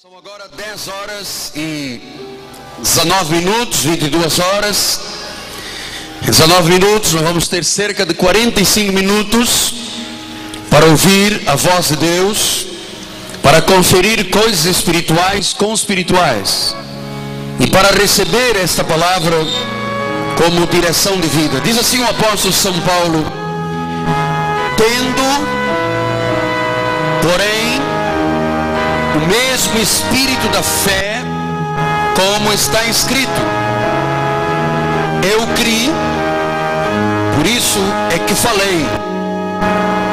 São 0.00 0.16
agora 0.16 0.48
10 0.56 0.88
horas 0.88 1.52
e 1.54 2.00
19 2.78 3.34
minutos, 3.34 3.80
22 3.80 4.38
horas. 4.38 4.98
19 6.22 6.72
minutos, 6.72 7.12
nós 7.12 7.22
vamos 7.22 7.48
ter 7.48 7.62
cerca 7.62 8.06
de 8.06 8.14
45 8.14 8.94
minutos 8.94 9.74
para 10.70 10.86
ouvir 10.86 11.42
a 11.46 11.54
voz 11.54 11.88
de 11.88 11.96
Deus, 11.96 12.66
para 13.42 13.60
conferir 13.60 14.30
coisas 14.30 14.64
espirituais 14.64 15.52
com 15.52 15.74
espirituais 15.74 16.74
e 17.58 17.66
para 17.66 17.90
receber 17.90 18.56
esta 18.56 18.82
palavra 18.82 19.36
como 20.38 20.66
direção 20.66 21.20
de 21.20 21.28
vida. 21.28 21.60
Diz 21.60 21.76
assim 21.76 22.00
o 22.00 22.08
apóstolo 22.08 22.54
São 22.54 22.72
Paulo: 22.80 23.22
tendo, 24.78 25.22
porém, 27.20 27.89
o 29.16 29.26
mesmo 29.26 29.78
espírito 29.80 30.48
da 30.48 30.62
fé, 30.62 31.22
como 32.14 32.52
está 32.52 32.84
escrito. 32.84 33.40
Eu 35.22 35.46
criei, 35.54 35.92
por 37.36 37.46
isso 37.46 37.78
é 38.14 38.18
que 38.18 38.34
falei. 38.34 38.86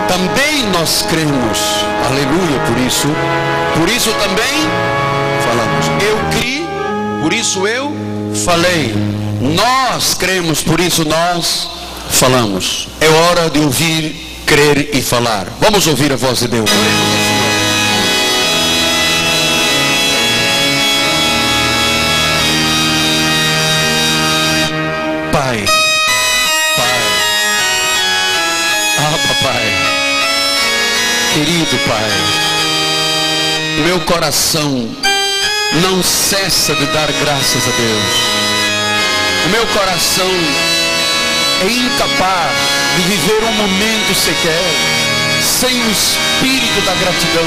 Também 0.08 0.66
nós 0.72 1.06
cremos, 1.10 1.60
aleluia, 2.06 2.60
por 2.68 2.78
isso, 2.80 3.08
por 3.78 3.90
isso 3.90 4.12
também 4.14 4.68
falamos. 5.46 5.86
Eu 6.04 6.18
criei, 6.38 6.66
por 7.22 7.34
isso 7.34 7.68
eu 7.68 7.92
falei. 8.46 8.94
Nós 9.40 10.14
cremos, 10.14 10.62
por 10.62 10.80
isso 10.80 11.06
nós 11.08 11.70
falamos. 12.10 12.88
É 13.00 13.08
hora 13.08 13.50
de 13.50 13.60
ouvir, 13.60 14.44
crer 14.46 14.90
e 14.94 15.02
falar. 15.02 15.48
Vamos 15.62 15.88
ouvir 15.88 16.12
a 16.12 16.16
voz 16.16 16.40
de 16.40 16.48
Deus. 16.48 16.70
Pai, 25.38 25.64
Pai, 26.76 27.00
ah, 28.98 29.18
papai, 29.28 29.66
querido 31.32 31.78
Pai, 31.88 32.12
meu 33.86 34.00
coração 34.00 34.90
não 35.84 36.02
cessa 36.02 36.74
de 36.74 36.88
dar 36.88 37.12
graças 37.22 37.68
a 37.68 37.72
Deus. 37.78 38.14
O 39.46 39.50
meu 39.50 39.68
coração 39.68 40.32
é 41.62 41.68
incapaz 41.68 42.52
de 42.96 43.04
viver 43.04 43.44
um 43.44 43.54
momento 43.54 44.16
sequer 44.16 44.74
sem 45.40 45.70
o 45.70 45.92
espírito 45.92 46.82
da 46.82 46.96
gratidão. 46.96 47.46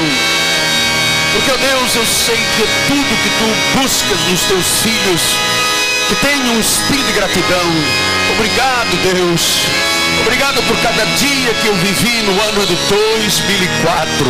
Porque, 1.33 1.51
Deus, 1.57 1.95
eu 1.97 2.05
sei 2.05 2.37
que 2.37 2.65
tudo 2.87 3.21
que 3.21 3.29
tu 3.37 3.81
buscas 3.81 4.19
nos 4.29 4.41
teus 4.43 4.65
filhos 4.81 5.21
que 6.11 6.15
tenham 6.27 6.55
um 6.55 6.59
espírito 6.59 7.07
de 7.07 7.13
gratidão. 7.13 7.71
Obrigado, 8.35 8.91
Deus. 9.15 9.63
Obrigado 10.23 10.61
por 10.67 10.75
cada 10.83 11.05
dia 11.15 11.53
que 11.61 11.67
eu 11.67 11.75
vivi 11.75 12.21
no 12.23 12.33
ano 12.49 12.65
de 12.67 12.75
2004. 12.75 14.27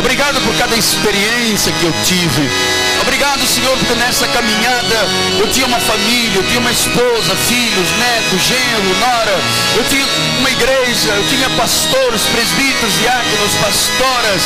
Obrigado 0.00 0.40
por 0.42 0.52
cada 0.56 0.74
experiência 0.74 1.72
que 1.78 1.84
eu 1.84 1.94
tive. 2.04 2.50
Obrigado, 3.00 3.46
Senhor, 3.46 3.76
porque 3.78 3.94
nessa 3.94 4.26
caminhada 4.26 5.06
eu 5.38 5.46
tinha 5.52 5.66
uma 5.66 5.78
família, 5.78 6.34
eu 6.34 6.46
tinha 6.48 6.58
uma 6.58 6.72
esposa, 6.72 7.36
filhos, 7.46 7.88
netos, 7.92 8.42
genro, 8.42 8.98
nora. 8.98 9.38
Eu 9.76 9.84
tinha 9.84 10.04
uma 10.40 10.50
igreja, 10.50 11.10
eu 11.14 11.24
tinha 11.28 11.48
pastores, 11.50 12.22
presbíteros, 12.22 12.92
diáconos, 12.98 13.54
pastoras, 13.62 14.42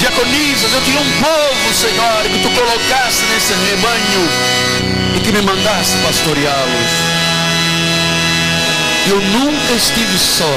diaconisas. 0.00 0.72
Eu 0.72 0.82
tinha 0.82 0.98
um 0.98 1.12
povo, 1.22 1.74
Senhor, 1.74 2.22
que 2.24 2.42
tu 2.42 2.50
colocaste 2.50 3.22
nesse 3.30 3.52
rebanho 3.70 4.77
que 5.28 5.32
me 5.32 5.42
mandaste 5.42 5.94
pastoreá-los. 6.06 6.90
Eu 9.06 9.20
nunca 9.20 9.74
estive 9.74 10.18
só. 10.18 10.54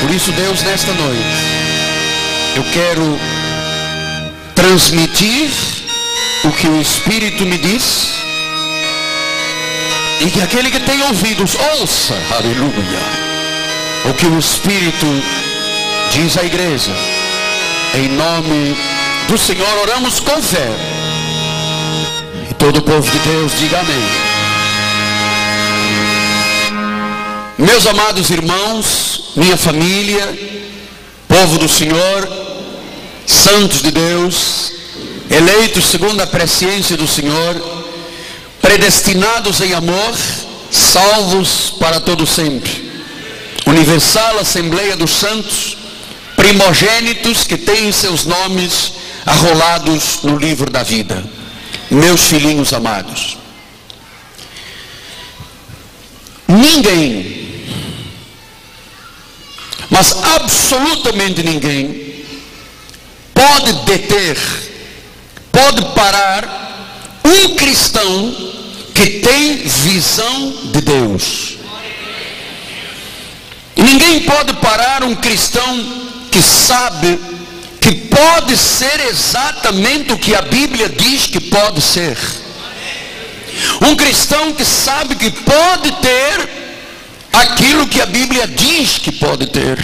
Por 0.00 0.10
isso, 0.14 0.30
Deus, 0.30 0.62
nesta 0.62 0.92
noite, 0.92 1.20
eu 2.54 2.64
quero 2.72 3.18
transmitir 4.54 5.50
o 6.44 6.52
que 6.52 6.68
o 6.68 6.80
Espírito 6.80 7.44
me 7.44 7.58
diz 7.58 8.12
e 10.20 10.30
que 10.30 10.42
aquele 10.42 10.70
que 10.70 10.78
tem 10.78 11.02
ouvidos 11.02 11.56
ouça, 11.80 12.14
aleluia, 12.36 13.00
o 14.08 14.14
que 14.14 14.26
o 14.26 14.38
Espírito 14.38 15.06
diz 16.12 16.38
à 16.38 16.44
igreja. 16.44 16.92
Em 17.94 18.08
nome 18.08 18.76
do 19.26 19.36
Senhor, 19.36 19.76
oramos 19.82 20.20
com 20.20 20.40
fé. 20.40 20.91
Todo 22.62 22.76
o 22.76 22.82
povo 22.82 23.10
de 23.10 23.18
Deus 23.18 23.52
diga 23.58 23.80
amém. 23.80 24.04
Meus 27.58 27.84
amados 27.88 28.30
irmãos, 28.30 29.32
minha 29.34 29.56
família, 29.56 30.22
povo 31.26 31.58
do 31.58 31.68
Senhor, 31.68 32.28
santos 33.26 33.82
de 33.82 33.90
Deus, 33.90 34.72
eleitos 35.28 35.86
segundo 35.86 36.20
a 36.20 36.26
presciência 36.28 36.96
do 36.96 37.08
Senhor, 37.08 37.60
predestinados 38.60 39.60
em 39.60 39.74
amor, 39.74 40.14
salvos 40.70 41.74
para 41.80 41.98
todo 41.98 42.24
sempre. 42.24 42.92
Universal 43.66 44.38
Assembleia 44.38 44.96
dos 44.96 45.10
Santos, 45.10 45.76
primogênitos 46.36 47.42
que 47.42 47.56
têm 47.56 47.90
seus 47.90 48.24
nomes 48.24 48.92
arrolados 49.26 50.20
no 50.22 50.38
livro 50.38 50.70
da 50.70 50.84
vida. 50.84 51.31
Meus 51.92 52.22
filhinhos 52.22 52.72
amados. 52.72 53.36
Ninguém, 56.48 57.66
mas 59.90 60.16
absolutamente 60.22 61.42
ninguém, 61.42 62.24
pode 63.34 63.72
deter, 63.84 64.38
pode 65.52 65.84
parar 65.94 67.20
um 67.24 67.56
cristão 67.56 68.34
que 68.94 69.20
tem 69.20 69.58
visão 69.58 70.50
de 70.72 70.80
Deus. 70.80 71.58
Ninguém 73.76 74.20
pode 74.22 74.54
parar 74.54 75.04
um 75.04 75.14
cristão 75.14 76.02
que 76.30 76.40
sabe 76.40 77.31
pode 78.14 78.56
ser 78.56 79.00
exatamente 79.08 80.12
o 80.12 80.18
que 80.18 80.34
a 80.34 80.42
Bíblia 80.42 80.88
diz 80.88 81.26
que 81.26 81.40
pode 81.40 81.80
ser. 81.80 82.16
Um 83.80 83.96
cristão 83.96 84.52
que 84.52 84.64
sabe 84.64 85.16
que 85.16 85.30
pode 85.30 85.92
ter 85.92 86.48
aquilo 87.32 87.86
que 87.86 88.00
a 88.00 88.06
Bíblia 88.06 88.46
diz 88.46 88.98
que 88.98 89.12
pode 89.12 89.46
ter. 89.46 89.78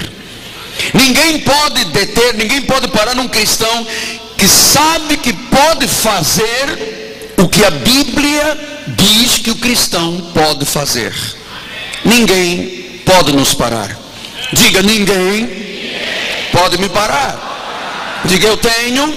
Ninguém 0.94 1.40
pode 1.40 1.84
deter, 1.86 2.34
ninguém 2.34 2.62
pode 2.62 2.88
parar 2.88 3.18
um 3.18 3.28
cristão 3.28 3.86
que 4.36 4.46
sabe 4.46 5.16
que 5.16 5.32
pode 5.32 5.88
fazer 5.88 7.34
o 7.38 7.48
que 7.48 7.64
a 7.64 7.70
Bíblia 7.70 8.58
diz 8.88 9.38
que 9.38 9.50
o 9.50 9.56
cristão 9.56 10.30
pode 10.34 10.64
fazer. 10.64 11.14
Ninguém 12.04 13.00
pode 13.04 13.32
nos 13.32 13.54
parar. 13.54 13.98
Diga, 14.52 14.82
ninguém 14.82 15.48
pode 16.52 16.78
me 16.78 16.88
parar. 16.88 17.47
Diga, 18.24 18.48
eu 18.48 18.56
tenho 18.56 19.14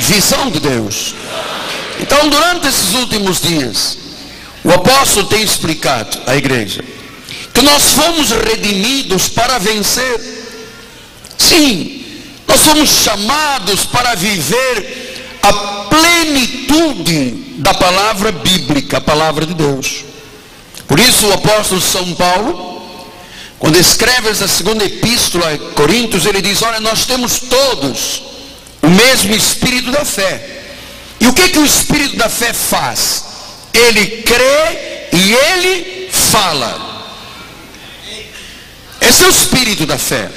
visão 0.00 0.50
de 0.50 0.60
Deus. 0.60 1.14
Então, 2.00 2.28
durante 2.28 2.68
esses 2.68 2.94
últimos 2.94 3.40
dias, 3.40 3.98
o 4.62 4.70
apóstolo 4.70 5.26
tem 5.26 5.42
explicado 5.42 6.18
à 6.26 6.36
igreja 6.36 6.84
que 7.52 7.62
nós 7.62 7.84
fomos 7.92 8.30
redimidos 8.30 9.30
para 9.30 9.58
vencer. 9.58 10.20
Sim, 11.38 12.04
nós 12.46 12.60
fomos 12.60 12.88
chamados 12.88 13.86
para 13.86 14.14
viver 14.14 15.38
a 15.42 15.52
plenitude 15.88 17.30
da 17.58 17.72
palavra 17.72 18.30
bíblica, 18.30 18.98
a 18.98 19.00
palavra 19.00 19.46
de 19.46 19.54
Deus. 19.54 20.04
Por 20.86 21.00
isso 21.00 21.26
o 21.26 21.32
apóstolo 21.32 21.80
São 21.80 22.14
Paulo, 22.14 22.75
quando 23.58 23.78
escreve 23.78 24.28
essa 24.28 24.46
segunda 24.46 24.84
epístola 24.84 25.52
a 25.52 25.58
Coríntios, 25.74 26.26
ele 26.26 26.42
diz: 26.42 26.62
Olha, 26.62 26.80
nós 26.80 27.06
temos 27.06 27.40
todos 27.40 28.22
o 28.82 28.88
mesmo 28.88 29.34
espírito 29.34 29.90
da 29.90 30.04
fé. 30.04 30.64
E 31.18 31.26
o 31.26 31.32
que, 31.32 31.48
que 31.48 31.58
o 31.58 31.64
espírito 31.64 32.16
da 32.16 32.28
fé 32.28 32.52
faz? 32.52 33.24
Ele 33.72 34.22
crê 34.22 35.08
e 35.12 35.32
ele 35.32 36.08
fala. 36.10 36.84
Esse 39.00 39.24
é 39.24 39.26
o 39.26 39.30
espírito 39.30 39.86
da 39.86 39.96
fé. 39.96 40.30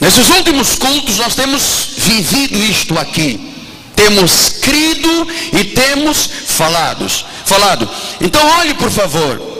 Nesses 0.00 0.28
últimos 0.30 0.74
cultos 0.76 1.18
nós 1.18 1.34
temos 1.34 1.62
vivido 1.96 2.58
isto 2.58 2.96
aqui. 2.98 3.52
Temos 3.96 4.48
crido 4.60 5.28
e 5.52 5.64
temos 5.64 6.28
falados, 6.46 7.24
falado. 7.44 7.88
Então 8.20 8.44
olhe 8.58 8.74
por 8.74 8.90
favor. 8.90 9.51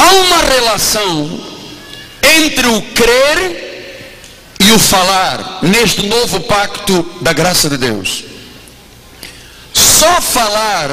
Há 0.00 0.12
uma 0.14 0.38
relação 0.38 1.40
entre 2.38 2.68
o 2.68 2.80
crer 2.80 3.68
e 4.60 4.72
o 4.72 4.78
falar 4.78 5.58
neste 5.60 6.06
novo 6.06 6.40
pacto 6.40 7.02
da 7.20 7.34
graça 7.34 7.68
de 7.68 7.76
Deus. 7.76 8.24
Só 9.74 10.22
falar 10.22 10.88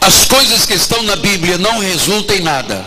as 0.00 0.26
coisas 0.26 0.64
que 0.64 0.74
estão 0.74 1.02
na 1.02 1.16
Bíblia 1.16 1.58
não 1.58 1.80
resulta 1.80 2.34
em 2.34 2.40
nada. 2.40 2.84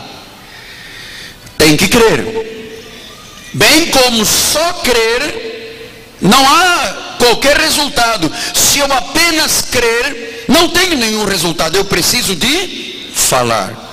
Tem 1.58 1.76
que 1.76 1.90
crer. 1.90 3.50
Bem 3.54 3.88
como 3.88 4.26
só 4.26 4.74
crer, 4.84 6.18
não 6.22 6.48
há 6.48 7.16
qualquer 7.20 7.58
resultado. 7.58 8.32
Se 8.54 8.80
eu 8.80 8.94
apenas 8.94 9.62
crer, 9.70 10.46
não 10.48 10.70
tenho 10.70 10.96
nenhum 10.96 11.26
resultado. 11.26 11.76
Eu 11.76 11.84
preciso 11.84 12.34
de 12.34 13.12
falar. 13.14 13.87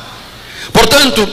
Portanto, 0.74 1.26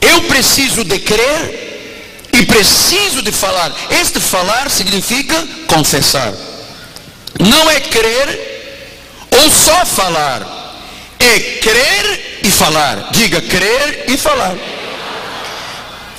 eu 0.00 0.22
preciso 0.22 0.82
de 0.82 0.98
crer 0.98 2.28
e 2.32 2.46
preciso 2.46 3.20
de 3.22 3.30
falar. 3.30 3.70
Este 4.00 4.18
falar 4.18 4.70
significa 4.70 5.36
confessar. 5.66 6.32
Não 7.38 7.70
é 7.70 7.78
crer 7.78 9.28
ou 9.30 9.50
só 9.50 9.84
falar. 9.84 10.56
É 11.20 11.40
crer 11.60 12.40
e 12.42 12.50
falar. 12.50 13.10
Diga 13.12 13.40
crer 13.42 14.06
e 14.08 14.16
falar. 14.16 14.56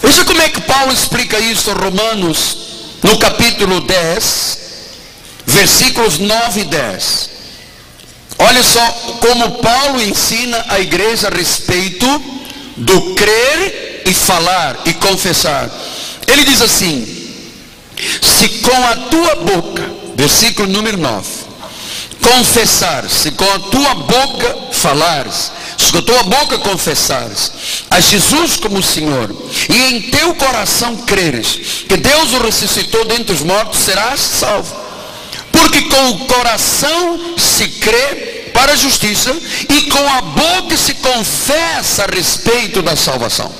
Veja 0.02 0.24
como 0.24 0.42
é 0.42 0.50
que 0.50 0.62
Paulo 0.62 0.94
explica 0.94 1.40
isso 1.40 1.74
Romanos, 1.74 2.58
no 3.04 3.18
capítulo 3.18 3.82
10, 3.82 4.58
versículos 5.48 6.20
9 6.20 6.62
e 6.62 6.64
10. 6.66 7.39
Olha 8.40 8.64
só 8.64 8.86
como 9.20 9.60
Paulo 9.62 10.02
ensina 10.02 10.66
a 10.70 10.80
igreja 10.80 11.28
a 11.28 11.36
respeito 11.36 12.08
do 12.78 13.14
crer 13.16 14.04
e 14.06 14.14
falar 14.14 14.80
e 14.86 14.94
confessar. 14.94 15.70
Ele 16.26 16.46
diz 16.46 16.62
assim: 16.62 17.06
se 18.22 18.50
com 18.60 18.84
a 18.86 18.96
tua 19.10 19.36
boca, 19.36 19.84
versículo 20.16 20.70
número 20.70 20.98
9, 20.98 21.28
confessar, 22.22 23.10
se 23.10 23.32
com 23.32 23.52
a 23.52 23.60
tua 23.60 23.96
boca 23.96 24.58
falares, 24.72 25.52
se 25.78 25.92
com 25.92 25.98
a 25.98 26.02
tua 26.02 26.24
boca 26.24 26.58
confessares 26.60 27.52
a 27.90 28.00
Jesus 28.00 28.56
como 28.56 28.82
Senhor, 28.82 29.36
e 29.70 29.82
em 29.94 30.02
teu 30.12 30.34
coração 30.36 30.96
creres 30.98 31.84
que 31.88 31.98
Deus 31.98 32.32
o 32.34 32.40
ressuscitou 32.44 33.04
dentre 33.06 33.36
os 33.36 33.42
mortos, 33.42 33.80
serás 33.80 34.22
salvo. 34.22 34.89
Porque 35.60 35.82
com 35.84 36.10
o 36.10 36.26
coração 36.26 37.36
se 37.38 37.68
crê 37.68 38.50
para 38.54 38.74
a 38.74 38.76
justiça 38.76 39.36
e 39.70 39.84
com 39.84 40.08
a 40.10 40.22
boca 40.22 40.76
se 40.76 40.96
confessa 40.96 42.04
a 42.04 42.08
respeito 42.08 42.82
da 42.82 42.96
salvação. 42.96 43.52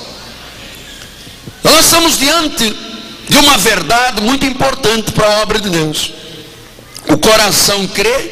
Nós 1.62 1.84
estamos 1.84 2.18
diante 2.18 2.76
de 3.28 3.38
uma 3.38 3.56
verdade 3.58 4.22
muito 4.22 4.44
importante 4.44 5.12
para 5.12 5.26
a 5.26 5.42
obra 5.42 5.60
de 5.60 5.70
Deus. 5.70 6.12
O 7.08 7.18
coração 7.18 7.86
crê, 7.88 8.30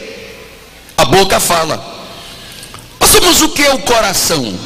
a 0.97 1.05
boca 1.05 1.38
fala. 1.38 1.99
Mas 3.29 3.43
o 3.43 3.50
que 3.50 3.62
é 3.62 3.75
o 3.75 3.79
coração? 3.81 4.59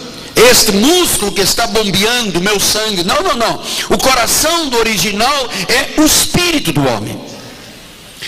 Este 0.51 0.73
músculo 0.73 1.33
que 1.33 1.41
está 1.41 1.67
bombeando 1.67 2.41
meu 2.41 2.61
sangue. 2.61 3.03
Não, 3.03 3.21
não, 3.23 3.35
não. 3.35 3.61
O 3.91 3.99
coração 3.99 4.69
do 4.69 4.79
original 4.79 5.51
é 5.69 6.01
o 6.01 6.05
espírito 6.05 6.73
do 6.73 6.87
homem. 6.87 7.21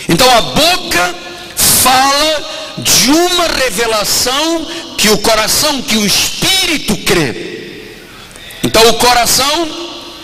Então 0.09 0.29
a 0.31 0.41
boca 0.41 1.15
fala 1.57 2.45
de 2.79 3.11
uma 3.11 3.47
revelação 3.47 4.67
que 4.99 5.09
o 5.11 5.19
coração, 5.19 5.83
que 5.83 5.97
o 5.97 6.07
espírito 6.07 6.97
crê. 6.99 7.55
Então 8.63 8.89
o 8.89 8.95
coração 8.95 9.69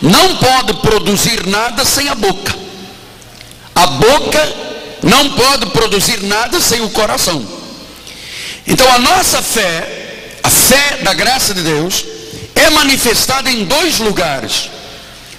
não 0.03 0.37
pode 0.37 0.75
produzir 0.75 1.47
nada 1.47 1.85
sem 1.85 2.09
a 2.09 2.15
boca. 2.15 2.55
A 3.75 3.87
boca 3.87 4.53
não 5.03 5.31
pode 5.31 5.67
produzir 5.67 6.23
nada 6.23 6.61
sem 6.61 6.81
o 6.81 6.91
coração. 6.91 7.47
Então 8.67 8.91
a 8.93 8.99
nossa 8.99 9.43
fé, 9.43 10.39
a 10.43 10.51
fé 10.51 10.99
da 11.03 11.15
graça 11.15 11.55
de 11.55 11.63
Deus, 11.63 12.05
é 12.55 12.71
manifestada 12.71 13.51
em 13.51 13.65
dois 13.65 13.99
lugares. 13.99 14.71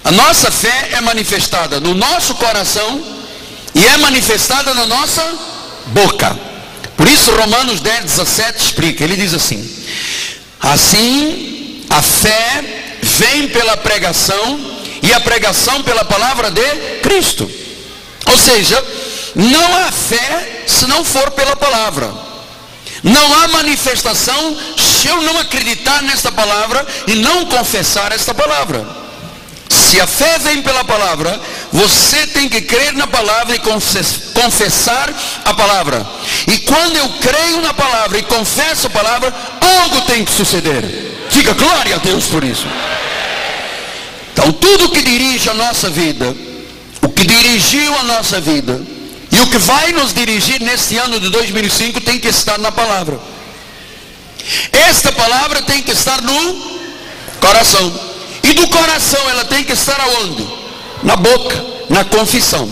A 0.04 0.10
nossa 0.10 0.50
fé 0.50 0.90
é 0.92 1.00
manifestada 1.00 1.78
no 1.78 1.94
nosso 1.94 2.34
coração 2.34 3.21
e 3.74 3.86
é 3.86 3.96
manifestada 3.98 4.74
na 4.74 4.86
nossa 4.86 5.22
boca. 5.86 6.38
Por 6.96 7.08
isso 7.08 7.34
Romanos 7.34 7.80
10, 7.80 8.04
17 8.04 8.64
explica, 8.64 9.04
ele 9.04 9.16
diz 9.16 9.34
assim, 9.34 9.68
assim 10.60 11.84
a 11.90 12.00
fé 12.00 12.98
vem 13.02 13.48
pela 13.48 13.76
pregação 13.76 14.60
e 15.02 15.12
a 15.12 15.20
pregação 15.20 15.82
pela 15.82 16.04
palavra 16.04 16.50
de 16.50 17.00
Cristo. 17.02 17.50
Ou 18.26 18.38
seja, 18.38 18.82
não 19.34 19.76
há 19.78 19.90
fé 19.90 20.64
se 20.66 20.86
não 20.86 21.04
for 21.04 21.30
pela 21.32 21.56
palavra. 21.56 22.12
Não 23.02 23.34
há 23.34 23.48
manifestação 23.48 24.56
se 24.76 25.08
eu 25.08 25.20
não 25.22 25.38
acreditar 25.38 26.02
nesta 26.02 26.30
palavra 26.30 26.86
e 27.08 27.16
não 27.16 27.46
confessar 27.46 28.12
esta 28.12 28.32
palavra. 28.32 28.86
Se 29.68 30.00
a 30.00 30.06
fé 30.06 30.38
vem 30.38 30.62
pela 30.62 30.84
palavra, 30.84 31.40
você 31.72 32.26
tem 32.26 32.48
que 32.50 32.60
crer 32.60 32.92
na 32.92 33.06
palavra 33.06 33.56
e 33.56 33.60
confessar 34.34 35.12
a 35.44 35.54
palavra. 35.54 36.06
E 36.46 36.58
quando 36.58 36.96
eu 36.96 37.08
creio 37.20 37.62
na 37.62 37.72
palavra 37.72 38.18
e 38.18 38.22
confesso 38.22 38.88
a 38.88 38.90
palavra, 38.90 39.34
algo 39.60 40.02
tem 40.02 40.22
que 40.22 40.32
suceder. 40.32 40.84
Diga 41.30 41.54
glória 41.54 41.96
a 41.96 41.98
Deus 41.98 42.26
por 42.26 42.44
isso. 42.44 42.66
Então, 44.32 44.52
tudo 44.52 44.90
que 44.90 45.00
dirige 45.00 45.48
a 45.48 45.54
nossa 45.54 45.88
vida, 45.88 46.36
o 47.00 47.08
que 47.08 47.26
dirigiu 47.26 47.98
a 48.00 48.02
nossa 48.02 48.38
vida, 48.38 48.78
e 49.30 49.40
o 49.40 49.46
que 49.46 49.56
vai 49.56 49.92
nos 49.92 50.12
dirigir 50.12 50.60
neste 50.60 50.98
ano 50.98 51.18
de 51.18 51.30
2005 51.30 52.02
tem 52.02 52.18
que 52.18 52.28
estar 52.28 52.58
na 52.58 52.70
palavra. 52.70 53.18
Esta 54.72 55.10
palavra 55.12 55.62
tem 55.62 55.82
que 55.82 55.92
estar 55.92 56.20
no 56.20 56.80
coração. 57.40 58.00
E 58.42 58.52
do 58.52 58.68
coração 58.68 59.20
ela 59.30 59.46
tem 59.46 59.64
que 59.64 59.72
estar 59.72 59.98
aonde? 60.00 60.61
Na 61.02 61.16
boca, 61.16 61.64
na 61.88 62.04
confissão. 62.04 62.68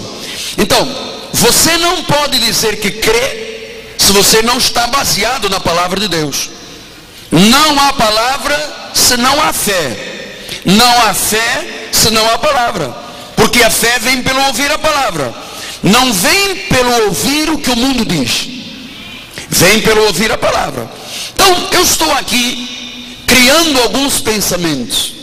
Então, 0.56 0.88
você 1.32 1.76
não 1.78 2.02
pode 2.04 2.38
dizer 2.38 2.80
que 2.80 2.90
crê 2.90 3.94
se 3.98 4.12
você 4.12 4.42
não 4.42 4.58
está 4.58 4.86
baseado 4.88 5.48
na 5.48 5.60
palavra 5.60 6.00
de 6.00 6.08
Deus. 6.08 6.50
Não 7.30 7.78
há 7.80 7.92
palavra 7.92 8.90
se 8.94 9.16
não 9.16 9.40
há 9.42 9.52
fé. 9.52 9.96
Não 10.64 11.02
há 11.02 11.14
fé 11.14 11.88
se 11.92 12.10
não 12.10 12.28
há 12.30 12.38
palavra. 12.38 12.94
Porque 13.36 13.62
a 13.62 13.70
fé 13.70 13.98
vem 14.00 14.22
pelo 14.22 14.40
ouvir 14.46 14.70
a 14.70 14.78
palavra. 14.78 15.32
Não 15.82 16.12
vem 16.12 16.56
pelo 16.68 17.06
ouvir 17.06 17.50
o 17.50 17.58
que 17.58 17.70
o 17.70 17.76
mundo 17.76 18.04
diz. 18.04 18.48
Vem 19.48 19.80
pelo 19.80 20.04
ouvir 20.06 20.30
a 20.30 20.38
palavra. 20.38 20.90
Então, 21.34 21.68
eu 21.72 21.82
estou 21.82 22.10
aqui 22.12 23.22
criando 23.26 23.80
alguns 23.80 24.20
pensamentos. 24.20 25.19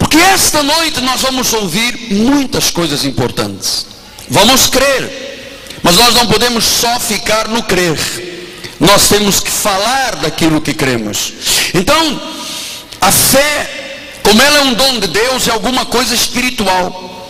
Porque 0.00 0.18
esta 0.18 0.64
noite 0.64 1.00
nós 1.00 1.20
vamos 1.20 1.52
ouvir 1.52 2.12
muitas 2.14 2.70
coisas 2.70 3.04
importantes. 3.04 3.86
Vamos 4.28 4.66
crer. 4.66 5.78
Mas 5.82 5.96
nós 5.96 6.14
não 6.14 6.26
podemos 6.26 6.64
só 6.64 6.98
ficar 6.98 7.46
no 7.46 7.62
crer 7.62 7.96
nós 8.80 9.08
temos 9.08 9.40
que 9.40 9.50
falar 9.50 10.16
daquilo 10.16 10.60
que 10.60 10.72
cremos. 10.72 11.34
Então, 11.74 12.20
a 12.98 13.12
fé, 13.12 14.18
como 14.22 14.40
ela 14.40 14.56
é 14.56 14.62
um 14.62 14.72
dom 14.72 14.98
de 14.98 15.08
Deus, 15.08 15.46
é 15.46 15.52
alguma 15.52 15.84
coisa 15.84 16.14
espiritual. 16.14 17.28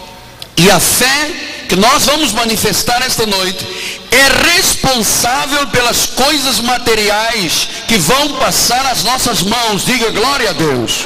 E 0.56 0.70
a 0.70 0.78
fé 0.78 1.30
que 1.68 1.74
nós 1.74 2.06
vamos 2.06 2.32
manifestar 2.32 3.02
esta 3.02 3.26
noite 3.26 3.66
é 4.12 4.56
responsável 4.56 5.66
pelas 5.68 6.06
coisas 6.06 6.60
materiais 6.60 7.68
que 7.88 7.98
vão 7.98 8.34
passar 8.34 8.86
às 8.86 9.02
nossas 9.02 9.42
mãos. 9.42 9.84
Diga 9.84 10.10
glória 10.10 10.50
a 10.50 10.52
Deus. 10.52 11.04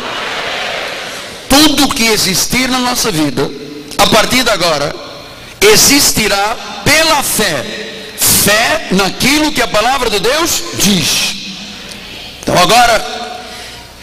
Tudo 1.48 1.94
que 1.94 2.06
existir 2.06 2.68
na 2.68 2.78
nossa 2.78 3.10
vida, 3.10 3.50
a 3.98 4.06
partir 4.06 4.42
de 4.42 4.50
agora, 4.50 4.94
existirá 5.60 6.56
pela 6.84 7.22
fé 7.22 7.84
fé 8.44 8.88
naquilo 8.92 9.52
que 9.52 9.62
a 9.62 9.66
palavra 9.68 10.10
de 10.10 10.20
Deus 10.20 10.62
diz. 10.78 11.34
Então 12.42 12.56
agora, 12.58 13.04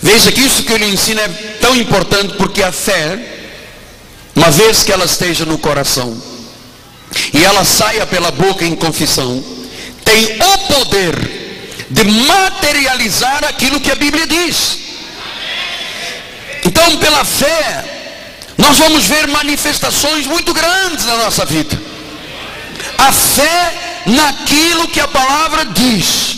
veja 0.01 0.31
que 0.31 0.41
isso 0.41 0.63
que 0.63 0.73
ele 0.73 0.85
ensina 0.85 1.21
é 1.21 1.27
tão 1.61 1.75
importante 1.75 2.33
porque 2.37 2.63
a 2.63 2.71
fé, 2.71 3.19
uma 4.35 4.49
vez 4.49 4.83
que 4.83 4.91
ela 4.91 5.05
esteja 5.05 5.45
no 5.45 5.57
coração 5.57 6.19
e 7.33 7.43
ela 7.43 7.63
saia 7.63 8.05
pela 8.07 8.31
boca 8.31 8.65
em 8.65 8.75
confissão, 8.75 9.43
tem 10.03 10.25
o 10.25 10.57
poder 10.73 11.15
de 11.89 12.03
materializar 12.03 13.43
aquilo 13.45 13.79
que 13.79 13.91
a 13.91 13.95
Bíblia 13.95 14.25
diz. 14.25 14.79
Então, 16.81 16.97
pela 16.97 17.23
fé, 17.23 17.85
nós 18.57 18.79
vamos 18.79 19.05
ver 19.05 19.27
manifestações 19.27 20.25
muito 20.25 20.51
grandes 20.51 21.05
na 21.05 21.15
nossa 21.17 21.45
vida. 21.45 21.79
A 22.97 23.11
fé 23.11 24.01
naquilo 24.07 24.87
que 24.87 24.99
a 24.99 25.07
palavra 25.07 25.63
diz. 25.65 26.37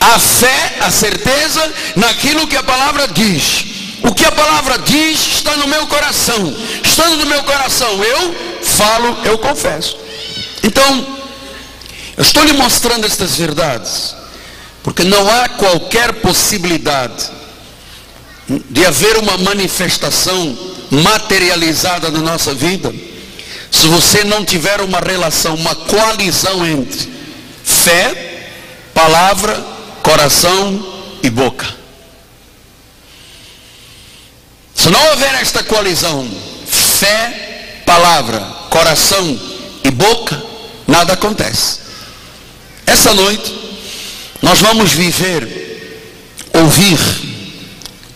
A 0.00 0.18
fé, 0.18 0.78
a 0.80 0.90
certeza 0.90 1.72
naquilo 1.94 2.48
que 2.48 2.56
a 2.56 2.62
palavra 2.64 3.06
diz. 3.06 3.66
o 4.02 4.12
que 4.12 4.24
a 4.24 4.32
palavra 4.32 4.78
diz 4.80 5.36
está 5.36 5.56
no 5.58 5.68
meu 5.68 5.86
coração. 5.86 6.52
Estando 6.82 7.18
no 7.18 7.26
meu 7.26 7.44
coração, 7.44 8.02
eu 8.02 8.34
falo, 8.64 9.16
eu 9.24 9.38
confesso. 9.38 9.96
Então, 10.64 11.06
eu 12.16 12.22
estou 12.22 12.42
lhe 12.42 12.52
mostrando 12.52 13.06
estas 13.06 13.36
verdades, 13.36 14.14
porque 14.82 15.04
não 15.04 15.26
há 15.30 15.48
qualquer 15.50 16.14
possibilidade 16.14 17.33
de 18.48 18.84
haver 18.84 19.16
uma 19.18 19.38
manifestação 19.38 20.56
materializada 20.90 22.10
na 22.10 22.20
nossa 22.20 22.54
vida, 22.54 22.92
se 23.70 23.88
você 23.88 24.22
não 24.24 24.44
tiver 24.44 24.80
uma 24.80 25.00
relação, 25.00 25.54
uma 25.54 25.74
coalizão 25.74 26.64
entre 26.66 27.08
fé, 27.64 28.48
palavra, 28.92 29.54
coração 30.02 30.94
e 31.22 31.30
boca. 31.30 31.66
Se 34.74 34.90
não 34.90 35.02
houver 35.10 35.34
esta 35.36 35.62
coalizão, 35.62 36.28
fé, 36.66 37.82
palavra, 37.86 38.40
coração 38.70 39.40
e 39.82 39.90
boca, 39.90 40.40
nada 40.86 41.14
acontece. 41.14 41.80
Essa 42.86 43.14
noite, 43.14 43.52
nós 44.42 44.60
vamos 44.60 44.92
viver, 44.92 46.12
ouvir, 46.52 46.98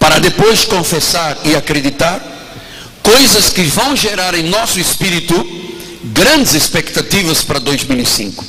para 0.08 0.20
depois 0.20 0.64
confessar 0.64 1.36
e 1.44 1.54
acreditar, 1.54 2.18
coisas 3.02 3.50
que 3.50 3.60
vão 3.64 3.94
gerar 3.94 4.34
em 4.34 4.44
nosso 4.44 4.80
espírito 4.80 5.34
grandes 6.02 6.54
expectativas 6.54 7.44
para 7.44 7.58
2005. 7.58 8.42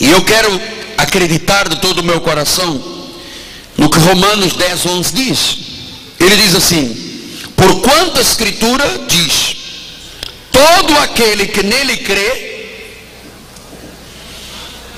E 0.00 0.10
eu 0.10 0.24
quero 0.24 0.58
acreditar 0.96 1.68
de 1.68 1.76
todo 1.76 1.98
o 1.98 2.02
meu 2.02 2.22
coração 2.22 2.82
no 3.76 3.90
que 3.90 3.98
Romanos 3.98 4.54
10, 4.54 4.86
11 4.86 5.14
diz. 5.14 5.58
Ele 6.18 6.36
diz 6.36 6.54
assim: 6.54 7.28
Porquanto 7.54 8.18
a 8.18 8.22
Escritura 8.22 9.04
diz: 9.06 9.56
Todo 10.50 10.98
aquele 11.00 11.48
que 11.48 11.62
nele 11.62 11.98
crê 11.98 12.68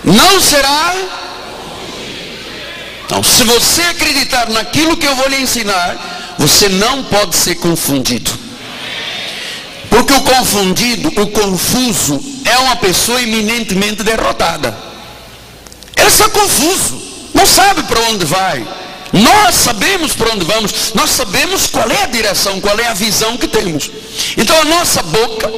não 0.05 0.41
será. 0.41 0.95
Então, 3.09 3.23
se 3.23 3.43
você 3.45 3.81
acreditar 3.85 4.51
naquilo 4.51 4.95
que 4.95 5.07
eu 5.07 5.17
vou 5.17 5.27
lhe 5.29 5.41
ensinar, 5.41 6.37
você 6.39 6.69
não 6.69 7.05
pode 7.05 7.35
ser 7.35 7.55
confundido. 7.55 8.31
Porque 9.89 10.13
o 10.13 10.21
confundido, 10.21 11.09
o 11.23 11.27
confuso, 11.29 12.23
é 12.45 12.59
uma 12.59 12.77
pessoa 12.77 13.23
eminentemente 13.23 14.03
derrotada. 14.03 14.77
Ele 15.97 16.07
está 16.07 16.29
confuso, 16.29 17.01
não 17.33 17.47
sabe 17.47 17.83
para 17.85 17.99
onde 18.11 18.27
vai. 18.27 18.63
Nós 19.11 19.55
sabemos 19.55 20.13
para 20.13 20.35
onde 20.35 20.45
vamos, 20.45 20.93
nós 20.93 21.09
sabemos 21.09 21.67
qual 21.67 21.91
é 21.91 22.03
a 22.03 22.09
direção, 22.09 22.61
qual 22.61 22.79
é 22.79 22.89
a 22.89 22.95
visão 22.95 23.39
que 23.39 23.49
temos. 23.49 23.91
Então 24.37 24.55
a 24.61 24.65
nossa 24.67 25.03
boca 25.03 25.51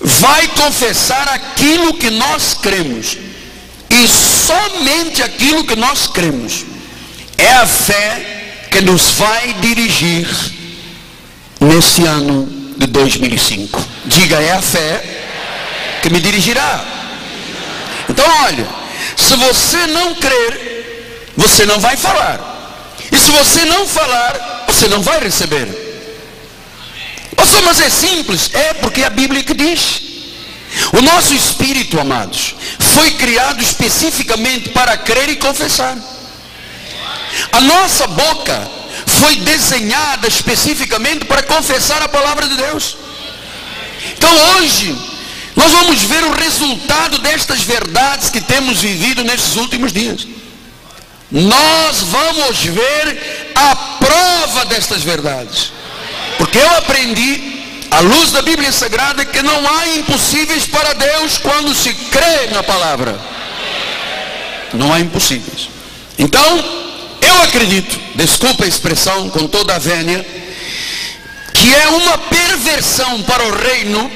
vai 0.00 0.48
confessar 0.48 1.28
aquilo 1.28 1.92
que 1.92 2.08
nós 2.08 2.54
cremos. 2.54 3.18
E 3.96 4.08
somente 4.08 5.22
aquilo 5.22 5.64
que 5.64 5.76
nós 5.76 6.06
cremos. 6.06 6.64
É 7.38 7.52
a 7.52 7.66
fé 7.66 8.66
que 8.70 8.80
nos 8.80 9.12
vai 9.12 9.54
dirigir 9.54 10.28
nesse 11.60 12.04
ano 12.04 12.46
de 12.76 12.86
2005. 12.86 13.82
Diga, 14.04 14.40
é 14.40 14.52
a 14.52 14.62
fé 14.62 15.02
que 16.02 16.10
me 16.10 16.20
dirigirá. 16.20 16.84
Então, 18.08 18.24
olha, 18.44 18.66
se 19.16 19.34
você 19.36 19.86
não 19.86 20.14
crer, 20.14 21.32
você 21.36 21.64
não 21.64 21.80
vai 21.80 21.96
falar. 21.96 22.94
E 23.10 23.16
se 23.16 23.30
você 23.30 23.64
não 23.64 23.86
falar, 23.86 24.64
você 24.68 24.88
não 24.88 25.02
vai 25.02 25.20
receber. 25.20 25.68
Pastor, 27.34 27.62
mas 27.62 27.80
é 27.80 27.88
simples. 27.88 28.50
É 28.52 28.74
porque 28.74 29.04
a 29.04 29.10
Bíblia 29.10 29.42
que 29.42 29.54
diz. 29.54 30.05
O 30.92 31.00
nosso 31.00 31.34
espírito, 31.34 31.98
amados, 31.98 32.54
foi 32.78 33.12
criado 33.12 33.62
especificamente 33.62 34.70
para 34.70 34.96
crer 34.96 35.28
e 35.30 35.36
confessar. 35.36 35.96
A 37.52 37.60
nossa 37.60 38.06
boca 38.06 38.70
foi 39.06 39.36
desenhada 39.36 40.28
especificamente 40.28 41.24
para 41.24 41.42
confessar 41.42 42.02
a 42.02 42.08
palavra 42.08 42.48
de 42.48 42.56
Deus. 42.56 42.96
Então 44.16 44.30
hoje, 44.56 44.96
nós 45.54 45.72
vamos 45.72 46.02
ver 46.02 46.22
o 46.24 46.32
resultado 46.32 47.18
destas 47.18 47.62
verdades 47.62 48.30
que 48.30 48.40
temos 48.40 48.80
vivido 48.80 49.24
nesses 49.24 49.56
últimos 49.56 49.92
dias. 49.92 50.26
Nós 51.30 52.02
vamos 52.02 52.58
ver 52.60 53.52
a 53.54 53.76
prova 53.76 54.64
destas 54.66 55.02
verdades. 55.02 55.72
Porque 56.38 56.58
eu 56.58 56.70
aprendi, 56.76 57.55
à 57.90 58.00
luz 58.00 58.32
da 58.32 58.42
Bíblia 58.42 58.72
Sagrada, 58.72 59.24
que 59.24 59.42
não 59.42 59.68
há 59.68 59.88
impossíveis 59.96 60.66
para 60.66 60.92
Deus 60.94 61.38
quando 61.38 61.74
se 61.74 61.92
crê 61.94 62.48
na 62.52 62.62
palavra. 62.62 63.18
Não 64.72 64.92
há 64.92 65.00
impossíveis. 65.00 65.68
Então, 66.18 66.64
eu 67.20 67.42
acredito, 67.42 67.98
desculpa 68.14 68.64
a 68.64 68.68
expressão 68.68 69.28
com 69.30 69.46
toda 69.46 69.74
a 69.74 69.78
vénia, 69.78 70.24
que 71.54 71.74
é 71.74 71.88
uma 71.88 72.18
perversão 72.18 73.22
para 73.22 73.44
o 73.44 73.56
reino 73.56 74.10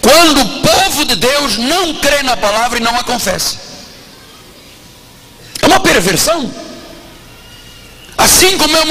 quando 0.00 0.40
o 0.40 0.60
povo 0.60 1.04
de 1.04 1.16
Deus 1.16 1.56
não 1.56 1.94
crê 1.94 2.22
na 2.22 2.36
palavra 2.36 2.78
e 2.78 2.82
não 2.82 2.96
a 2.96 3.04
confessa. 3.04 3.56
É 5.62 5.66
uma 5.66 5.80
perversão. 5.80 6.50
Assim 8.16 8.58
como 8.58 8.76
é 8.76 8.82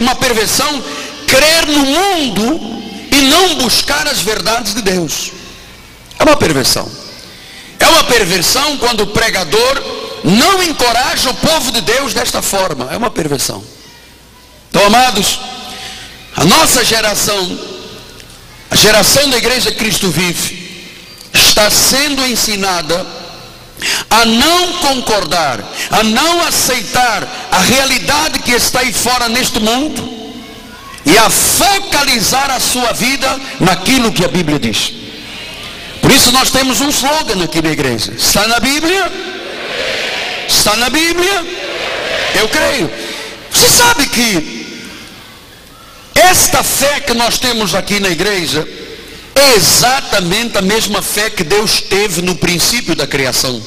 uma 0.00 0.14
perversão 0.16 0.82
crer 1.26 1.66
no 1.66 1.84
mundo 1.84 2.75
e 3.16 3.22
não 3.22 3.54
buscar 3.56 4.06
as 4.06 4.20
verdades 4.20 4.74
de 4.74 4.82
Deus. 4.82 5.32
É 6.18 6.22
uma 6.22 6.36
perversão. 6.36 6.90
É 7.78 7.86
uma 7.88 8.04
perversão 8.04 8.76
quando 8.76 9.02
o 9.02 9.06
pregador 9.08 9.82
não 10.24 10.62
encoraja 10.62 11.30
o 11.30 11.34
povo 11.34 11.72
de 11.72 11.80
Deus 11.80 12.12
desta 12.12 12.42
forma. 12.42 12.88
É 12.92 12.96
uma 12.96 13.10
perversão. 13.10 13.64
Então, 14.68 14.84
amados, 14.86 15.38
a 16.36 16.44
nossa 16.44 16.84
geração, 16.84 17.58
a 18.70 18.76
geração 18.76 19.30
da 19.30 19.38
igreja 19.38 19.72
Cristo 19.72 20.10
vive, 20.10 20.66
está 21.32 21.70
sendo 21.70 22.26
ensinada 22.26 23.06
a 24.10 24.24
não 24.24 24.72
concordar, 24.74 25.60
a 25.90 26.02
não 26.02 26.42
aceitar 26.42 27.26
a 27.50 27.58
realidade 27.60 28.38
que 28.40 28.52
está 28.52 28.80
aí 28.80 28.92
fora 28.92 29.28
neste 29.28 29.60
mundo 29.60 30.15
e 31.06 31.16
a 31.16 31.30
focalizar 31.30 32.50
a 32.50 32.58
sua 32.58 32.92
vida 32.92 33.40
naquilo 33.60 34.12
que 34.12 34.24
a 34.24 34.28
Bíblia 34.28 34.58
diz. 34.58 34.92
Por 36.02 36.10
isso 36.10 36.32
nós 36.32 36.50
temos 36.50 36.80
um 36.80 36.90
slogan 36.90 37.44
aqui 37.44 37.62
na 37.62 37.70
igreja. 37.70 38.12
Está 38.12 38.46
na 38.48 38.58
Bíblia? 38.58 39.10
Está 40.48 40.76
na 40.76 40.90
Bíblia? 40.90 41.46
Eu 42.40 42.48
creio. 42.48 42.90
Você 43.50 43.68
sabe 43.68 44.08
que 44.08 44.66
esta 46.14 46.64
fé 46.64 47.00
que 47.00 47.14
nós 47.14 47.38
temos 47.38 47.74
aqui 47.74 48.00
na 48.00 48.08
igreja 48.08 48.66
é 49.34 49.54
exatamente 49.54 50.58
a 50.58 50.62
mesma 50.62 51.02
fé 51.02 51.30
que 51.30 51.44
Deus 51.44 51.80
teve 51.80 52.20
no 52.20 52.34
princípio 52.34 52.96
da 52.96 53.06
criação. 53.06 53.62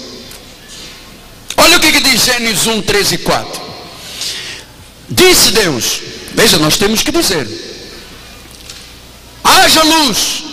Olha 1.55 1.77
o 1.77 1.79
que, 1.79 1.91
que 1.91 2.01
diz 2.01 2.25
Gênesis 2.25 2.67
1, 2.67 2.81
13 2.81 3.15
e 3.15 3.17
4. 3.19 3.61
Disse 5.09 5.51
Deus, 5.51 6.01
Veja, 6.33 6.57
nós 6.57 6.77
temos 6.77 7.01
que 7.01 7.11
dizer: 7.11 7.47
haja 9.43 9.83
luz. 9.83 10.43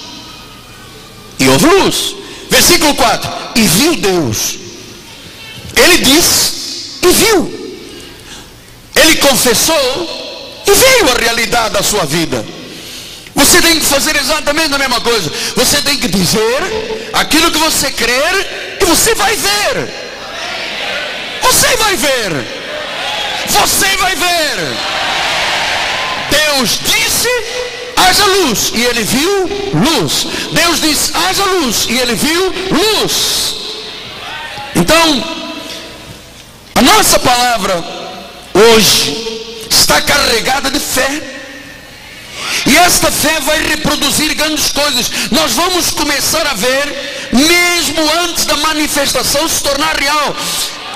E 1.38 1.49
houve 1.49 1.66
luz. 1.66 2.14
Versículo 2.50 2.95
4. 2.95 3.30
E 3.56 3.62
viu 3.62 3.97
Deus. 3.97 4.59
Ele 5.76 5.99
disse 5.99 6.52
e 7.02 7.09
viu. 7.09 7.56
Ele 8.95 9.16
confessou 9.16 10.64
e 10.66 10.73
veio 10.73 11.11
a 11.12 11.21
realidade 11.21 11.75
da 11.75 11.83
sua 11.83 12.04
vida. 12.04 12.45
Você 13.35 13.61
tem 13.61 13.78
que 13.78 13.85
fazer 13.85 14.16
exatamente 14.16 14.75
a 14.75 14.78
mesma 14.78 15.00
coisa. 15.00 15.30
Você 15.54 15.83
tem 15.83 15.99
que 15.99 16.09
dizer 16.09 17.11
aquilo 17.12 17.50
que 17.50 17.59
você 17.59 17.90
crer 17.90 18.78
e 18.80 18.85
você 18.87 19.14
vai 19.14 19.37
ver. 19.37 20.06
Você 21.42 21.76
vai 21.76 21.97
ver. 21.97 22.47
Você 23.49 23.97
vai 23.99 24.16
ver. 24.16 24.96
Deus 26.57 26.81
disse, 26.83 27.29
haja 27.97 28.25
luz, 28.25 28.73
e 28.73 28.83
ele 28.83 29.03
viu 29.03 29.51
luz. 29.75 30.27
Deus 30.53 30.81
disse, 30.81 31.13
haja 31.15 31.45
luz, 31.45 31.87
e 31.87 31.99
ele 31.99 32.15
viu 32.15 32.55
luz. 32.71 33.55
Então, 34.75 35.25
a 36.77 36.83
nossa 36.83 37.19
palavra 37.19 37.85
hoje 38.55 39.59
está 39.71 40.01
carregada 40.01 40.71
de 40.71 40.81
fé. 40.81 41.23
E 42.67 42.77
esta 42.79 43.11
fé 43.11 43.39
vai 43.41 43.63
reproduzir 43.63 44.35
grandes 44.35 44.73
coisas. 44.73 45.11
Nós 45.31 45.53
vamos 45.53 45.91
começar 45.91 46.47
a 46.47 46.55
ver, 46.55 47.29
mesmo 47.33 48.01
antes 48.23 48.47
da 48.47 48.57
manifestação 48.57 49.47
se 49.47 49.63
tornar 49.63 49.95
real. 49.99 50.35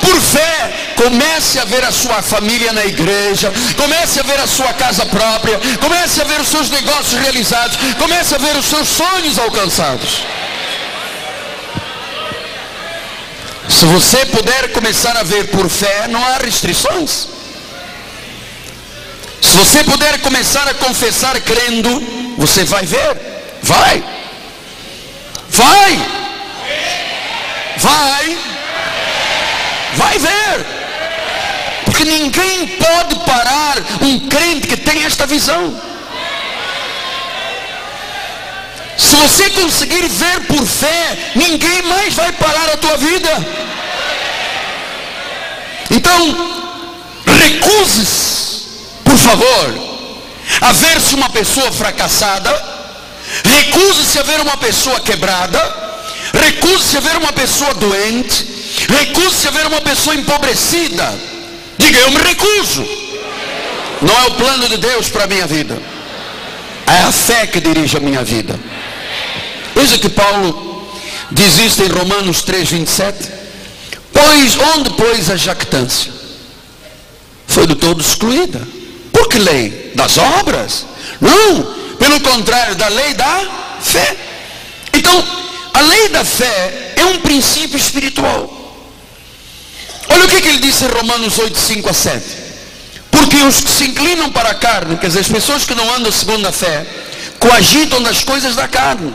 Por 0.00 0.20
fé, 0.20 0.94
comece 0.96 1.58
a 1.58 1.64
ver 1.64 1.84
a 1.84 1.92
sua 1.92 2.22
família 2.22 2.72
na 2.72 2.84
igreja, 2.84 3.52
comece 3.76 4.20
a 4.20 4.22
ver 4.22 4.40
a 4.40 4.46
sua 4.46 4.72
casa 4.72 5.06
própria, 5.06 5.60
comece 5.80 6.20
a 6.20 6.24
ver 6.24 6.40
os 6.40 6.48
seus 6.48 6.70
negócios 6.70 7.20
realizados, 7.20 7.76
comece 7.98 8.34
a 8.34 8.38
ver 8.38 8.56
os 8.56 8.66
seus 8.66 8.88
sonhos 8.88 9.38
alcançados. 9.38 10.22
Se 13.68 13.86
você 13.86 14.26
puder 14.26 14.72
começar 14.72 15.16
a 15.16 15.22
ver 15.22 15.48
por 15.48 15.68
fé, 15.68 16.06
não 16.08 16.22
há 16.24 16.38
restrições. 16.38 17.28
Se 19.40 19.56
você 19.56 19.82
puder 19.84 20.20
começar 20.20 20.68
a 20.68 20.74
confessar 20.74 21.40
crendo, 21.40 21.88
você 22.36 22.64
vai 22.64 22.84
ver. 22.84 23.16
Vai. 23.62 24.04
Vai. 25.48 26.06
Vai. 27.78 28.49
Vai 29.94 30.18
ver. 30.18 30.66
Porque 31.84 32.04
ninguém 32.04 32.66
pode 32.66 33.16
parar 33.26 33.76
um 34.02 34.28
crente 34.28 34.68
que 34.68 34.76
tem 34.76 35.04
esta 35.04 35.26
visão. 35.26 35.80
Se 38.96 39.16
você 39.16 39.50
conseguir 39.50 40.06
ver 40.08 40.46
por 40.46 40.64
fé, 40.66 41.32
ninguém 41.34 41.82
mais 41.82 42.14
vai 42.14 42.32
parar 42.32 42.68
a 42.70 42.76
tua 42.76 42.96
vida. 42.98 43.30
Então, 45.90 46.60
recuse-se, 47.26 48.66
por 49.02 49.16
favor, 49.16 49.90
a 50.60 50.72
ver-se 50.72 51.14
uma 51.14 51.30
pessoa 51.30 51.72
fracassada, 51.72 52.50
recuse-se 53.44 54.18
a 54.18 54.22
ver 54.22 54.40
uma 54.40 54.56
pessoa 54.56 55.00
quebrada, 55.00 55.58
recuse-se 56.32 56.96
a 56.96 57.00
ver 57.00 57.16
uma 57.16 57.32
pessoa 57.32 57.74
doente, 57.74 58.46
recuse-se 58.88 59.48
a 59.48 59.50
ver 59.50 59.66
uma 59.66 59.80
pessoa 59.80 60.14
empobrecida. 60.14 61.12
Diga, 61.78 61.98
eu 61.98 62.10
me 62.10 62.18
recuso. 62.18 62.86
Não 64.02 64.16
é 64.16 64.26
o 64.28 64.34
plano 64.34 64.68
de 64.68 64.76
Deus 64.76 65.08
para 65.08 65.24
a 65.24 65.26
minha 65.26 65.46
vida. 65.46 65.80
É 66.86 67.02
a 67.02 67.12
fé 67.12 67.46
que 67.46 67.60
dirige 67.60 67.96
a 67.96 68.00
minha 68.00 68.24
vida. 68.24 68.58
Veja 69.74 69.98
que 69.98 70.08
Paulo 70.08 70.88
diz 71.30 71.58
isso 71.58 71.82
em 71.82 71.88
Romanos 71.88 72.42
3, 72.42 72.70
27. 72.70 73.30
Pois 74.12 74.56
onde 74.76 74.90
pois 74.90 75.30
a 75.30 75.36
jactância? 75.36 76.12
Foi 77.46 77.66
do 77.66 77.76
todo 77.76 78.00
excluída. 78.00 78.60
Por 79.12 79.28
que 79.28 79.38
lei? 79.38 79.92
Das 79.94 80.18
obras? 80.18 80.86
Não, 81.20 81.62
pelo 81.96 82.20
contrário, 82.20 82.74
da 82.74 82.88
lei 82.88 83.14
da 83.14 83.42
fé. 83.80 84.16
Então, 84.92 85.24
a 85.74 85.80
lei 85.80 86.08
da 86.08 86.24
fé 86.24 86.92
é 86.96 87.04
um 87.06 87.18
princípio 87.20 87.76
espiritual. 87.76 88.59
Olha 90.10 90.24
o 90.24 90.28
que, 90.28 90.40
que 90.40 90.48
ele 90.48 90.58
disse 90.58 90.84
em 90.84 90.88
Romanos 90.88 91.38
8, 91.38 91.58
5 91.58 91.88
a 91.88 91.92
7. 91.92 92.24
Porque 93.10 93.36
os 93.36 93.60
que 93.60 93.70
se 93.70 93.84
inclinam 93.84 94.30
para 94.30 94.50
a 94.50 94.54
carne, 94.54 94.96
quer 94.96 95.08
dizer, 95.08 95.20
as 95.20 95.28
pessoas 95.28 95.64
que 95.64 95.74
não 95.74 95.94
andam 95.94 96.12
segundo 96.12 96.46
a 96.46 96.52
fé, 96.52 96.86
coagitam 97.38 98.02
das 98.02 98.22
coisas 98.22 98.54
da 98.54 98.68
carne 98.68 99.12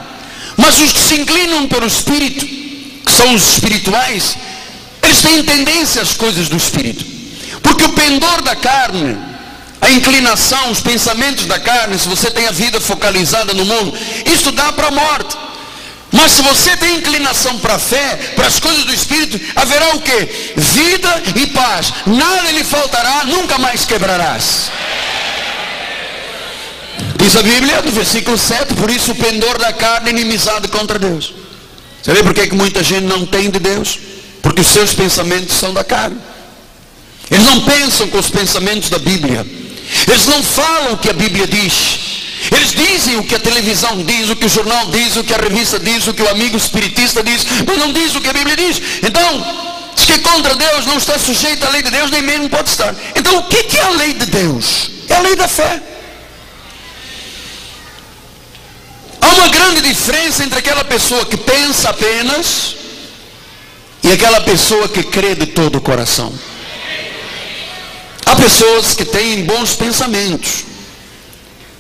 mas 0.57 0.79
os 0.79 0.91
que 0.91 0.99
se 0.99 1.15
inclinam 1.15 1.67
pelo 1.67 1.85
Espírito, 1.85 2.45
que 2.45 3.11
são 3.11 3.33
os 3.33 3.53
espirituais, 3.53 4.37
eles 5.03 5.21
têm 5.21 5.43
tendência 5.43 6.01
às 6.01 6.13
coisas 6.13 6.47
do 6.47 6.57
Espírito. 6.57 7.05
Porque 7.61 7.83
o 7.83 7.93
pendor 7.93 8.41
da 8.41 8.55
carne, 8.55 9.17
a 9.81 9.91
inclinação, 9.91 10.71
os 10.71 10.79
pensamentos 10.79 11.45
da 11.45 11.59
carne, 11.59 11.99
se 11.99 12.07
você 12.07 12.31
tem 12.31 12.47
a 12.47 12.51
vida 12.51 12.79
focalizada 12.79 13.53
no 13.53 13.65
mundo, 13.65 13.93
isso 14.25 14.51
dá 14.51 14.71
para 14.71 14.87
a 14.87 14.91
morte. 14.91 15.37
Mas 16.15 16.31
se 16.31 16.41
você 16.41 16.77
tem 16.77 16.95
inclinação 16.95 17.59
para 17.59 17.75
a 17.75 17.79
fé, 17.79 18.15
para 18.35 18.47
as 18.47 18.57
coisas 18.57 18.85
do 18.85 18.93
Espírito, 18.93 19.39
haverá 19.53 19.95
o 19.95 20.01
que? 20.01 20.53
Vida 20.55 21.23
e 21.35 21.47
paz. 21.47 21.91
Nada 22.07 22.51
lhe 22.51 22.63
faltará, 22.63 23.25
nunca 23.25 23.57
mais 23.57 23.83
quebrarás. 23.83 24.71
Diz 27.17 27.35
a 27.35 27.41
Bíblia, 27.41 27.81
no 27.81 27.91
versículo 27.91 28.37
7, 28.37 28.75
por 28.75 28.89
isso 28.89 29.11
o 29.11 29.15
pendor 29.15 29.57
da 29.57 29.73
carne 29.73 30.07
é 30.07 30.11
inimizade 30.11 30.69
contra 30.69 30.97
Deus. 30.97 31.33
Você 32.01 32.13
vê 32.13 32.23
por 32.23 32.33
que 32.33 32.49
muita 32.55 32.81
gente 32.81 33.03
não 33.03 33.25
tem 33.25 33.49
de 33.49 33.59
Deus? 33.59 33.99
Porque 34.41 34.61
os 34.61 34.67
seus 34.67 34.93
pensamentos 34.93 35.57
são 35.57 35.73
da 35.73 35.83
carne. 35.83 36.17
Eles 37.29 37.45
não 37.45 37.61
pensam 37.61 38.07
com 38.07 38.19
os 38.19 38.29
pensamentos 38.29 38.89
da 38.89 38.99
Bíblia. 38.99 39.45
Eles 40.07 40.27
não 40.27 40.41
falam 40.41 40.93
o 40.93 40.97
que 40.97 41.09
a 41.09 41.13
Bíblia 41.13 41.45
diz. 41.45 42.14
Eles 42.51 42.71
dizem 42.71 43.17
o 43.17 43.23
que 43.23 43.35
a 43.35 43.39
televisão 43.39 44.03
diz, 44.03 44.29
o 44.29 44.35
que 44.35 44.45
o 44.45 44.49
jornal 44.49 44.87
diz, 44.87 45.15
o 45.15 45.23
que 45.23 45.33
a 45.33 45.37
revista 45.37 45.79
diz, 45.79 46.07
o 46.07 46.13
que 46.13 46.21
o 46.21 46.29
amigo 46.29 46.57
espiritista 46.57 47.23
diz, 47.23 47.45
mas 47.65 47.77
não 47.77 47.91
diz 47.91 48.15
o 48.15 48.21
que 48.21 48.29
a 48.29 48.33
Bíblia 48.33 48.55
diz. 48.55 48.81
Então, 49.03 49.45
diz 49.95 50.05
que 50.05 50.19
contra 50.19 50.55
Deus 50.55 50.85
não 50.85 50.97
está 50.97 51.17
sujeito 51.17 51.65
à 51.65 51.69
lei 51.69 51.81
de 51.81 51.89
Deus, 51.89 52.11
nem 52.11 52.21
mesmo 52.21 52.49
pode 52.49 52.69
estar. 52.69 52.93
Então, 53.15 53.37
o 53.37 53.43
que 53.43 53.77
é 53.77 53.81
a 53.81 53.89
lei 53.89 54.13
de 54.13 54.25
Deus? 54.25 54.91
É 55.09 55.15
a 55.15 55.19
lei 55.19 55.35
da 55.35 55.47
fé. 55.47 55.81
Há 59.21 59.27
uma 59.27 59.47
grande 59.47 59.81
diferença 59.81 60.43
entre 60.43 60.59
aquela 60.59 60.83
pessoa 60.83 61.25
que 61.25 61.37
pensa 61.37 61.89
apenas 61.89 62.75
e 64.03 64.11
aquela 64.11 64.41
pessoa 64.41 64.87
que 64.87 65.01
crê 65.01 65.33
de 65.33 65.47
todo 65.47 65.77
o 65.77 65.81
coração. 65.81 66.31
Há 68.23 68.35
pessoas 68.35 68.93
que 68.93 69.03
têm 69.03 69.45
bons 69.45 69.73
pensamentos, 69.73 70.63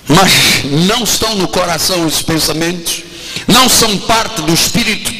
mas 0.07 0.63
não 0.63 1.03
estão 1.03 1.35
no 1.35 1.47
coração 1.47 2.05
os 2.05 2.21
pensamentos, 2.21 3.03
não 3.47 3.67
são 3.67 3.97
parte 3.99 4.41
do 4.41 4.53
espírito. 4.53 5.11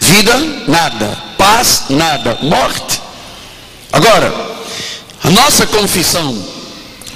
Vida, 0.00 0.36
nada. 0.66 1.16
Paz, 1.38 1.84
nada. 1.90 2.38
Morte. 2.42 3.00
Agora, 3.92 4.32
a 5.22 5.30
nossa 5.30 5.66
confissão 5.66 6.52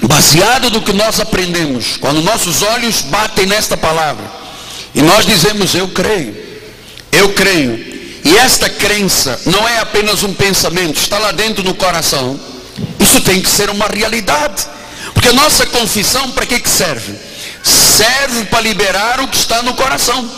baseado 0.03 0.69
no 0.69 0.81
que 0.81 0.93
nós 0.93 1.19
aprendemos, 1.19 1.97
quando 1.97 2.21
nossos 2.21 2.61
olhos 2.61 3.01
batem 3.01 3.45
nesta 3.45 3.75
palavra, 3.75 4.23
e 4.93 5.01
nós 5.01 5.25
dizemos, 5.25 5.75
eu 5.75 5.87
creio, 5.89 6.35
eu 7.11 7.33
creio, 7.33 7.77
e 8.23 8.37
esta 8.37 8.69
crença 8.69 9.39
não 9.45 9.67
é 9.67 9.79
apenas 9.79 10.23
um 10.23 10.33
pensamento, 10.33 10.97
está 10.97 11.17
lá 11.17 11.31
dentro 11.31 11.63
no 11.63 11.73
coração, 11.73 12.39
isso 12.99 13.21
tem 13.21 13.41
que 13.41 13.49
ser 13.49 13.69
uma 13.69 13.87
realidade, 13.87 14.65
porque 15.27 15.29
a 15.29 15.33
nossa 15.33 15.65
confissão 15.65 16.31
para 16.31 16.45
que, 16.45 16.59
que 16.59 16.69
serve? 16.69 17.13
Serve 17.63 18.45
para 18.45 18.61
liberar 18.61 19.19
o 19.19 19.27
que 19.27 19.37
está 19.37 19.61
no 19.61 19.73
coração. 19.73 20.29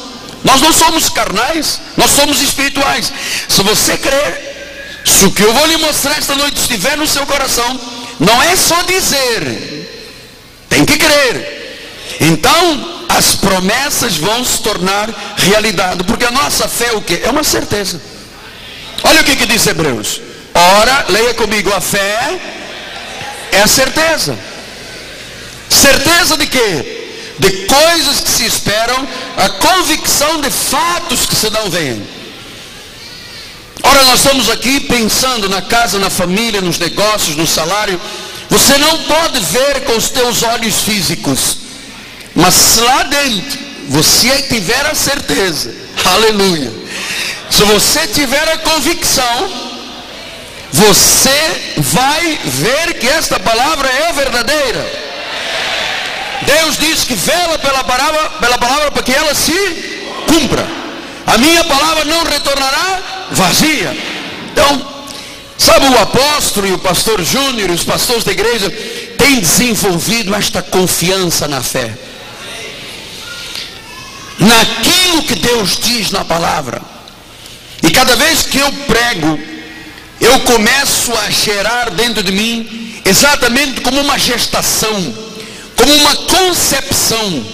Nós 0.43 0.61
não 0.61 0.73
somos 0.73 1.09
carnais, 1.09 1.79
nós 1.95 2.11
somos 2.11 2.41
espirituais. 2.41 3.11
Se 3.47 3.61
você 3.61 3.97
crer, 3.97 5.01
se 5.05 5.25
o 5.25 5.31
que 5.31 5.43
eu 5.43 5.53
vou 5.53 5.65
lhe 5.67 5.77
mostrar 5.77 6.17
esta 6.17 6.33
noite 6.35 6.59
estiver 6.59 6.97
no 6.97 7.07
seu 7.07 7.25
coração, 7.25 7.79
não 8.19 8.41
é 8.41 8.55
só 8.55 8.81
dizer, 8.83 9.89
tem 10.69 10.85
que 10.85 10.97
crer. 10.97 12.17
Então, 12.21 13.05
as 13.09 13.35
promessas 13.35 14.17
vão 14.17 14.43
se 14.43 14.59
tornar 14.61 15.09
realidade, 15.37 16.03
porque 16.03 16.25
a 16.25 16.31
nossa 16.31 16.67
fé 16.67 16.87
é 16.87 16.93
o 16.93 17.01
que? 17.01 17.21
É 17.23 17.29
uma 17.29 17.43
certeza. 17.43 18.01
Olha 19.03 19.21
o 19.21 19.23
que, 19.23 19.35
que 19.35 19.45
diz 19.45 19.67
Hebreus. 19.67 20.21
Ora, 20.53 21.05
leia 21.09 21.33
comigo, 21.35 21.71
a 21.73 21.79
fé 21.81 22.39
é 23.51 23.61
a 23.61 23.67
certeza. 23.67 24.48
Certeza 25.69 26.37
de 26.37 26.47
quê? 26.47 27.05
De 27.39 27.51
coisas 27.65 28.19
que 28.19 28.29
se 28.29 28.45
esperam, 28.45 29.07
a 29.37 29.49
convicção 29.49 30.41
de 30.41 30.49
fatos 30.49 31.25
que 31.25 31.35
se 31.35 31.49
não 31.49 31.69
veem. 31.69 32.05
Ora, 33.81 34.03
nós 34.03 34.19
estamos 34.19 34.49
aqui 34.49 34.81
pensando 34.81 35.47
na 35.47 35.61
casa, 35.61 35.99
na 35.99 36.09
família, 36.09 36.61
nos 36.61 36.77
negócios, 36.77 37.35
no 37.37 37.47
salário. 37.47 37.99
Você 38.49 38.77
não 38.77 38.97
pode 39.03 39.39
ver 39.39 39.81
com 39.85 39.95
os 39.95 40.09
teus 40.09 40.43
olhos 40.43 40.81
físicos, 40.81 41.57
mas 42.35 42.77
lá 42.77 43.03
dentro, 43.03 43.59
você 43.89 44.41
tiver 44.43 44.85
a 44.85 44.95
certeza, 44.95 45.73
aleluia. 46.03 46.71
Se 47.49 47.63
você 47.63 48.07
tiver 48.07 48.47
a 48.49 48.57
convicção, 48.57 49.49
você 50.71 51.75
vai 51.77 52.39
ver 52.43 52.99
que 52.99 53.07
esta 53.07 53.39
palavra 53.39 53.89
é 53.89 54.13
verdadeira. 54.13 54.98
Deus 56.49 56.77
diz 56.77 57.03
que 57.03 57.13
vela 57.13 57.59
pela 57.59 57.83
palavra, 57.83 58.29
pela 58.41 58.57
palavra 58.57 58.89
para 58.89 59.03
que 59.03 59.13
ela 59.13 59.35
se 59.35 59.53
cumpra. 60.27 60.65
A 61.27 61.37
minha 61.37 61.63
palavra 61.63 62.05
não 62.05 62.23
retornará 62.23 63.27
vazia. 63.31 63.95
Então, 64.51 65.03
sabe 65.57 65.85
o 65.87 65.99
apóstolo 65.99 66.67
e 66.67 66.71
o 66.71 66.79
pastor 66.79 67.23
Júnior 67.23 67.69
os 67.69 67.83
pastores 67.83 68.23
da 68.23 68.31
igreja 68.31 68.67
têm 69.15 69.39
desenvolvido 69.39 70.33
esta 70.33 70.63
confiança 70.63 71.47
na 71.47 71.61
fé. 71.61 71.93
Naquilo 74.39 75.21
que 75.23 75.35
Deus 75.35 75.77
diz 75.77 76.09
na 76.09 76.25
palavra. 76.25 76.81
E 77.83 77.91
cada 77.91 78.15
vez 78.15 78.41
que 78.41 78.57
eu 78.57 78.71
prego, 78.87 79.39
eu 80.19 80.39
começo 80.41 81.13
a 81.13 81.29
gerar 81.29 81.91
dentro 81.91 82.23
de 82.23 82.31
mim 82.31 83.01
exatamente 83.05 83.81
como 83.81 84.01
uma 84.01 84.17
gestação, 84.17 85.28
como 85.79 85.93
uma 85.95 86.15
concepção. 86.15 87.45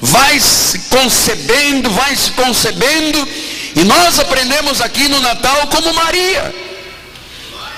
Vai 0.00 0.40
se 0.40 0.78
concebendo, 0.90 1.90
vai 1.90 2.16
se 2.16 2.30
concebendo 2.32 3.28
e 3.76 3.84
nós 3.84 4.18
aprendemos 4.18 4.80
aqui 4.80 5.08
no 5.08 5.20
Natal 5.20 5.66
como 5.68 5.94
Maria. 5.94 6.54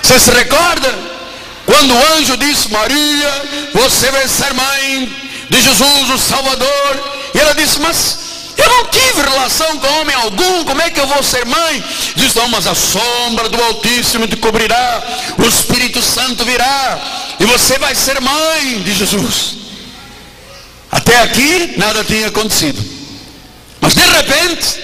Você 0.01 0.19
se 0.19 0.31
recorda? 0.31 0.93
Quando 1.65 1.93
o 1.93 2.13
anjo 2.15 2.37
disse, 2.37 2.71
Maria, 2.71 3.69
você 3.73 4.11
vai 4.11 4.27
ser 4.27 4.53
mãe 4.53 5.11
de 5.49 5.61
Jesus, 5.61 6.09
o 6.09 6.17
Salvador. 6.17 7.13
E 7.33 7.39
ela 7.39 7.53
disse, 7.53 7.79
mas 7.79 8.19
eu 8.57 8.69
não 8.69 8.85
tive 8.85 9.21
relação 9.21 9.77
com 9.77 9.87
homem 9.99 10.15
algum, 10.15 10.63
como 10.63 10.81
é 10.81 10.89
que 10.89 10.99
eu 10.99 11.07
vou 11.07 11.23
ser 11.23 11.45
mãe? 11.45 11.83
Diz, 12.15 12.33
não, 12.33 12.47
mas 12.49 12.67
a 12.67 12.75
sombra 12.75 13.49
do 13.49 13.61
Altíssimo 13.63 14.27
te 14.27 14.35
cobrirá, 14.35 15.03
o 15.37 15.43
Espírito 15.43 16.01
Santo 16.01 16.45
virá, 16.45 16.99
e 17.39 17.45
você 17.45 17.77
vai 17.77 17.95
ser 17.95 18.19
mãe 18.21 18.81
de 18.81 18.93
Jesus. 18.93 19.64
Até 20.95 21.21
aqui 21.21 21.75
nada 21.77 22.03
tinha 22.03 22.27
acontecido. 22.27 22.81
Mas 23.81 23.93
de 23.93 24.01
repente, 24.01 24.79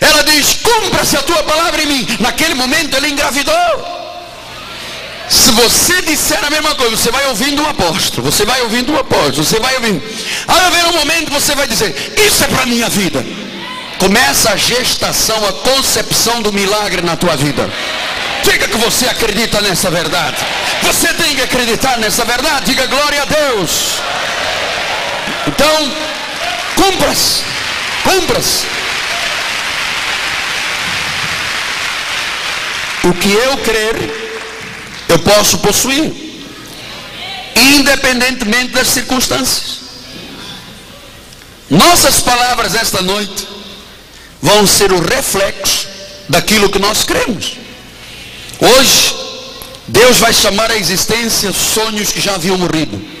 ela 0.00 0.24
diz, 0.24 0.56
cumpra-se 0.62 1.16
a 1.16 1.22
tua 1.22 1.42
palavra 1.42 1.82
em 1.82 1.86
mim. 1.86 2.16
Naquele 2.18 2.54
momento 2.54 2.96
ele 2.96 3.08
engravidou. 3.08 4.00
Se 5.28 5.52
você 5.52 6.02
disser 6.02 6.44
a 6.44 6.50
mesma 6.50 6.74
coisa, 6.74 6.96
você 6.96 7.10
vai 7.10 7.26
ouvindo 7.28 7.62
o 7.62 7.68
apóstolo, 7.68 8.32
você 8.32 8.44
vai 8.44 8.62
ouvindo 8.62 8.92
o 8.92 8.98
apóstolo, 8.98 9.44
você 9.44 9.60
vai 9.60 9.76
ouvindo. 9.76 10.02
Aí 10.48 10.60
haver 10.66 10.86
um 10.86 10.92
momento 10.94 11.30
você 11.30 11.54
vai 11.54 11.68
dizer, 11.68 12.14
isso 12.16 12.42
é 12.42 12.48
para 12.48 12.62
a 12.62 12.66
minha 12.66 12.88
vida. 12.88 13.24
Começa 13.98 14.50
a 14.50 14.56
gestação, 14.56 15.46
a 15.46 15.52
concepção 15.52 16.42
do 16.42 16.52
milagre 16.52 17.02
na 17.02 17.16
tua 17.16 17.36
vida. 17.36 17.70
Diga 18.42 18.66
que 18.66 18.78
você 18.78 19.06
acredita 19.06 19.60
nessa 19.60 19.90
verdade. 19.90 20.38
Você 20.82 21.12
tem 21.14 21.36
que 21.36 21.42
acreditar 21.42 21.98
nessa 21.98 22.24
verdade. 22.24 22.66
Diga 22.66 22.86
glória 22.86 23.22
a 23.22 23.24
Deus. 23.26 24.00
Então, 25.50 25.92
cumpra-se. 26.76 27.42
Cumpra-se. 28.04 28.66
O 33.02 33.14
que 33.14 33.32
eu 33.32 33.56
crer 33.58 34.20
eu 35.08 35.18
posso 35.18 35.58
possuir, 35.58 36.12
independentemente 37.56 38.72
das 38.72 38.88
circunstâncias. 38.88 39.80
Nossas 41.68 42.20
palavras 42.20 42.74
esta 42.74 43.02
noite 43.02 43.48
vão 44.40 44.66
ser 44.66 44.92
o 44.92 45.00
reflexo 45.00 45.88
daquilo 46.28 46.70
que 46.70 46.78
nós 46.78 47.02
cremos. 47.02 47.56
Hoje, 48.60 49.14
Deus 49.88 50.18
vai 50.18 50.32
chamar 50.32 50.70
à 50.70 50.76
existência 50.76 51.52
sonhos 51.52 52.12
que 52.12 52.20
já 52.20 52.34
haviam 52.34 52.56
morrido. 52.56 53.19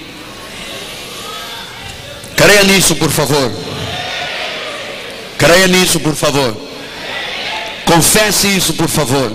Creia 2.40 2.64
nisso, 2.64 2.96
por 2.96 3.10
favor. 3.10 3.52
Creia 5.36 5.66
nisso, 5.68 6.00
por 6.00 6.16
favor. 6.16 6.56
Confesse 7.84 8.48
isso, 8.48 8.72
por 8.72 8.88
favor. 8.88 9.30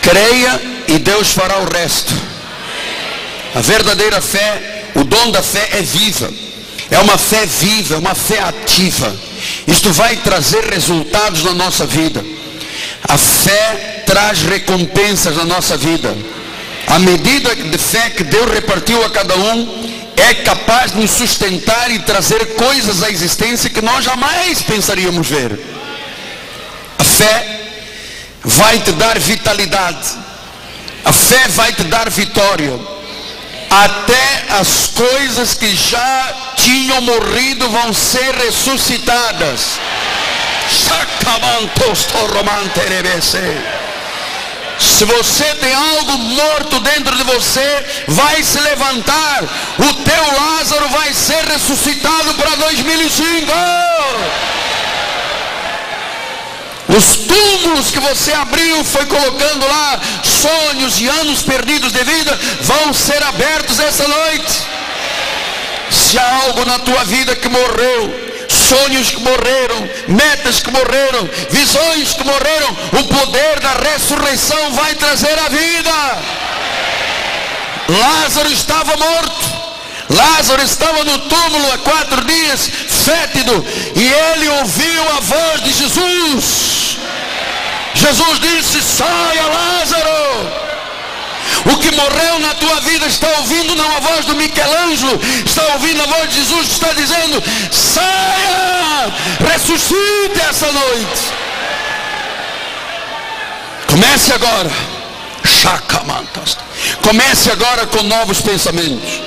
Creia 0.00 0.60
e 0.88 0.98
Deus 0.98 1.30
fará 1.30 1.58
o 1.58 1.72
resto. 1.72 2.12
A 3.54 3.60
verdadeira 3.60 4.20
fé, 4.20 4.90
o 4.96 5.04
dom 5.04 5.30
da 5.30 5.40
fé 5.40 5.68
é 5.74 5.82
viva. 5.82 6.32
É 6.90 6.98
uma 6.98 7.16
fé 7.16 7.46
viva, 7.46 7.94
é 7.94 7.98
uma 7.98 8.16
fé 8.16 8.40
ativa. 8.40 9.14
Isto 9.68 9.92
vai 9.92 10.16
trazer 10.16 10.64
resultados 10.64 11.44
na 11.44 11.54
nossa 11.54 11.86
vida. 11.86 12.24
A 13.06 13.16
fé 13.16 14.02
traz 14.04 14.42
recompensas 14.42 15.36
na 15.36 15.44
nossa 15.44 15.76
vida. 15.76 16.12
A 16.88 16.98
medida 16.98 17.54
de 17.54 17.78
fé 17.78 18.10
que 18.10 18.24
Deus 18.24 18.50
repartiu 18.50 19.04
a 19.04 19.10
cada 19.10 19.36
um 19.36 20.01
é 20.16 20.34
capaz 20.34 20.92
de 20.92 21.00
nos 21.00 21.10
sustentar 21.10 21.90
e 21.90 21.98
trazer 22.00 22.54
coisas 22.54 23.02
à 23.02 23.10
existência 23.10 23.70
que 23.70 23.80
nós 23.80 24.04
jamais 24.04 24.62
pensaríamos 24.62 25.28
ver. 25.28 25.58
A 26.98 27.04
fé 27.04 27.60
vai 28.44 28.78
te 28.78 28.92
dar 28.92 29.18
vitalidade. 29.18 30.10
A 31.04 31.12
fé 31.12 31.48
vai 31.48 31.72
te 31.72 31.84
dar 31.84 32.08
vitória. 32.10 32.78
Até 33.70 34.44
as 34.60 34.88
coisas 34.88 35.54
que 35.54 35.74
já 35.74 36.34
tinham 36.56 37.00
morrido 37.00 37.68
vão 37.70 37.92
ser 37.92 38.34
ressuscitadas. 38.34 39.78
Se 44.78 45.04
você 45.04 45.44
tem 45.56 45.74
algo 45.74 46.18
morto 46.18 46.80
dentro 46.80 47.16
de 47.16 47.24
você, 47.24 48.04
vai 48.08 48.42
se 48.42 48.58
levantar. 48.60 49.42
O 49.78 49.94
teu 50.02 50.40
Lázaro 50.40 50.88
vai 50.88 51.12
ser 51.12 51.44
ressuscitado 51.44 52.34
para 52.34 52.56
2005. 52.56 53.52
Os 56.88 57.16
túmulos 57.26 57.90
que 57.90 58.00
você 58.00 58.32
abriu, 58.32 58.84
foi 58.84 59.06
colocando 59.06 59.66
lá 59.66 60.00
sonhos 60.22 61.00
e 61.00 61.08
anos 61.08 61.42
perdidos 61.42 61.92
de 61.92 62.04
vida, 62.04 62.38
vão 62.62 62.92
ser 62.92 63.22
abertos 63.22 63.80
essa 63.80 64.06
noite. 64.06 64.52
Se 65.90 66.18
há 66.18 66.36
algo 66.44 66.64
na 66.64 66.78
tua 66.80 67.04
vida 67.04 67.34
que 67.36 67.48
morreu, 67.48 68.21
sonhos 68.72 69.10
que 69.10 69.20
morreram, 69.20 69.90
metas 70.08 70.60
que 70.60 70.70
morreram, 70.70 71.28
visões 71.50 72.14
que 72.14 72.24
morreram, 72.24 72.76
o 72.92 73.04
poder 73.04 73.60
da 73.60 73.72
ressurreição 73.90 74.72
vai 74.72 74.94
trazer 74.94 75.38
a 75.38 75.48
vida. 75.48 75.92
Lázaro 77.88 78.50
estava 78.50 78.96
morto. 78.96 79.62
Lázaro 80.08 80.62
estava 80.62 81.04
no 81.04 81.18
túmulo 81.20 81.72
há 81.72 81.78
quatro 81.78 82.24
dias, 82.24 82.66
fétido, 82.66 83.64
e 83.94 84.12
ele 84.12 84.48
ouviu 84.48 85.08
a 85.16 85.20
voz 85.20 85.62
de 85.62 85.72
Jesus. 85.72 86.98
Jesus 87.94 88.40
disse: 88.40 88.82
Saia, 88.82 89.46
Lázaro. 89.46 90.61
O 91.66 91.76
que 91.78 91.94
morreu 91.94 92.38
na 92.40 92.54
tua 92.54 92.80
vida 92.80 93.06
está 93.06 93.28
ouvindo 93.38 93.76
não 93.76 93.96
a 93.96 94.00
voz 94.00 94.26
do 94.26 94.34
Michelangelo, 94.34 95.20
está 95.44 95.62
ouvindo 95.74 96.02
a 96.02 96.06
voz 96.06 96.30
de 96.30 96.36
Jesus, 96.36 96.68
está 96.68 96.92
dizendo: 96.92 97.42
saia, 97.70 99.12
ressuscite 99.52 100.40
essa 100.48 100.72
noite. 100.72 101.42
Comece 103.86 104.32
agora. 104.32 104.70
Comece 107.02 107.50
agora 107.50 107.86
com 107.86 108.02
novos 108.02 108.40
pensamentos. 108.40 109.20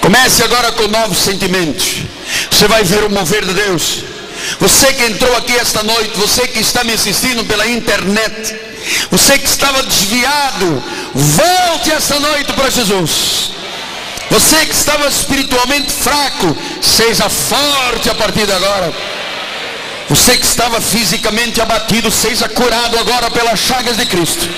Comece 0.00 0.42
agora 0.42 0.72
com 0.72 0.86
novos 0.88 1.18
sentimentos. 1.18 2.02
Você 2.50 2.68
vai 2.68 2.84
ver 2.84 3.04
o 3.04 3.10
mover 3.10 3.44
de 3.44 3.54
Deus. 3.54 4.04
Você 4.60 4.92
que 4.92 5.04
entrou 5.04 5.34
aqui 5.36 5.54
esta 5.54 5.82
noite, 5.82 6.16
você 6.16 6.46
que 6.46 6.60
está 6.60 6.84
me 6.84 6.92
assistindo 6.92 7.44
pela 7.44 7.66
internet, 7.66 8.54
você 9.10 9.38
que 9.38 9.48
estava 9.48 9.82
desviado, 9.82 10.82
volte 11.14 11.90
esta 11.92 12.18
noite 12.20 12.52
para 12.52 12.70
Jesus. 12.70 13.50
Você 14.30 14.64
que 14.64 14.72
estava 14.72 15.08
espiritualmente 15.08 15.92
fraco, 15.92 16.56
seja 16.80 17.28
forte 17.28 18.08
a 18.08 18.14
partir 18.14 18.46
de 18.46 18.52
agora. 18.52 18.92
Você 20.08 20.36
que 20.36 20.46
estava 20.46 20.80
fisicamente 20.80 21.60
abatido, 21.60 22.10
seja 22.10 22.48
curado 22.48 22.98
agora 22.98 23.30
pelas 23.30 23.58
chagas 23.58 23.96
de 23.96 24.06
Cristo. 24.06 24.48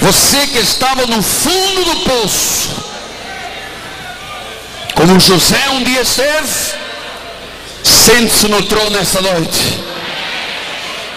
Você 0.00 0.46
que 0.48 0.58
estava 0.58 1.06
no 1.06 1.22
fundo 1.22 1.84
do 1.84 1.96
poço, 2.00 2.70
como 4.94 5.18
José 5.18 5.68
um 5.70 5.82
dia 5.82 6.02
esteve, 6.02 6.74
sente-se 7.82 8.48
no 8.48 8.62
trono 8.62 8.90
nessa 8.90 9.20
noite. 9.20 9.80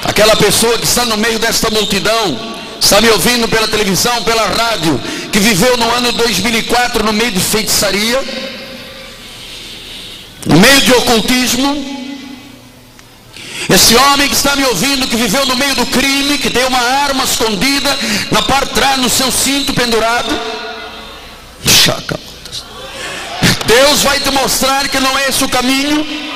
Aquela 0.05 0.35
pessoa 0.35 0.77
que 0.77 0.85
está 0.85 1.05
no 1.05 1.17
meio 1.17 1.39
desta 1.39 1.69
multidão, 1.69 2.58
está 2.79 3.01
me 3.01 3.09
ouvindo 3.09 3.47
pela 3.47 3.67
televisão, 3.67 4.23
pela 4.23 4.47
rádio, 4.47 4.99
que 5.31 5.39
viveu 5.39 5.77
no 5.77 5.89
ano 5.91 6.11
2004 6.13 7.03
no 7.03 7.13
meio 7.13 7.31
de 7.31 7.39
feitiçaria, 7.39 8.21
no 10.45 10.57
meio 10.57 10.81
de 10.81 10.91
ocultismo. 10.93 11.99
Esse 13.69 13.95
homem 13.95 14.27
que 14.27 14.35
está 14.35 14.55
me 14.55 14.65
ouvindo, 14.65 15.07
que 15.07 15.15
viveu 15.15 15.45
no 15.45 15.55
meio 15.55 15.75
do 15.75 15.85
crime, 15.85 16.37
que 16.37 16.49
tem 16.49 16.65
uma 16.65 16.79
arma 16.79 17.23
escondida 17.23 17.95
na 18.31 18.41
parte 18.41 18.69
de 18.69 18.75
trás, 18.75 18.97
no 18.97 19.09
seu 19.09 19.31
cinto 19.31 19.73
pendurado. 19.73 20.29
Deus 23.67 24.01
vai 24.01 24.19
te 24.19 24.31
mostrar 24.31 24.87
que 24.87 24.99
não 24.99 25.15
é 25.17 25.29
esse 25.29 25.43
o 25.43 25.49
caminho. 25.49 26.28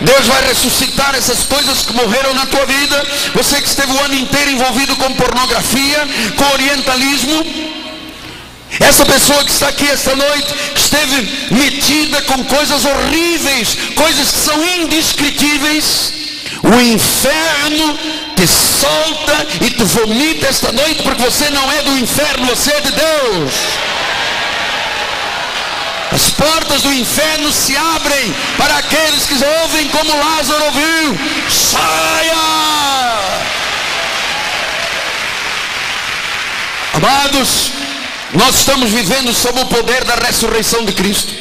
Deus 0.00 0.26
vai 0.26 0.46
ressuscitar 0.46 1.14
essas 1.14 1.44
coisas 1.44 1.82
que 1.82 1.92
morreram 1.92 2.34
na 2.34 2.46
tua 2.46 2.66
vida. 2.66 3.06
Você 3.34 3.60
que 3.60 3.68
esteve 3.68 3.92
o 3.92 4.04
ano 4.04 4.14
inteiro 4.14 4.50
envolvido 4.50 4.96
com 4.96 5.12
pornografia, 5.14 6.08
com 6.36 6.52
orientalismo. 6.52 7.44
Essa 8.80 9.06
pessoa 9.06 9.44
que 9.44 9.52
está 9.52 9.68
aqui 9.68 9.86
esta 9.88 10.16
noite 10.16 10.54
esteve 10.74 11.54
metida 11.54 12.20
com 12.22 12.44
coisas 12.44 12.84
horríveis, 12.84 13.76
coisas 13.94 14.30
que 14.32 14.38
são 14.38 14.64
indescritíveis. 14.80 16.12
O 16.62 16.80
inferno 16.80 17.98
te 18.34 18.46
solta 18.46 19.46
e 19.60 19.70
te 19.70 19.84
vomita 19.84 20.48
esta 20.48 20.72
noite 20.72 21.02
porque 21.02 21.22
você 21.22 21.50
não 21.50 21.70
é 21.70 21.82
do 21.82 21.98
inferno, 21.98 22.46
você 22.46 22.72
é 22.72 22.80
de 22.80 22.90
Deus. 22.90 23.52
As 26.14 26.30
portas 26.30 26.82
do 26.82 26.92
inferno 26.92 27.50
se 27.52 27.76
abrem 27.76 28.32
para 28.56 28.76
aqueles 28.78 29.26
que 29.26 29.34
ouvem 29.62 29.88
como 29.88 30.16
Lázaro 30.16 30.64
ouviu. 30.66 31.18
Saia! 31.50 32.34
Amados, 36.94 37.72
nós 38.32 38.54
estamos 38.54 38.90
vivendo 38.90 39.34
sob 39.34 39.60
o 39.60 39.66
poder 39.66 40.04
da 40.04 40.14
ressurreição 40.14 40.84
de 40.84 40.92
Cristo. 40.92 41.34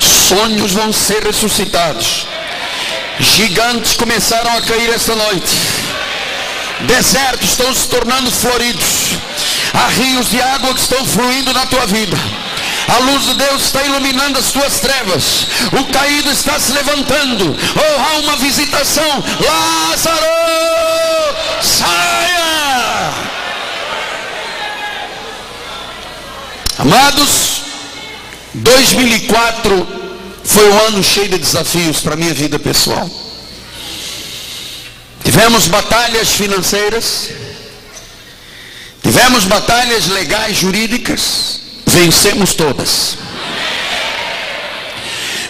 Sonhos 0.00 0.72
vão 0.72 0.92
ser 0.92 1.22
ressuscitados. 1.22 2.26
Gigantes 3.20 3.94
começaram 3.94 4.56
a 4.56 4.62
cair 4.62 4.90
esta 4.90 5.14
noite. 5.14 5.54
Desertos 6.80 7.50
estão 7.50 7.72
se 7.72 7.88
tornando 7.88 8.32
floridos. 8.32 9.12
Há 9.72 9.86
rios 9.90 10.28
de 10.28 10.42
água 10.42 10.74
que 10.74 10.80
estão 10.80 11.06
fluindo 11.06 11.52
na 11.52 11.66
tua 11.66 11.86
vida. 11.86 12.16
A 12.88 12.98
luz 12.98 13.24
de 13.24 13.34
Deus 13.34 13.62
está 13.62 13.82
iluminando 13.82 14.38
as 14.38 14.52
tuas 14.52 14.78
trevas. 14.78 15.48
O 15.72 15.84
caído 15.92 16.30
está 16.30 16.58
se 16.58 16.72
levantando. 16.72 17.56
Oh, 17.76 18.00
há 18.00 18.18
uma 18.20 18.36
visitação. 18.36 19.24
Lázaro, 19.40 20.26
saia! 21.62 23.12
Amados, 26.78 27.62
2004 28.54 29.88
foi 30.44 30.70
um 30.70 30.78
ano 30.86 31.02
cheio 31.02 31.28
de 31.28 31.38
desafios 31.38 32.00
para 32.00 32.14
a 32.14 32.16
minha 32.16 32.32
vida 32.32 32.58
pessoal. 32.58 33.10
Tivemos 35.24 35.66
batalhas 35.66 36.30
financeiras, 36.30 37.30
tivemos 39.02 39.44
batalhas 39.44 40.06
legais, 40.06 40.56
jurídicas, 40.56 41.65
vencemos 41.96 42.52
todas. 42.52 43.16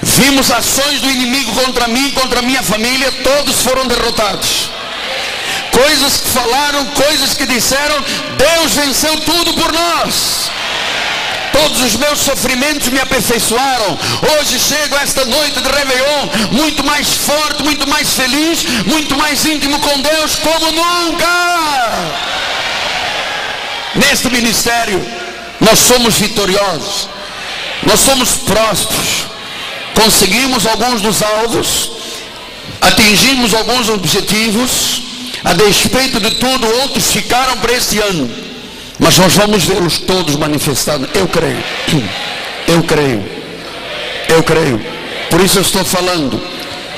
Vimos 0.01 0.51
ações 0.51 1.01
do 1.01 1.11
inimigo 1.11 1.53
contra 1.53 1.89
mim, 1.89 2.11
contra 2.13 2.41
minha 2.41 2.63
família, 2.63 3.11
todos 3.25 3.57
foram 3.63 3.87
derrotados. 3.87 4.71
Coisas 5.73 6.21
que 6.21 6.29
falaram, 6.29 6.87
coisas 6.87 7.35
que 7.35 7.47
disseram, 7.47 7.97
Deus 8.39 8.73
venceu 8.73 9.15
tudo 9.21 9.55
por 9.55 9.73
nós. 9.73 10.51
Todos 11.53 11.81
os 11.83 11.97
meus 11.97 12.21
sofrimentos 12.21 12.89
me 12.89 13.01
aperfeiçoaram. 13.01 13.99
Hoje 14.31 14.59
chego 14.59 14.97
esta 14.97 15.25
noite 15.25 15.61
de 15.61 15.69
Réveillon 15.69 16.29
muito 16.53 16.85
mais 16.85 17.09
forte, 17.15 17.63
muito 17.65 17.89
mais 17.89 18.13
feliz, 18.13 18.65
muito 18.87 19.17
mais 19.17 19.45
íntimo 19.45 19.79
com 19.81 20.01
Deus 20.01 20.37
como 20.37 20.71
nunca. 20.71 21.27
Neste 23.97 24.29
ministério, 24.31 25.26
nós 25.67 25.81
somos 25.81 26.15
vitoriosos. 26.15 27.09
Nós 27.83 28.01
somos 28.01 28.31
prósperos. 28.37 29.27
Conseguimos 29.95 30.67
alguns 30.67 31.01
dos 31.01 31.23
alvos, 31.23 31.91
atingimos 32.81 33.55
alguns 33.55 33.89
objetivos, 33.89 35.03
a 35.43 35.55
despeito 35.55 36.21
de 36.21 36.33
tudo, 36.33 36.67
outros 36.83 37.11
ficaram 37.11 37.57
para 37.59 37.73
este 37.73 37.99
ano. 37.99 38.31
Mas 38.99 39.19
nós 39.19 39.35
vamos 39.35 39.65
vê-los 39.65 39.99
todos 39.99 40.37
manifestados. 40.37 41.09
Eu 41.15 41.27
creio. 41.29 41.63
Eu 42.69 42.83
creio. 42.83 43.25
Eu 44.29 44.43
creio. 44.43 44.85
Por 45.31 45.41
isso 45.41 45.59
eu 45.59 45.63
estou 45.63 45.85
falando. 45.85 46.41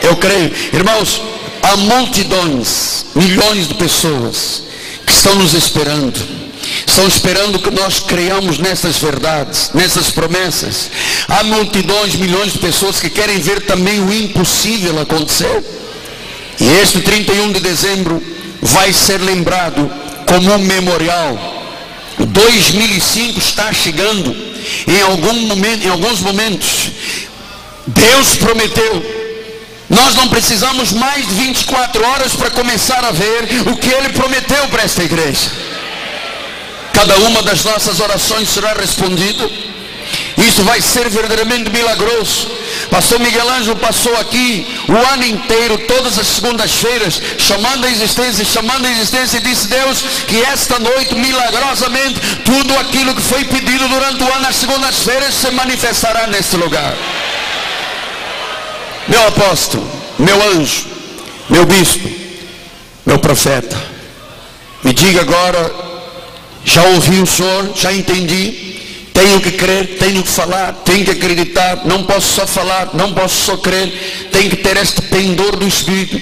Eu 0.02 0.16
creio. 0.16 0.52
Irmãos, 0.72 1.20
há 1.62 1.76
multidões, 1.76 3.06
milhões 3.14 3.68
de 3.68 3.74
pessoas 3.74 4.62
que 5.06 5.12
estão 5.12 5.34
nos 5.36 5.54
esperando. 5.54 6.37
Estão 6.86 7.06
esperando 7.06 7.58
que 7.58 7.70
nós 7.70 8.00
creiamos 8.00 8.58
nessas 8.58 8.96
verdades, 8.98 9.70
nessas 9.74 10.10
promessas. 10.10 10.90
Há 11.28 11.42
multidões, 11.44 12.14
milhões 12.14 12.52
de 12.52 12.58
pessoas 12.58 13.00
que 13.00 13.10
querem 13.10 13.38
ver 13.38 13.62
também 13.62 14.00
o 14.00 14.12
impossível 14.12 14.98
acontecer. 15.00 15.62
E 16.60 16.68
este 16.82 17.00
31 17.00 17.52
de 17.52 17.60
dezembro 17.60 18.22
vai 18.60 18.92
ser 18.92 19.20
lembrado 19.20 19.90
como 20.26 20.52
um 20.52 20.58
memorial 20.58 21.58
2005 22.26 23.38
está 23.38 23.72
chegando 23.72 24.34
em 24.86 25.02
algum 25.02 25.32
momento, 25.46 25.86
em 25.86 25.90
alguns 25.90 26.20
momentos. 26.20 26.90
Deus 27.86 28.36
prometeu. 28.36 29.18
Nós 29.88 30.14
não 30.14 30.28
precisamos 30.28 30.92
mais 30.92 31.26
de 31.26 31.34
24 31.34 32.06
horas 32.06 32.34
para 32.34 32.50
começar 32.50 33.02
a 33.04 33.10
ver 33.10 33.48
o 33.66 33.76
que 33.76 33.88
ele 33.88 34.10
prometeu 34.10 34.68
para 34.68 34.82
esta 34.82 35.02
igreja. 35.02 35.50
Cada 36.98 37.16
uma 37.28 37.42
das 37.42 37.62
nossas 37.62 38.00
orações 38.00 38.48
será 38.48 38.72
respondida. 38.72 39.48
Isso 40.36 40.64
vai 40.64 40.82
ser 40.82 41.08
verdadeiramente 41.08 41.70
milagroso. 41.70 42.50
Pastor 42.90 43.20
Miguel 43.20 43.48
Ângelo 43.50 43.76
passou 43.76 44.16
aqui 44.16 44.66
o 44.88 44.96
ano 45.12 45.24
inteiro, 45.24 45.78
todas 45.86 46.18
as 46.18 46.26
segundas-feiras, 46.26 47.22
chamando 47.38 47.84
a 47.84 47.90
existência, 47.90 48.44
chamando 48.44 48.84
a 48.84 48.90
existência, 48.90 49.38
e 49.38 49.42
disse 49.42 49.68
Deus 49.68 50.02
que 50.26 50.42
esta 50.42 50.80
noite, 50.80 51.14
milagrosamente, 51.14 52.20
tudo 52.44 52.76
aquilo 52.80 53.14
que 53.14 53.22
foi 53.22 53.44
pedido 53.44 53.86
durante 53.88 54.24
o 54.24 54.34
ano, 54.34 54.48
as 54.48 54.56
segundas-feiras, 54.56 55.34
se 55.34 55.52
manifestará 55.52 56.26
neste 56.26 56.56
lugar. 56.56 56.96
Meu 59.06 59.24
apóstolo, 59.28 59.88
meu 60.18 60.42
anjo, 60.50 60.84
meu 61.48 61.64
bispo, 61.64 62.10
meu 63.06 63.20
profeta, 63.20 63.80
me 64.82 64.92
diga 64.92 65.20
agora, 65.20 65.87
já 66.68 66.84
ouvi 66.84 67.18
o 67.18 67.26
Senhor, 67.26 67.72
já 67.74 67.90
entendi, 67.90 68.76
tenho 69.14 69.40
que 69.40 69.52
crer, 69.52 69.96
tenho 69.98 70.22
que 70.22 70.28
falar, 70.28 70.72
tenho 70.84 71.02
que 71.02 71.12
acreditar, 71.12 71.86
não 71.86 72.04
posso 72.04 72.34
só 72.34 72.46
falar, 72.46 72.90
não 72.92 73.14
posso 73.14 73.46
só 73.46 73.56
crer, 73.56 74.28
tenho 74.30 74.50
que 74.50 74.56
ter 74.56 74.76
este 74.76 75.00
pendor 75.02 75.56
do 75.56 75.66
Espírito. 75.66 76.20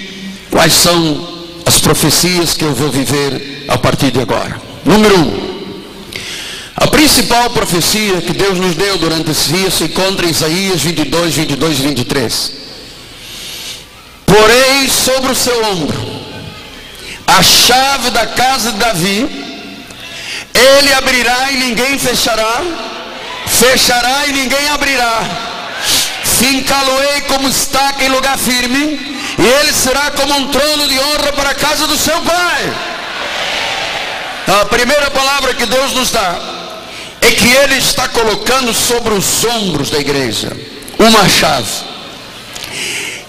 Quais 0.49 0.71
são 0.71 1.27
as 1.65 1.79
profecias 1.79 2.53
que 2.53 2.63
eu 2.63 2.73
vou 2.73 2.89
viver 2.89 3.65
a 3.67 3.77
partir 3.77 4.09
de 4.09 4.21
agora? 4.21 4.59
Número 4.85 5.19
um. 5.19 5.47
A 6.77 6.87
principal 6.87 7.49
profecia 7.49 8.21
que 8.21 8.31
Deus 8.31 8.57
nos 8.57 8.75
deu 8.75 8.97
durante 8.97 9.31
esse 9.31 9.51
dia 9.51 9.69
se 9.69 9.83
encontra 9.83 10.25
em 10.25 10.29
Isaías 10.29 10.81
22, 10.81 11.35
22 11.35 11.79
e 11.79 11.81
23. 11.81 12.51
Porém, 14.25 14.87
sobre 14.87 15.33
o 15.33 15.35
seu 15.35 15.61
ombro, 15.65 15.97
a 17.27 17.43
chave 17.43 18.11
da 18.11 18.25
casa 18.27 18.71
de 18.71 18.77
Davi, 18.77 19.46
ele 20.57 20.93
abrirá 20.93 21.51
e 21.51 21.57
ninguém 21.57 21.97
fechará, 21.97 22.61
fechará 23.47 24.27
e 24.27 24.33
ninguém 24.33 24.69
abrirá. 24.69 25.21
Fincá-lo-ei 26.23 27.21
como 27.21 27.49
estaca 27.49 28.03
em 28.03 28.09
lugar 28.09 28.37
firme, 28.37 29.17
e 29.39 29.45
ele 29.59 29.73
será 29.73 30.11
como 30.11 30.35
um 30.35 30.47
trono 30.47 30.87
de 30.87 30.99
honra 30.99 31.33
para 31.33 31.49
a 31.51 31.55
casa 31.55 31.87
do 31.87 31.97
seu 31.97 32.19
pai. 32.21 32.73
A 34.47 34.65
primeira 34.65 35.11
palavra 35.11 35.53
que 35.53 35.65
Deus 35.65 35.93
nos 35.93 36.09
dá 36.09 36.39
é 37.21 37.31
que 37.31 37.51
Ele 37.51 37.75
está 37.75 38.07
colocando 38.07 38.73
sobre 38.73 39.13
os 39.13 39.43
ombros 39.43 39.89
da 39.89 39.99
igreja 39.99 40.55
uma 40.97 41.27
chave. 41.27 41.69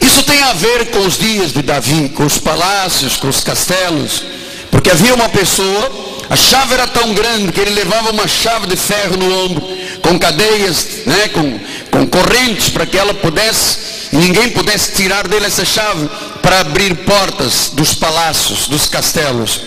Isso 0.01 0.23
tem 0.23 0.41
a 0.43 0.53
ver 0.53 0.91
com 0.91 1.01
os 1.01 1.19
dias 1.19 1.53
de 1.53 1.63
Davi, 1.63 2.09
com 2.11 2.25
os 2.25 2.39
palácios, 2.39 3.17
com 3.17 3.29
os 3.29 3.41
castelos, 3.41 4.23
porque 4.71 4.91
havia 4.91 5.15
uma 5.15 5.29
pessoa 5.29 6.08
a 6.31 6.37
chave 6.37 6.75
era 6.75 6.87
tão 6.87 7.15
grande 7.15 7.53
que 7.53 7.61
ele 7.61 7.71
levava 7.71 8.11
uma 8.11 8.29
chave 8.29 8.67
de 8.67 8.77
ferro 8.77 9.17
no 9.17 9.45
ombro, 9.45 9.63
com 10.03 10.19
cadeias, 10.19 10.87
né, 11.07 11.29
com, 11.29 11.61
com 11.91 12.07
correntes, 12.07 12.69
para 12.69 12.85
que 12.85 12.99
ela 12.99 13.15
pudesse, 13.15 13.79
ninguém 14.13 14.51
pudesse 14.51 14.93
tirar 14.93 15.27
dele 15.27 15.47
essa 15.47 15.65
chave 15.65 16.09
para 16.43 16.61
abrir 16.61 16.95
portas 16.99 17.71
dos 17.73 17.95
palácios, 17.95 18.69
dos 18.69 18.87
castelos. 18.89 19.61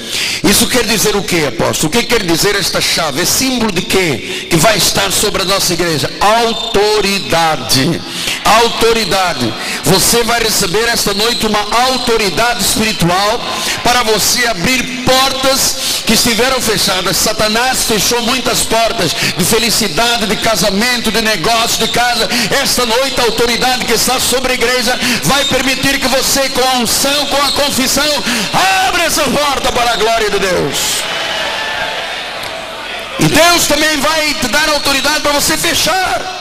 Isso 0.44 0.68
quer 0.68 0.86
dizer 0.86 1.16
o 1.16 1.22
que, 1.22 1.46
apóstolo? 1.46 1.90
O 1.90 1.92
que 1.92 2.04
quer 2.04 2.24
dizer 2.24 2.56
esta 2.56 2.82
chave? 2.82 3.22
É 3.22 3.26
símbolo 3.26 3.72
de 3.72 3.82
quê? 3.82 4.48
Que 4.50 4.58
vai 4.58 4.78
estar 4.78 5.12
sobre 5.12 5.44
a 5.44 5.46
nossa 5.46 5.74
igreja? 5.74 6.12
Autoridade. 6.20 8.02
Autoridade. 8.44 9.54
Você 9.84 10.24
vai 10.24 10.42
receber 10.42 10.88
esta 10.90 11.14
noite 11.14 11.46
uma 11.46 11.60
autoridade 11.86 12.64
espiritual 12.64 13.42
para 13.84 14.04
você 14.04 14.46
abrir 14.48 15.04
portas 15.06 16.04
que 16.06 16.14
estiveram 16.14 16.60
fechadas. 16.60 17.18
Satanás 17.18 17.84
fechou 17.84 18.22
muitas 18.24 18.64
portas 18.64 19.16
de 19.38 19.46
felicidade, 19.46 20.26
de 20.26 20.36
casamento, 20.38 21.12
de 21.12 21.22
negócio, 21.22 21.80
de 21.80 21.88
casa. 21.90 22.28
Esta 22.62 22.86
noite 22.86 23.20
a 23.22 23.26
autoridade 23.26 23.86
que 23.86 23.94
está 23.94 24.20
sobre 24.20 24.52
a 24.52 24.56
igreja 24.56 25.00
vai 25.24 25.46
permitir 25.46 26.00
que 26.00 26.08
você 26.08 26.50
com 26.50 26.62
a 26.62 26.80
unção, 26.80 27.26
com 27.28 27.38
a 27.38 27.52
confissão, 27.52 28.24
abra 28.88 29.04
essa 29.04 29.24
porta 29.24 29.72
para 29.72 29.92
a 29.92 29.96
glória 29.96 30.30
de 30.30 30.40
Deus. 30.40 31.04
E 33.20 33.28
Deus 33.28 33.68
também 33.68 33.98
vai 33.98 34.34
te 34.34 34.48
dar 34.48 34.68
autoridade 34.70 35.22
para 35.22 35.34
você 35.34 35.56
fechar. 35.58 36.41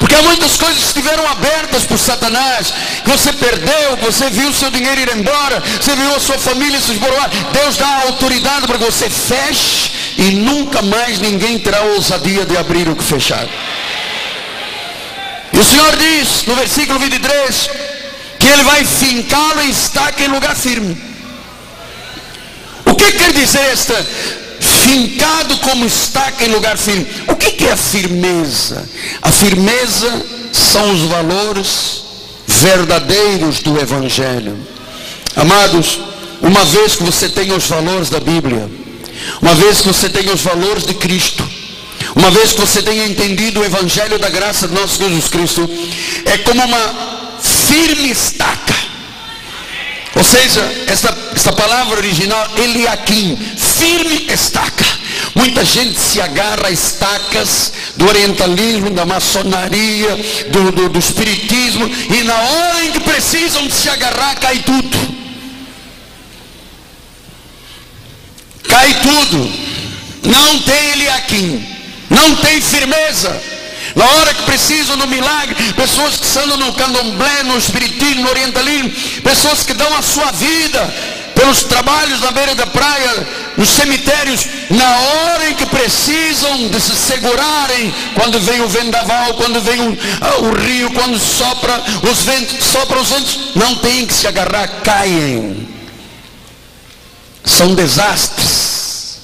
Porque 0.00 0.14
há 0.14 0.22
muitas 0.22 0.56
coisas 0.56 0.78
que 0.78 0.86
estiveram 0.86 1.28
abertas 1.28 1.84
por 1.84 1.98
Satanás, 1.98 2.72
você 3.04 3.34
perdeu, 3.34 3.98
você 3.98 4.30
viu 4.30 4.48
o 4.48 4.54
seu 4.54 4.70
dinheiro 4.70 4.98
ir 4.98 5.14
embora, 5.14 5.62
você 5.78 5.94
viu 5.94 6.16
a 6.16 6.18
sua 6.18 6.38
família 6.38 6.80
se 6.80 6.92
esboroar. 6.92 7.28
Deus 7.52 7.76
dá 7.76 8.04
autoridade 8.06 8.66
para 8.66 8.78
que 8.78 8.84
você 8.84 9.10
feche 9.10 9.92
e 10.16 10.30
nunca 10.30 10.80
mais 10.80 11.18
ninguém 11.18 11.58
terá 11.58 11.82
ousadia 11.82 12.46
de 12.46 12.56
abrir 12.56 12.88
o 12.88 12.96
que 12.96 13.04
fechar. 13.04 13.46
E 15.52 15.58
o 15.58 15.64
Senhor 15.64 15.94
diz 15.96 16.46
no 16.46 16.54
versículo 16.54 16.98
23 16.98 17.70
que 18.38 18.48
Ele 18.48 18.62
vai 18.62 18.82
fincá-lo 18.86 19.60
em 19.60 19.68
estaca 19.68 20.24
em 20.24 20.28
lugar 20.28 20.56
firme. 20.56 20.96
O 22.86 22.94
que 22.94 23.12
quer 23.12 23.34
dizer 23.34 23.60
esta 23.70 23.94
fincado 24.90 25.56
como 25.58 25.86
estaca 25.86 26.44
em 26.44 26.48
lugar 26.48 26.76
firme. 26.76 27.06
O 27.28 27.36
que 27.36 27.64
é 27.64 27.72
a 27.72 27.76
firmeza? 27.76 28.88
A 29.22 29.30
firmeza 29.30 30.26
são 30.52 30.92
os 30.92 31.02
valores 31.02 32.02
verdadeiros 32.46 33.60
do 33.60 33.78
Evangelho. 33.78 34.58
Amados, 35.36 36.00
uma 36.42 36.64
vez 36.64 36.96
que 36.96 37.04
você 37.04 37.28
tem 37.28 37.52
os 37.52 37.66
valores 37.66 38.10
da 38.10 38.18
Bíblia, 38.18 38.68
uma 39.40 39.54
vez 39.54 39.80
que 39.80 39.86
você 39.86 40.08
tem 40.08 40.28
os 40.30 40.40
valores 40.40 40.84
de 40.84 40.94
Cristo, 40.94 41.48
uma 42.16 42.30
vez 42.30 42.52
que 42.52 42.60
você 42.60 42.82
tenha 42.82 43.06
entendido 43.06 43.60
o 43.60 43.64
Evangelho 43.64 44.18
da 44.18 44.28
graça 44.28 44.66
de 44.66 44.74
nosso 44.74 44.98
Jesus 44.98 45.28
Cristo, 45.28 45.70
é 46.24 46.38
como 46.38 46.64
uma 46.64 47.38
firme 47.40 48.10
estaca. 48.10 48.74
Ou 50.16 50.24
seja, 50.24 50.60
essa, 50.88 51.16
essa 51.34 51.52
palavra 51.52 51.96
original, 51.96 52.44
Eliakim, 52.56 53.38
firme 53.80 54.26
estaca. 54.28 54.84
Muita 55.34 55.64
gente 55.64 55.98
se 55.98 56.20
agarra 56.20 56.66
a 56.66 56.70
estacas 56.70 57.72
do 57.96 58.06
orientalismo, 58.06 58.90
da 58.90 59.06
maçonaria, 59.06 60.16
do, 60.50 60.70
do, 60.70 60.88
do 60.90 60.98
espiritismo, 60.98 61.88
e 61.88 62.22
na 62.22 62.34
hora 62.34 62.84
em 62.84 62.92
que 62.92 63.00
precisam 63.00 63.68
se 63.70 63.88
agarrar, 63.88 64.38
cai 64.38 64.58
tudo. 64.58 65.20
Cai 68.68 68.94
tudo. 69.02 69.52
Não 70.24 70.60
tem 70.60 70.90
Eliakim. 70.92 71.66
Não 72.10 72.36
tem 72.36 72.60
firmeza. 72.60 73.40
Na 73.94 74.04
hora 74.04 74.34
que 74.34 74.42
precisam 74.42 74.96
do 74.96 75.08
milagre, 75.08 75.54
pessoas 75.72 76.16
que 76.16 76.38
andam 76.38 76.58
no 76.58 76.72
candomblé, 76.74 77.42
no 77.44 77.58
espiritismo, 77.58 78.22
no 78.22 78.30
orientalismo, 78.30 78.90
pessoas 79.22 79.64
que 79.64 79.74
dão 79.74 79.96
a 79.96 80.02
sua 80.02 80.30
vida 80.32 80.94
pelos 81.34 81.64
trabalhos 81.64 82.20
na 82.20 82.30
beira 82.30 82.54
da 82.54 82.66
praia, 82.66 83.26
nos 83.60 83.68
cemitérios, 83.68 84.46
na 84.70 84.98
hora 85.00 85.50
em 85.50 85.54
que 85.54 85.66
precisam 85.66 86.68
de 86.68 86.80
se 86.80 86.96
segurarem, 86.96 87.94
quando 88.14 88.40
vem 88.40 88.62
o 88.62 88.66
vendaval, 88.66 89.34
quando 89.34 89.60
vem 89.60 89.78
o, 89.80 89.98
ah, 90.22 90.38
o 90.38 90.54
rio, 90.54 90.90
quando 90.92 91.18
sopra 91.18 91.78
os 92.10 92.22
ventos, 92.22 92.64
sopra 92.64 92.98
os 92.98 93.10
ventos, 93.10 93.38
não 93.54 93.74
tem 93.76 94.06
que 94.06 94.14
se 94.14 94.26
agarrar, 94.26 94.66
caem. 94.82 95.68
São 97.44 97.74
desastres. 97.74 99.18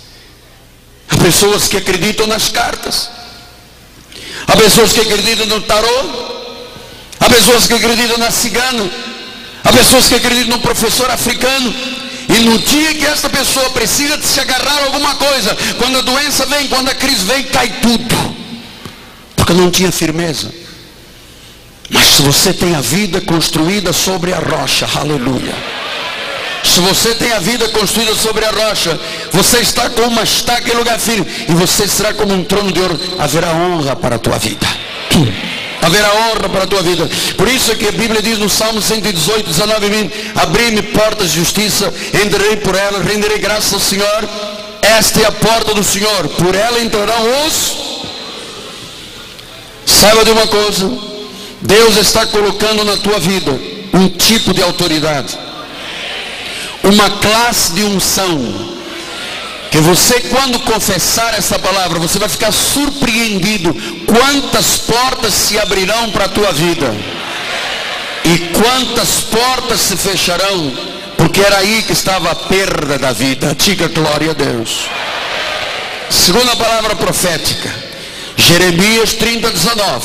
Há 1.09 1.17
pessoas 1.17 1.67
que 1.67 1.79
acreditam 1.79 2.27
nas 2.27 2.51
cartas. 2.51 3.09
Há 4.47 4.55
pessoas 4.55 4.93
que 4.93 5.01
acreditam 5.01 5.47
no 5.47 5.63
tarô. 5.63 6.05
Há 7.19 7.31
pessoas 7.31 7.67
que 7.67 7.73
acreditam 7.73 8.19
na 8.19 8.31
cigana. 8.31 8.91
Há 9.65 9.73
pessoas 9.73 10.09
que 10.09 10.15
acreditam 10.15 10.59
no 10.59 10.63
professor 10.63 11.11
africano. 11.11 11.75
E 12.29 12.41
no 12.41 12.59
dia 12.59 12.95
que 12.95 13.07
essa 13.07 13.31
pessoa 13.31 13.71
precisa 13.71 14.17
de 14.19 14.27
se 14.27 14.41
agarrar 14.41 14.79
a 14.79 14.85
alguma 14.87 15.15
coisa, 15.15 15.57
quando 15.79 15.99
a 15.99 16.03
doença 16.03 16.45
vem, 16.47 16.67
quando 16.69 16.89
a 16.89 16.95
crise 16.95 17.25
vem, 17.25 17.45
cai 17.45 17.69
tudo. 17.81 18.37
Porque 19.37 19.53
não 19.53 19.71
tinha 19.71 19.93
firmeza. 19.93 20.53
Mas 21.89 22.09
se 22.09 22.23
você 22.23 22.53
tem 22.53 22.75
a 22.75 22.81
vida 22.81 23.21
construída 23.21 23.93
sobre 23.93 24.33
a 24.33 24.39
rocha, 24.39 24.89
aleluia. 24.97 25.55
Se 26.65 26.81
você 26.81 27.15
tem 27.15 27.33
a 27.33 27.39
vida 27.39 27.69
construída 27.69 28.15
sobre 28.15 28.45
a 28.45 28.51
rocha, 28.51 28.99
você 29.33 29.59
está 29.59 29.89
com 29.89 30.03
uma 30.03 30.25
estaca 30.25 30.69
em 30.69 30.77
lugar 30.77 30.99
firme, 30.99 31.27
e 31.49 31.53
você 31.53 31.87
será 31.87 32.13
como 32.13 32.35
um 32.35 32.43
trono 32.43 32.73
de 32.73 32.81
ouro, 32.81 32.99
haverá 33.19 33.53
honra 33.53 33.95
para 33.95 34.17
a 34.17 34.19
tua 34.19 34.37
vida. 34.37 34.67
Haverá 35.83 36.13
honra 36.15 36.49
para 36.49 36.65
a 36.65 36.67
tua 36.67 36.83
vida. 36.83 37.09
Por 37.37 37.49
isso 37.49 37.71
é 37.71 37.75
que 37.75 37.89
a 37.89 37.93
Bíblia 37.93 38.23
diz 38.23 38.39
no 38.39 38.49
Salmo 38.49 38.81
118, 38.83 39.49
19 39.49 39.87
e 39.87 39.91
20, 39.91 40.33
abri-me 40.35 40.83
portas 40.83 41.31
de 41.31 41.39
justiça, 41.39 41.93
entrarei 42.25 42.57
por 42.57 42.75
ela, 42.75 43.03
renderei 43.03 43.39
graças 43.39 43.73
ao 43.73 43.81
Senhor. 43.81 44.29
Esta 44.83 45.21
é 45.21 45.27
a 45.27 45.33
porta 45.33 45.75
do 45.75 45.85
Senhor, 45.85 46.29
por 46.29 46.55
ela 46.55 46.81
entrarão 46.81 47.47
os. 47.47 47.87
Saiba 49.85 50.25
de 50.25 50.31
uma 50.31 50.47
coisa, 50.47 50.91
Deus 51.63 51.97
está 51.97 52.27
colocando 52.27 52.85
na 52.85 52.97
tua 52.97 53.19
vida 53.19 53.53
um 53.93 54.09
tipo 54.09 54.53
de 54.53 54.63
autoridade 54.63 55.47
uma 56.89 57.11
classe 57.11 57.73
de 57.73 57.85
unção. 57.85 58.76
Que 59.71 59.79
você, 59.79 60.21
quando 60.21 60.61
confessar 60.61 61.35
essa 61.35 61.59
palavra, 61.59 61.99
você 61.99 62.19
vai 62.19 62.29
ficar 62.29 62.53
surpreendido 62.53 63.75
quantas 64.07 64.79
portas 64.79 65.35
se 65.35 65.59
abrirão 65.59 66.11
para 66.11 66.27
a 66.27 66.29
tua 66.29 66.53
vida 66.53 66.95
e 68.25 68.39
quantas 68.61 69.21
portas 69.21 69.81
se 69.81 69.97
fecharão, 69.97 70.73
porque 71.17 71.41
era 71.41 71.59
aí 71.59 71.83
que 71.83 71.93
estava 71.93 72.31
a 72.31 72.35
perda 72.35 72.99
da 72.99 73.13
vida. 73.13 73.55
Diga 73.55 73.89
glória 73.89 74.31
a 74.31 74.35
Deus. 74.35 74.89
Segunda 76.11 76.57
palavra 76.57 76.97
profética, 76.97 77.73
Jeremias 78.37 79.13
30, 79.15 79.51
19. 79.51 80.05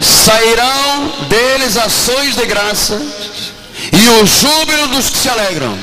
Sairão 0.00 1.12
deles 1.28 1.76
ações 1.76 2.36
de 2.36 2.46
graça 2.46 3.00
e 3.92 4.08
o 4.20 4.26
júbilo 4.26 4.88
dos 4.88 5.10
que 5.10 5.18
se 5.18 5.28
alegram. 5.28 5.78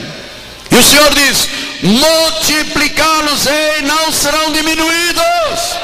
E 0.72 0.76
o 0.76 0.84
Senhor 0.84 1.14
diz: 1.14 1.50
multiplicá-los-ei, 1.88 3.82
não 3.84 4.12
serão 4.12 4.52
diminuídos. 4.52 5.78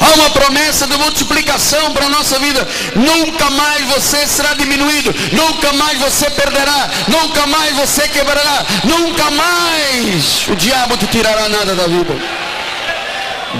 Há 0.00 0.14
uma 0.14 0.30
promessa 0.30 0.86
de 0.86 0.96
multiplicação 0.96 1.92
para 1.92 2.06
a 2.06 2.10
nossa 2.10 2.38
vida. 2.38 2.66
Nunca 2.94 3.50
mais 3.50 3.84
você 3.86 4.26
será 4.26 4.54
diminuído. 4.54 5.14
Nunca 5.32 5.72
mais 5.72 5.98
você 5.98 6.30
perderá. 6.30 6.90
Nunca 7.08 7.46
mais 7.46 7.74
você 7.74 8.06
quebrará. 8.08 8.64
Nunca 8.84 9.30
mais 9.30 10.46
o 10.48 10.54
diabo 10.56 10.96
te 10.96 11.06
tirará 11.06 11.48
nada 11.48 11.74
da 11.74 11.86
vida 11.86 12.14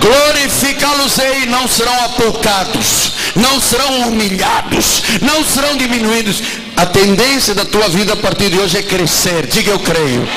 glorificá-los-ei, 0.00 1.46
não 1.46 1.68
serão 1.68 2.04
apoucados, 2.04 3.12
não 3.36 3.60
serão 3.60 4.08
humilhados, 4.08 5.02
não 5.22 5.44
serão 5.44 5.76
diminuídos. 5.76 6.42
A 6.76 6.86
tendência 6.86 7.54
da 7.54 7.64
tua 7.64 7.88
vida 7.88 8.14
a 8.14 8.16
partir 8.16 8.50
de 8.50 8.58
hoje 8.58 8.78
é 8.78 8.82
crescer, 8.82 9.46
diga 9.46 9.70
eu 9.70 9.78
creio. 9.78 10.28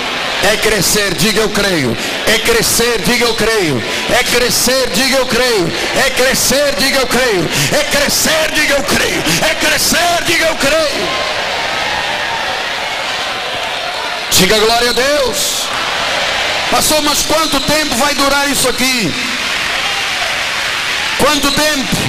É 0.43 0.55
crescer, 0.57 1.15
diga 1.15 1.41
eu 1.41 1.49
creio. 1.49 1.97
É 2.27 2.37
crescer, 2.39 3.01
diga 3.01 3.25
eu 3.25 3.33
creio. 3.33 3.83
É 4.11 4.23
crescer, 4.23 4.89
diga 4.93 5.17
eu 5.17 5.25
creio. 5.25 5.71
É 5.99 6.09
crescer, 6.11 6.75
diga 6.75 6.99
eu 6.99 7.07
creio. 7.07 7.49
É 7.73 7.83
crescer, 7.85 8.51
diga 8.53 8.73
eu 8.75 8.83
creio. 8.83 9.23
É 9.49 9.55
crescer, 9.55 10.23
diga 10.25 10.45
eu 10.45 10.55
creio. 10.55 11.09
Diga 14.31 14.59
glória 14.59 14.89
a 14.91 14.93
Deus. 14.93 15.67
Passou, 16.69 17.01
mas 17.01 17.23
quanto 17.23 17.59
tempo 17.61 17.95
vai 17.95 18.13
durar 18.13 18.49
isso 18.49 18.69
aqui? 18.69 19.11
Quanto 21.17 21.51
tempo? 21.51 22.06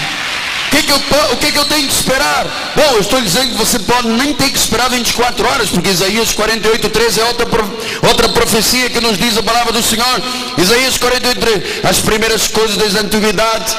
Que, 0.71 0.83
que, 0.83 0.93
eu, 0.93 1.01
o 1.33 1.37
que, 1.37 1.53
que 1.53 1.59
eu 1.59 1.65
tenho 1.65 1.87
que 1.87 1.95
esperar? 1.95 2.47
Bom, 2.77 2.95
eu 2.95 3.01
estou 3.01 3.21
dizendo 3.21 3.53
que 3.53 3.57
você 3.57 3.79
pode 3.79 4.09
nem 4.09 4.35
ter 4.35 4.51
que 4.51 4.59
esperar 4.59 4.91
24 4.91 5.49
horas, 5.49 5.71
porque 5.71 5.89
Isaías 5.89 6.33
48, 6.33 6.89
13 6.91 7.21
é 7.21 7.25
outra, 7.25 7.47
outra 8.07 8.29
profecia 8.29 8.91
que 8.91 9.01
nos 9.01 9.17
diz 9.17 9.37
a 9.37 9.43
palavra 9.43 9.73
do 9.73 9.83
Senhor. 9.83 10.23
Isaías 10.59 10.99
48, 10.99 11.41
13. 11.41 11.81
As 11.89 12.01
primeiras 12.01 12.49
coisas 12.49 12.77
desde 12.77 12.99
a 12.99 13.03
antiguidade, 13.03 13.77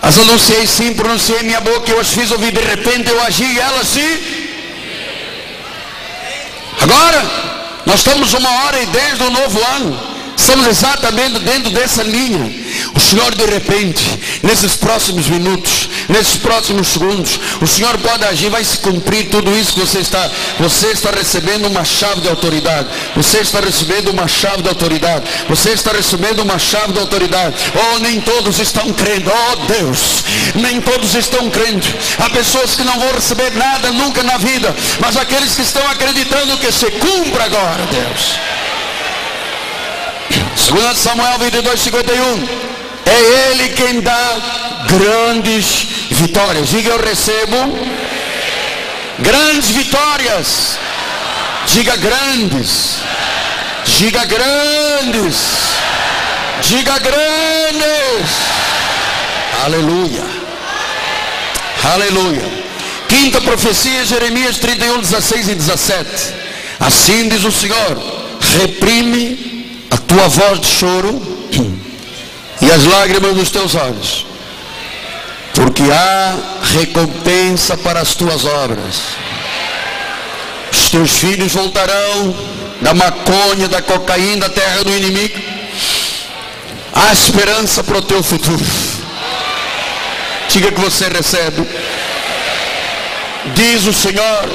as 0.00 0.18
anunciei 0.18 0.66
sim, 0.66 0.94
pronunciei 0.94 1.42
minha 1.42 1.60
boca, 1.60 1.90
eu 1.90 2.00
as 2.00 2.08
fiz 2.08 2.30
ouvir, 2.30 2.52
de 2.52 2.60
repente 2.60 3.10
eu 3.10 3.22
agi 3.22 3.44
e 3.44 3.58
elas 3.58 3.88
se. 3.88 4.50
Agora, 6.80 7.22
nós 7.86 7.96
estamos 7.96 8.32
uma 8.32 8.50
hora 8.64 8.82
e 8.82 8.86
dez 8.86 9.18
do 9.18 9.30
novo 9.30 9.60
ano. 9.76 10.12
Estamos 10.36 10.66
exatamente 10.66 11.38
dentro 11.40 11.70
dessa 11.70 12.02
linha. 12.02 12.52
O 12.94 13.00
Senhor, 13.00 13.32
de 13.34 13.46
repente, 13.46 14.02
nesses 14.42 14.74
próximos 14.74 15.28
minutos, 15.28 15.88
nesses 16.08 16.36
próximos 16.36 16.88
segundos, 16.88 17.38
o 17.60 17.66
Senhor 17.66 17.96
pode 17.98 18.24
agir, 18.24 18.50
vai 18.50 18.64
se 18.64 18.78
cumprir 18.78 19.28
tudo 19.28 19.56
isso 19.56 19.74
que 19.74 19.80
você 19.80 19.98
está. 19.98 20.30
Você 20.58 20.88
está 20.88 21.10
recebendo 21.10 21.66
uma 21.66 21.84
chave 21.84 22.20
de 22.20 22.28
autoridade. 22.28 22.88
Você 23.16 23.38
está 23.38 23.60
recebendo 23.60 24.08
uma 24.10 24.28
chave 24.28 24.62
de 24.62 24.68
autoridade. 24.68 25.24
Você 25.48 25.70
está 25.70 25.92
recebendo 25.92 26.40
uma 26.40 26.58
chave 26.58 26.92
de 26.92 26.98
autoridade. 26.98 27.54
Oh, 27.74 27.98
nem 27.98 28.20
todos 28.20 28.58
estão 28.58 28.92
crendo. 28.92 29.30
Oh, 29.30 29.56
Deus, 29.72 30.24
nem 30.54 30.80
todos 30.80 31.14
estão 31.14 31.48
crendo. 31.50 31.86
Há 32.18 32.30
pessoas 32.30 32.74
que 32.74 32.84
não 32.84 32.98
vão 32.98 33.12
receber 33.12 33.52
nada 33.52 33.90
nunca 33.92 34.22
na 34.22 34.36
vida, 34.38 34.74
mas 35.00 35.16
aqueles 35.16 35.54
que 35.54 35.62
estão 35.62 35.86
acreditando 35.88 36.56
que 36.58 36.70
se 36.72 36.90
cumpra 36.92 37.44
agora, 37.44 37.86
Deus. 37.90 38.38
2 40.70 40.96
Samuel 40.96 41.38
22, 41.38 41.80
51. 41.80 42.71
É 43.06 43.50
Ele 43.50 43.68
quem 43.70 44.00
dá 44.00 44.36
grandes 44.88 45.86
vitórias. 46.10 46.68
Diga 46.68 46.90
eu 46.90 47.02
recebo 47.02 47.56
grandes 49.18 49.70
vitórias. 49.70 50.78
Diga 51.66 51.96
grandes. 51.96 52.96
Diga 53.84 54.24
grandes. 54.24 55.36
Diga 56.62 56.98
grandes. 56.98 58.30
Aleluia. 59.64 60.24
Aleluia. 61.84 62.62
Quinta 63.08 63.40
profecia, 63.40 64.04
Jeremias 64.04 64.58
31, 64.58 65.00
16 65.00 65.48
e 65.48 65.54
17. 65.54 66.08
Assim 66.80 67.28
diz 67.28 67.44
o 67.44 67.52
Senhor: 67.52 68.02
reprime 68.58 69.78
a 69.90 69.96
tua 69.96 70.28
voz 70.28 70.60
de 70.60 70.66
choro 70.66 71.20
e 72.62 72.70
as 72.70 72.84
lágrimas 72.84 73.34
dos 73.34 73.50
teus 73.50 73.74
olhos, 73.74 74.24
porque 75.52 75.82
há 75.82 76.36
recompensa 76.78 77.76
para 77.76 78.00
as 78.00 78.14
tuas 78.14 78.44
obras. 78.44 79.00
Os 80.70 80.88
teus 80.88 81.10
filhos 81.18 81.52
voltarão 81.52 82.34
da 82.80 82.94
maconha, 82.94 83.68
da 83.68 83.82
cocaína, 83.82 84.48
da 84.48 84.54
terra 84.54 84.84
do 84.84 84.94
inimigo. 84.94 85.40
Há 86.94 87.12
esperança 87.12 87.82
para 87.82 87.98
o 87.98 88.02
teu 88.02 88.22
futuro. 88.22 88.64
Diga 90.48 90.70
que 90.70 90.80
você 90.80 91.08
recebe. 91.08 91.66
Diz 93.54 93.86
o 93.86 93.92
Senhor, 93.92 94.48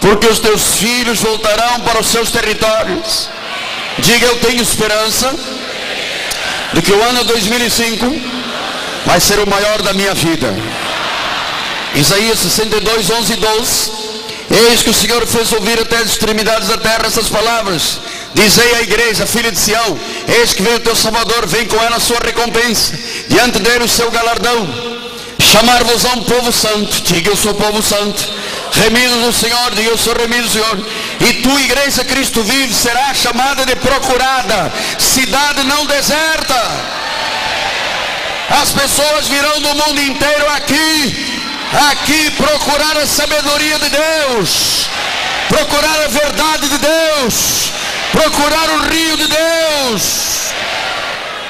porque 0.00 0.28
os 0.28 0.38
teus 0.38 0.76
filhos 0.76 1.18
voltarão 1.20 1.80
para 1.80 2.00
os 2.00 2.06
seus 2.06 2.30
territórios. 2.30 3.28
Diga, 3.98 4.26
eu 4.26 4.36
tenho 4.36 4.62
esperança 4.62 5.34
de 6.78 6.82
que 6.82 6.92
o 6.92 7.02
ano 7.02 7.24
2005 7.24 8.06
vai 9.04 9.18
ser 9.18 9.40
o 9.40 9.50
maior 9.50 9.82
da 9.82 9.92
minha 9.92 10.14
vida. 10.14 10.54
Isaías 11.96 12.38
62, 12.38 13.10
11 13.10 13.32
e 13.32 13.36
12. 13.36 13.90
Eis 14.70 14.82
que 14.82 14.90
o 14.90 14.94
Senhor 14.94 15.26
fez 15.26 15.52
ouvir 15.52 15.80
até 15.80 15.96
as 15.96 16.10
extremidades 16.10 16.68
da 16.68 16.78
terra 16.78 17.06
essas 17.06 17.28
palavras. 17.28 17.98
Dizei 18.32 18.76
à 18.76 18.82
igreja, 18.82 19.26
filha 19.26 19.50
de 19.50 19.58
Sião, 19.58 19.98
eis 20.28 20.54
que 20.54 20.62
vem 20.62 20.76
o 20.76 20.80
teu 20.80 20.94
Salvador, 20.94 21.46
vem 21.48 21.66
com 21.66 21.76
ela 21.82 21.96
a 21.96 22.00
sua 22.00 22.20
recompensa, 22.24 22.96
diante 23.28 23.58
dele 23.58 23.84
o 23.84 23.88
seu 23.88 24.08
galardão. 24.12 24.68
Chamar-vos 25.40 26.04
a 26.04 26.10
um 26.10 26.22
povo 26.24 26.52
santo, 26.52 27.02
diga 27.02 27.30
eu 27.30 27.36
sou 27.36 27.54
povo 27.54 27.82
santo. 27.82 28.22
Remido 28.72 29.20
do 29.22 29.32
Senhor, 29.32 29.74
diga 29.74 29.90
eu 29.90 29.98
sou 29.98 30.14
remido 30.14 30.42
do 30.44 30.52
Senhor. 30.52 30.78
E 31.20 31.34
tu, 31.42 31.58
igreja 31.58 32.04
Cristo 32.04 32.42
vive, 32.44 32.72
será 32.72 33.12
chamada 33.12 33.66
de 33.66 33.74
procurada, 33.76 34.72
cidade 34.98 35.64
não 35.64 35.84
deserta. 35.86 36.54
As 38.62 38.70
pessoas 38.70 39.28
virão 39.28 39.60
do 39.60 39.74
mundo 39.74 40.00
inteiro 40.00 40.50
aqui, 40.52 41.42
aqui 41.90 42.30
procurar 42.30 42.96
a 42.96 43.06
sabedoria 43.06 43.78
de 43.78 43.88
Deus, 43.90 44.88
procurar 45.48 46.04
a 46.04 46.08
verdade 46.08 46.68
de 46.68 46.78
Deus, 46.78 47.72
procurar 48.12 48.70
o 48.70 48.88
rio 48.88 49.16
de 49.16 49.26
Deus. 49.26 50.38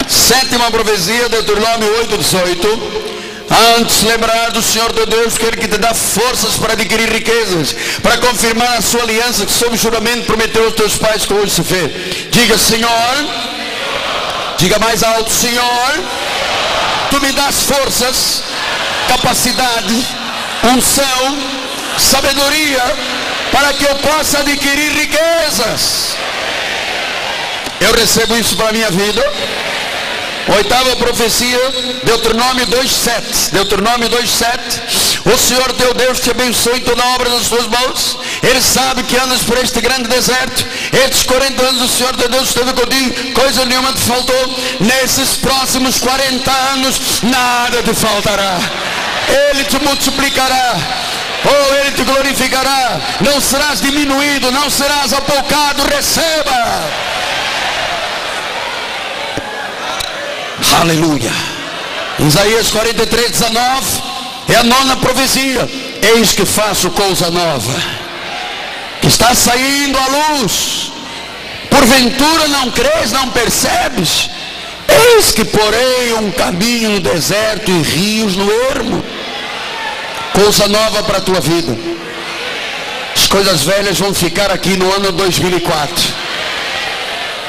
Sétima 0.09 0.71
profecia, 0.71 1.29
Deuteronômio 1.29 1.99
8, 1.99 2.19
18. 2.19 3.18
Antes 3.51 4.03
lembrar 4.03 4.51
do 4.51 4.63
Senhor 4.63 4.93
teu 4.93 5.07
Deus, 5.07 5.35
aquele 5.35 5.57
que 5.57 5.69
te 5.69 5.79
dá 5.79 5.95
forças 5.95 6.57
para 6.57 6.75
adquirir 6.75 7.11
riquezas, 7.11 7.75
para 8.03 8.19
confirmar 8.19 8.77
a 8.77 8.83
sua 8.83 9.03
aliança 9.03 9.47
que 9.47 9.53
sob 9.53 9.77
juramento 9.77 10.27
prometeu 10.27 10.65
aos 10.65 10.75
teus 10.75 10.97
pais 10.97 11.25
que 11.25 11.33
hoje 11.33 11.53
se 11.53 11.65
fez. 11.65 11.91
Diga, 12.31 12.59
Senhor, 12.59 13.15
diga 14.59 14.79
mais 14.79 15.03
alto, 15.03 15.31
Senhor, 15.31 15.95
tu 17.11 17.21
me 17.23 17.33
das 17.33 17.63
forças, 17.63 18.43
capacidade, 19.09 20.07
unção, 20.65 21.39
sabedoria, 21.99 22.83
para 23.51 23.73
que 23.73 23.85
eu 23.85 23.95
possa 23.97 24.41
adquirir 24.41 24.93
riquezas. 24.93 26.17
Eu 27.81 27.93
recebo 27.95 28.37
isso 28.37 28.57
para 28.57 28.69
a 28.69 28.73
minha 28.73 28.91
vida. 28.91 29.23
Oitava 30.57 30.97
profecia, 30.97 31.59
Deuteronômio 32.05 32.67
2,7. 32.67 33.53
Deuteronômio 33.53 34.09
2,7. 34.09 35.09
O 35.33 35.37
Senhor 35.37 35.73
teu 35.73 35.93
Deus 35.93 36.21
te 36.21 36.31
abençoe 36.31 36.79
em 36.79 36.81
toda 36.81 37.03
a 37.03 37.15
obra 37.15 37.29
das 37.29 37.47
suas 37.47 37.67
mãos. 37.67 38.19
Ele 38.43 38.63
sabe 38.63 39.03
que 39.03 39.17
andas 39.19 39.43
por 39.43 39.59
este 39.59 39.81
grande 39.81 40.09
deserto. 40.09 40.65
Estes 41.05 41.25
40 41.25 41.63
anos 41.63 41.83
o 41.83 41.89
Senhor 41.89 42.17
teu 42.17 42.29
Deus 42.31 42.49
esteve 42.49 42.73
contigo. 42.73 43.33
Coisa 43.35 43.67
nenhuma 43.67 43.93
te 43.93 44.01
faltou. 44.01 44.59
Nesses 44.81 45.37
próximos 45.37 45.99
40 45.99 46.51
anos, 46.73 47.23
nada 47.23 47.83
te 47.83 47.93
faltará. 47.95 48.59
Ele 49.51 49.65
te 49.65 49.79
multiplicará. 49.85 50.77
Ou 51.45 51.75
ele 51.77 51.93
te 51.93 52.05
glorificará. 52.05 53.01
Não 53.21 53.41
serás 53.41 53.83
diminuído, 53.83 54.51
não 54.51 54.71
serás 54.71 55.13
apocado. 55.13 55.83
Receba. 55.95 57.18
Aleluia. 60.81 61.33
Isaías 62.21 62.71
43, 62.71 63.33
19 63.33 64.03
é 64.49 64.55
a 64.55 64.63
nona 64.63 64.97
profecia. 64.97 65.69
Eis 66.01 66.33
que 66.33 66.47
faço 66.47 66.89
coisa 66.91 67.33
nova, 67.33 67.75
que 69.01 69.09
está 69.09 69.35
saindo 69.35 69.99
à 69.99 70.37
luz. 70.39 70.93
Porventura 71.69 72.47
não 72.47 72.71
crês, 72.71 73.11
não 73.11 73.29
percebes? 73.31 74.31
Eis 74.89 75.33
que 75.33 75.45
porei 75.45 76.13
um 76.15 76.31
caminho 76.31 76.91
no 76.91 77.01
deserto 77.01 77.73
e 77.73 77.83
rios 77.83 78.37
no 78.37 78.49
ermo. 78.71 79.05
Coisa 80.33 80.69
nova 80.69 81.03
para 81.03 81.19
a 81.19 81.23
tua 81.23 81.41
vida. 81.41 81.77
As 83.17 83.27
coisas 83.27 83.65
velhas 83.65 83.99
vão 83.99 84.15
ficar 84.15 84.53
aqui 84.53 84.77
no 84.77 84.95
ano 84.95 85.11
2004. 85.11 86.05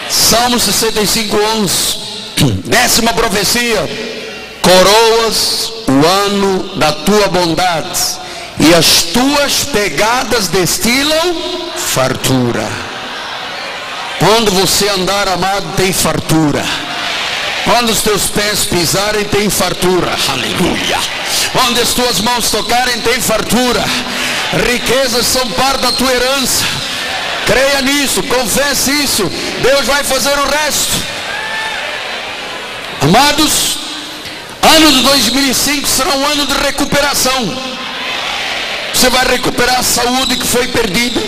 Salmo 0.10 0.60
65, 0.60 1.38
11. 1.38 2.09
Décima 2.66 3.14
profecia: 3.14 3.90
coroas 4.62 5.72
o 5.88 6.06
ano 6.06 6.76
da 6.78 6.92
tua 6.92 7.28
bondade, 7.28 8.00
e 8.60 8.74
as 8.74 9.04
tuas 9.04 9.66
pegadas 9.66 10.48
destilam 10.48 11.36
fartura. 11.78 12.68
Quando 14.20 14.52
você 14.52 14.88
andar 14.90 15.28
amado, 15.30 15.76
tem 15.76 15.94
fartura. 15.94 16.64
Quando 17.64 17.90
os 17.90 18.02
teus 18.02 18.28
pés 18.28 18.66
pisarem, 18.66 19.26
tem 19.26 19.50
fartura. 19.50 20.12
Aleluia. 20.30 20.98
Onde 21.68 21.82
as 21.82 21.94
tuas 21.94 22.20
mãos 22.20 22.52
tocarem, 22.52 23.00
tem 23.02 23.20
fartura. 23.22 23.84
Riquezas 24.66 25.26
são 25.26 25.48
parte 25.52 25.82
da 25.82 25.92
tua 25.92 26.12
herança. 26.12 26.66
Creia 27.46 27.82
nisso, 27.82 28.24
confesse 28.24 28.92
isso. 28.92 29.24
Deus 29.62 29.86
vai 29.86 30.04
fazer 30.04 30.38
o 30.38 30.50
resto. 30.50 31.19
Amados, 33.02 33.80
ano 34.62 34.92
de 34.92 35.02
2005 35.04 35.88
será 35.88 36.16
um 36.16 36.26
ano 36.28 36.46
de 36.46 36.54
recuperação. 36.54 37.58
Você 38.94 39.10
vai 39.10 39.26
recuperar 39.26 39.80
a 39.80 39.84
saúde 39.84 40.36
que 40.36 40.46
foi 40.46 40.68
perdida, 40.68 41.22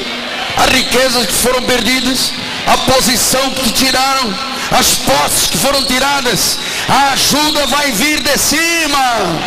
as 0.58 0.70
riquezas 0.70 1.26
que 1.26 1.34
foram 1.34 1.62
perdidas, 1.64 2.34
a 2.68 2.78
posição 2.92 3.52
que 3.52 3.72
te 3.72 3.86
tiraram, 3.86 4.36
as 4.78 4.96
posses 4.96 5.50
que 5.50 5.58
foram 5.58 5.82
tiradas. 5.86 6.60
A 6.90 7.14
ajuda 7.14 7.66
vai 7.68 7.92
vir 7.94 8.22
de 8.22 8.38
cima. 8.38 9.40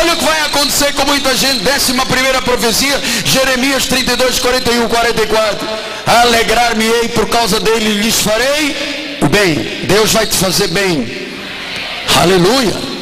Olha 0.00 0.12
o 0.12 0.16
que 0.16 0.24
vai 0.24 0.40
acontecer 0.42 0.92
com 0.92 1.06
muita 1.06 1.34
gente. 1.34 1.60
Décima 1.60 2.04
primeira 2.04 2.42
profecia, 2.42 3.00
Jeremias 3.24 3.86
32, 3.86 4.38
41, 4.38 4.88
44. 4.88 5.68
Alegrar-me-ei 6.06 7.08
por 7.08 7.26
causa 7.30 7.58
dele, 7.58 8.02
lhes 8.02 8.20
farei 8.20 9.03
bem, 9.34 9.86
Deus 9.88 10.12
vai 10.12 10.26
te 10.26 10.36
fazer 10.36 10.68
bem. 10.68 11.28
Aleluia. 12.22 12.94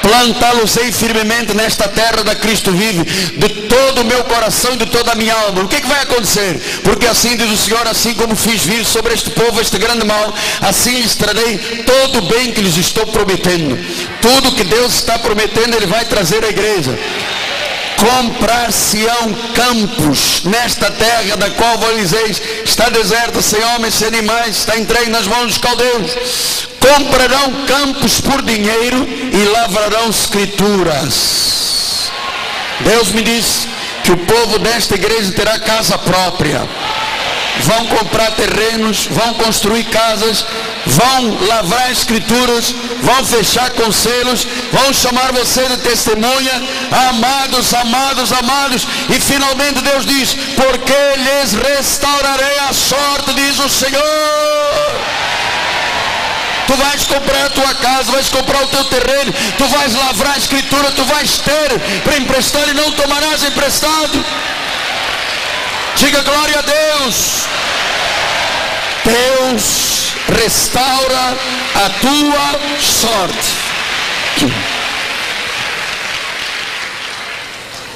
Plantá-los-ei 0.00 0.92
firmemente 0.92 1.54
nesta 1.54 1.88
terra 1.88 2.22
da 2.22 2.34
Cristo 2.34 2.70
vive, 2.70 3.02
de 3.04 3.48
todo 3.68 4.02
o 4.02 4.04
meu 4.04 4.22
coração 4.24 4.74
e 4.74 4.76
de 4.76 4.86
toda 4.86 5.12
a 5.12 5.14
minha 5.14 5.34
alma. 5.34 5.62
O 5.62 5.68
que, 5.68 5.76
é 5.76 5.80
que 5.80 5.88
vai 5.88 6.02
acontecer? 6.02 6.60
Porque 6.84 7.06
assim 7.06 7.36
diz 7.36 7.50
o 7.50 7.56
Senhor, 7.56 7.86
assim 7.88 8.12
como 8.14 8.36
fiz 8.36 8.62
vir 8.62 8.84
sobre 8.84 9.14
este 9.14 9.30
povo 9.30 9.60
este 9.60 9.78
grande 9.78 10.06
mal, 10.06 10.34
assim 10.60 11.00
lhes 11.00 11.14
trarei 11.14 11.56
todo 11.86 12.18
o 12.18 12.28
bem 12.28 12.52
que 12.52 12.60
lhes 12.60 12.76
estou 12.76 13.06
prometendo. 13.06 13.78
Tudo 14.20 14.52
que 14.52 14.64
Deus 14.64 14.94
está 14.94 15.18
prometendo, 15.18 15.74
Ele 15.74 15.86
vai 15.86 16.04
trazer 16.04 16.44
à 16.44 16.48
igreja 16.48 16.98
comprar-se-ão 18.04 19.32
campos 19.54 20.42
nesta 20.44 20.90
terra 20.90 21.36
da 21.38 21.48
qual 21.50 21.78
vos 21.78 22.12
está 22.64 22.90
deserta, 22.90 23.40
sem 23.40 23.64
homens, 23.64 23.94
sem 23.94 24.08
animais, 24.08 24.58
está 24.58 24.76
entregue 24.76 25.10
nas 25.10 25.26
mãos 25.26 25.46
dos 25.46 25.58
caldeus. 25.58 26.68
Comprarão 26.78 27.64
campos 27.66 28.20
por 28.20 28.42
dinheiro 28.42 29.08
e 29.32 29.48
lavrarão 29.48 30.10
escrituras. 30.10 32.10
Deus 32.80 33.10
me 33.12 33.22
disse 33.22 33.66
que 34.04 34.12
o 34.12 34.18
povo 34.18 34.58
desta 34.58 34.96
igreja 34.96 35.32
terá 35.32 35.58
casa 35.58 35.96
própria 35.96 36.68
vão 37.60 37.86
comprar 37.86 38.30
terrenos, 38.32 39.06
vão 39.06 39.34
construir 39.34 39.84
casas, 39.84 40.44
vão 40.86 41.46
lavrar 41.46 41.90
escrituras, 41.90 42.74
vão 43.02 43.24
fechar 43.24 43.70
conselhos, 43.70 44.46
vão 44.72 44.92
chamar 44.92 45.32
você 45.32 45.66
de 45.68 45.76
testemunha, 45.78 46.62
amados, 47.08 47.72
amados, 47.74 48.32
amados, 48.32 48.86
e 49.08 49.20
finalmente 49.20 49.82
Deus 49.82 50.04
diz: 50.04 50.34
porque 50.56 50.92
lhes 51.16 51.54
restaurarei 51.54 52.58
a 52.68 52.72
sorte, 52.72 53.32
diz 53.34 53.58
o 53.58 53.68
Senhor. 53.68 54.02
Tu 56.66 56.74
vais 56.76 57.04
comprar 57.04 57.44
a 57.44 57.50
tua 57.50 57.74
casa, 57.74 58.10
vais 58.10 58.28
comprar 58.30 58.62
o 58.62 58.66
teu 58.68 58.84
terreno, 58.84 59.34
tu 59.58 59.68
vais 59.68 59.94
lavrar 59.94 60.34
a 60.34 60.38
escritura, 60.38 60.90
tu 60.92 61.04
vais 61.04 61.38
ter 61.38 62.00
para 62.02 62.16
emprestar 62.16 62.68
e 62.68 62.74
não 62.74 62.90
tomarás 62.92 63.44
emprestado. 63.44 64.24
Diga 65.96 66.22
glória 66.22 66.58
a 66.58 66.62
Deus. 66.62 67.44
Deus 69.04 69.94
restaura 70.28 71.36
a 71.74 71.90
tua 72.00 72.80
sorte. 72.80 73.64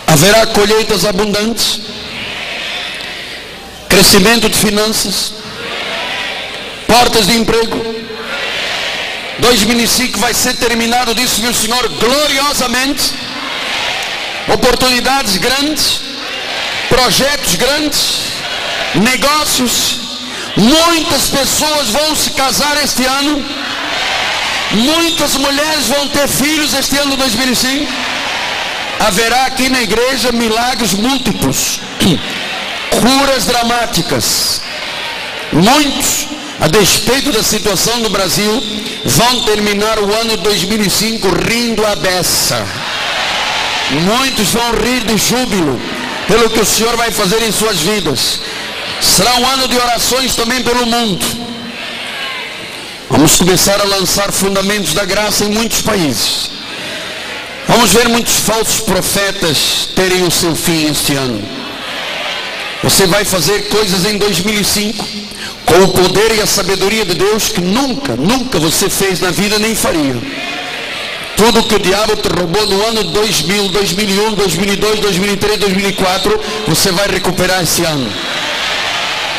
Haverá 0.07 0.47
colheitas 0.47 1.05
abundantes, 1.05 1.81
crescimento 3.89 4.49
de 4.49 4.59
finanças, 4.59 5.35
portas 6.87 7.27
de 7.27 7.37
emprego. 7.37 7.99
2005 9.39 10.19
vai 10.19 10.35
ser 10.35 10.57
terminado, 10.57 11.15
disse 11.15 11.41
meu 11.41 11.55
Senhor, 11.55 11.89
gloriosamente. 11.89 13.13
Oportunidades 14.49 15.37
grandes, 15.37 16.01
projetos 16.99 17.55
grandes, 17.55 18.23
negócios. 18.97 20.01
Muitas 20.57 21.29
pessoas 21.29 21.91
vão 21.91 22.17
se 22.17 22.31
casar 22.31 22.77
este 22.83 23.05
ano. 23.05 23.45
Muitas 24.73 25.37
mulheres 25.37 25.87
vão 25.87 26.09
ter 26.09 26.27
filhos 26.27 26.75
este 26.75 26.97
ano 26.99 27.17
2005. 27.17 27.87
Haverá 29.07 29.47
aqui 29.47 29.69
na 29.69 29.81
igreja 29.81 30.33
milagres 30.33 30.93
múltiplos, 30.93 31.81
curas 32.91 33.45
dramáticas. 33.45 34.61
Muitos, 35.53 36.27
a 36.61 36.67
despeito 36.67 37.31
da 37.31 37.45
situação 37.45 38.03
do 38.03 38.11
Brasil, 38.11 38.53
vão 39.05 39.45
terminar 39.45 40.01
o 40.01 40.13
ano 40.13 40.37
2005 40.39 41.29
rindo 41.49 41.87
a 41.87 41.95
beça. 41.95 42.67
Muitos 43.91 44.53
vão 44.53 44.73
rir 44.73 45.05
de 45.05 45.17
júbilo 45.17 45.81
pelo 46.29 46.51
que 46.51 46.61
o 46.61 46.67
Senhor 46.67 46.95
vai 46.97 47.11
fazer 47.11 47.43
em 47.43 47.51
suas 47.51 47.79
vidas. 47.79 48.41
Será 49.01 49.35
um 49.37 49.47
ano 49.47 49.67
de 49.67 49.77
orações 49.77 50.37
também 50.37 50.63
pelo 50.63 50.87
mundo. 50.87 51.25
Vamos 53.11 53.37
começar 53.37 53.81
a 53.81 53.85
lançar 53.85 54.31
fundamentos 54.31 54.93
da 54.93 55.05
graça 55.05 55.45
em 55.45 55.49
muitos 55.49 55.81
países. 55.81 56.51
Vamos 57.67 57.93
ver 57.93 58.09
muitos 58.09 58.37
falsos 58.37 58.81
profetas 58.81 59.89
terem 59.97 60.23
o 60.23 60.31
seu 60.31 60.55
fim 60.55 60.91
este 60.91 61.15
ano. 61.15 61.43
Você 62.83 63.07
vai 63.07 63.25
fazer 63.25 63.69
coisas 63.69 64.05
em 64.05 64.19
2005 64.19 65.05
com 65.65 65.83
o 65.85 65.89
poder 65.89 66.37
e 66.37 66.41
a 66.41 66.47
sabedoria 66.47 67.05
de 67.05 67.15
Deus 67.15 67.49
que 67.49 67.61
nunca, 67.61 68.15
nunca 68.17 68.59
você 68.59 68.89
fez 68.89 69.21
na 69.21 69.31
vida 69.31 69.59
nem 69.59 69.75
faria. 69.75 70.17
Tudo 71.39 71.63
que 71.63 71.77
o 71.77 71.79
diabo 71.79 72.17
te 72.17 72.29
roubou 72.29 72.67
no 72.67 72.85
ano 72.85 73.05
2000, 73.05 73.69
2001, 73.69 74.35
2002, 74.35 74.99
2003, 74.99 75.61
2004, 75.61 76.41
você 76.67 76.91
vai 76.91 77.07
recuperar 77.07 77.63
esse 77.63 77.85
ano. 77.85 78.13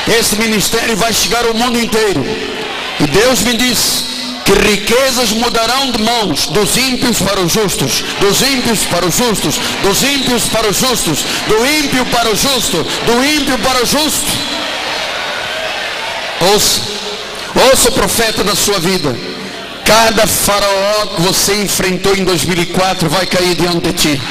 Esse 0.08 0.38
ministério 0.38 0.95
vai 0.95 1.12
chegar 1.12 1.45
ao 1.45 1.54
mundo 1.54 1.78
inteiro. 1.78 2.26
E 3.02 3.04
Deus 3.06 3.41
me 3.41 3.54
disse 3.54 4.06
que 4.45 4.54
riquezas 4.54 5.32
mudarão 5.32 5.91
de 5.91 6.02
mãos 6.02 6.47
dos 6.47 6.78
ímpios 6.78 7.22
para 7.22 7.41
os 7.41 7.52
justos, 7.52 8.02
dos 8.22 8.41
ímpios 8.43 8.86
para 8.86 9.06
os 9.06 9.18
justos, 9.18 9.60
dos 9.84 10.02
ímpios 10.02 10.47
para 10.47 10.70
os 10.70 10.78
justos, 10.78 11.26
do 11.50 11.68
ímpio 11.68 12.06
para 12.06 12.32
o 12.32 12.36
justo, 12.36 12.78
do 13.06 13.26
ímpio 13.26 13.60
para 13.60 13.84
o 13.84 13.86
justo. 13.86 14.32
Ouça, 16.54 16.82
ouça 17.70 17.89
o 17.89 17.91
profeta 17.91 18.41
da 18.41 18.56
sua 18.56 18.80
vida. 18.80 19.14
Cada 19.90 20.28
faraó 20.28 21.08
que 21.16 21.22
você 21.24 21.64
enfrentou 21.64 22.16
em 22.16 22.24
2004 22.24 23.10
vai 23.10 23.26
cair 23.26 23.56
diante 23.56 23.92
de 23.92 23.94
ti. 23.94 24.22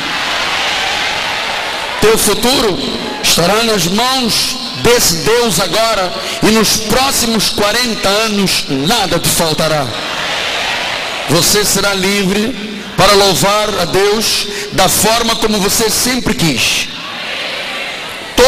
Teu 2.01 2.17
futuro 2.17 2.79
estará 3.21 3.65
nas 3.65 3.89
mãos 3.89 4.57
desse 4.85 5.17
Deus 5.17 5.59
agora 5.59 6.15
e 6.45 6.53
nos 6.53 6.77
próximos 6.77 7.51
40 7.51 8.09
anos 8.09 8.67
nada 8.69 9.19
te 9.19 9.29
faltará. 9.29 9.85
Você 11.29 11.65
será 11.65 11.93
livre 11.93 12.55
para 12.97 13.15
louvar 13.15 13.81
a 13.81 13.85
Deus 13.87 14.47
da 14.75 14.89
forma 14.89 15.35
como 15.35 15.59
você 15.59 15.91
sempre 15.91 16.35
quis 16.35 16.87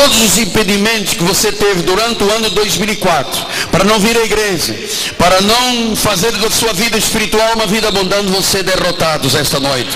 todos 0.00 0.22
os 0.22 0.38
impedimentos 0.38 1.12
que 1.12 1.22
você 1.22 1.52
teve 1.52 1.82
durante 1.82 2.24
o 2.24 2.30
ano 2.32 2.48
2004 2.50 3.46
para 3.70 3.84
não 3.84 4.00
vir 4.00 4.16
à 4.16 4.24
igreja, 4.24 4.74
para 5.18 5.42
não 5.42 5.94
fazer 5.94 6.32
da 6.32 6.50
sua 6.50 6.72
vida 6.72 6.96
espiritual 6.96 7.54
uma 7.54 7.66
vida 7.66 7.88
abundante, 7.88 8.42
ser 8.42 8.62
derrotados 8.62 9.34
esta 9.34 9.60
noite. 9.60 9.90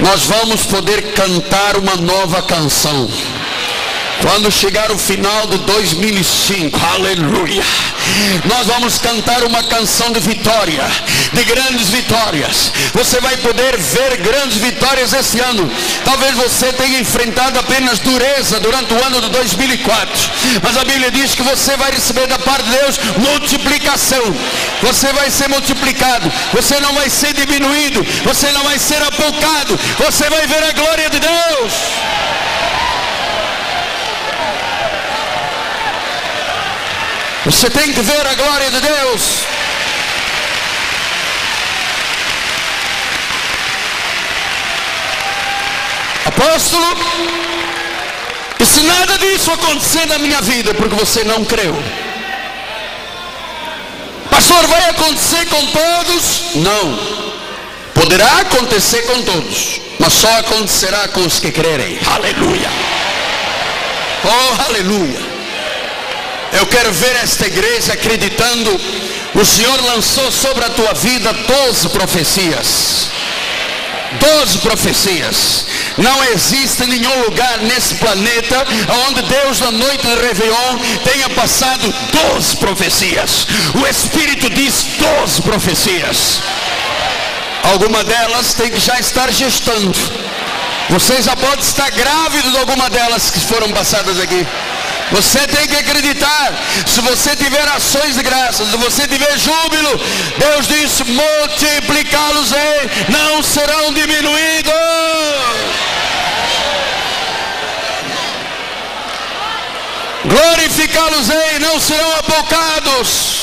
Nós 0.00 0.24
vamos 0.24 0.64
poder 0.64 1.12
cantar 1.12 1.76
uma 1.76 1.96
nova 1.96 2.40
canção. 2.42 3.10
Quando 4.20 4.50
chegar 4.50 4.90
o 4.90 4.98
final 4.98 5.46
de 5.46 5.58
2005, 5.58 6.78
aleluia, 6.94 7.62
nós 8.46 8.66
vamos 8.66 8.98
cantar 8.98 9.44
uma 9.44 9.62
canção 9.62 10.10
de 10.10 10.18
vitória, 10.18 10.82
de 11.32 11.44
grandes 11.44 11.88
vitórias. 11.88 12.72
Você 12.94 13.20
vai 13.20 13.36
poder 13.36 13.76
ver 13.76 14.16
grandes 14.16 14.58
vitórias 14.58 15.12
esse 15.12 15.38
ano. 15.38 15.70
Talvez 16.04 16.34
você 16.34 16.72
tenha 16.72 16.98
enfrentado 16.98 17.60
apenas 17.60 18.00
dureza 18.00 18.58
durante 18.58 18.92
o 18.92 19.04
ano 19.04 19.20
de 19.20 19.28
2004, 19.30 20.30
mas 20.62 20.76
a 20.76 20.84
Bíblia 20.84 21.12
diz 21.12 21.34
que 21.34 21.42
você 21.42 21.76
vai 21.76 21.92
receber 21.92 22.26
da 22.26 22.38
parte 22.40 22.64
de 22.64 22.76
Deus 22.76 22.98
multiplicação. 23.18 24.34
Você 24.82 25.12
vai 25.12 25.30
ser 25.30 25.48
multiplicado, 25.48 26.30
você 26.52 26.80
não 26.80 26.92
vai 26.94 27.08
ser 27.08 27.32
diminuído, 27.34 28.04
você 28.24 28.50
não 28.50 28.64
vai 28.64 28.78
ser 28.78 29.00
apocado, 29.02 29.78
você 29.98 30.28
vai 30.28 30.46
ver 30.46 30.64
a 30.64 30.72
glória 30.72 31.08
de 31.08 31.20
Deus. 31.20 31.72
Você 37.44 37.70
tem 37.70 37.92
que 37.92 38.00
ver 38.02 38.26
a 38.26 38.34
glória 38.34 38.70
de 38.70 38.80
Deus. 38.80 39.46
Apóstolo, 46.26 46.86
e 48.60 48.66
se 48.66 48.82
nada 48.82 49.18
disso 49.18 49.50
acontecer 49.50 50.06
na 50.06 50.18
minha 50.18 50.40
vida, 50.42 50.74
porque 50.74 50.94
você 50.94 51.24
não 51.24 51.44
creu. 51.44 51.74
Pastor, 54.30 54.66
vai 54.66 54.90
acontecer 54.90 55.46
com 55.46 55.66
todos? 55.66 56.42
Não. 56.56 57.18
Poderá 57.94 58.40
acontecer 58.40 59.02
com 59.02 59.22
todos, 59.22 59.80
mas 59.98 60.12
só 60.12 60.38
acontecerá 60.38 61.08
com 61.08 61.20
os 61.22 61.40
que 61.40 61.50
crerem. 61.50 61.98
Aleluia. 62.06 62.70
Oh, 64.24 64.62
aleluia. 64.68 65.27
Eu 66.52 66.66
quero 66.66 66.92
ver 66.92 67.16
esta 67.22 67.46
igreja 67.46 67.92
acreditando. 67.92 68.80
O 69.34 69.44
Senhor 69.44 69.80
lançou 69.84 70.30
sobre 70.32 70.64
a 70.64 70.70
tua 70.70 70.94
vida 70.94 71.32
12 71.32 71.88
profecias. 71.90 73.08
12 74.20 74.58
profecias. 74.58 75.66
Não 75.98 76.24
existe 76.24 76.86
nenhum 76.86 77.24
lugar 77.24 77.58
nesse 77.58 77.96
planeta 77.96 78.66
onde 79.06 79.22
Deus 79.22 79.60
na 79.60 79.70
noite 79.70 80.06
de 80.06 80.14
Réveillon 80.14 80.78
tenha 81.04 81.28
passado 81.30 81.92
12 82.32 82.56
profecias. 82.56 83.46
O 83.74 83.86
Espírito 83.86 84.48
diz 84.50 84.86
12 85.20 85.42
profecias. 85.42 86.40
Alguma 87.64 88.02
delas 88.02 88.54
tem 88.54 88.70
que 88.70 88.80
já 88.80 88.98
estar 88.98 89.30
gestando. 89.30 89.92
Você 90.88 91.20
já 91.20 91.36
pode 91.36 91.62
estar 91.62 91.90
grávido 91.90 92.50
de 92.50 92.56
alguma 92.56 92.88
delas 92.88 93.30
que 93.30 93.40
foram 93.40 93.70
passadas 93.72 94.18
aqui. 94.18 94.46
Você 95.12 95.46
tem 95.46 95.66
que 95.66 95.76
acreditar. 95.76 96.52
Se 96.86 97.00
você 97.00 97.34
tiver 97.34 97.66
ações 97.68 98.14
de 98.14 98.22
graça, 98.22 98.64
se 98.64 98.76
você 98.76 99.06
tiver 99.06 99.38
júbilo, 99.38 100.00
Deus 100.38 100.66
disse: 100.66 101.04
multiplicá-los-ei, 101.04 102.90
não 103.08 103.42
serão 103.42 103.92
diminuídos. 103.92 104.72
Glorificá-los-ei, 110.24 111.58
não 111.58 111.80
serão 111.80 112.12
apocados. 112.18 113.38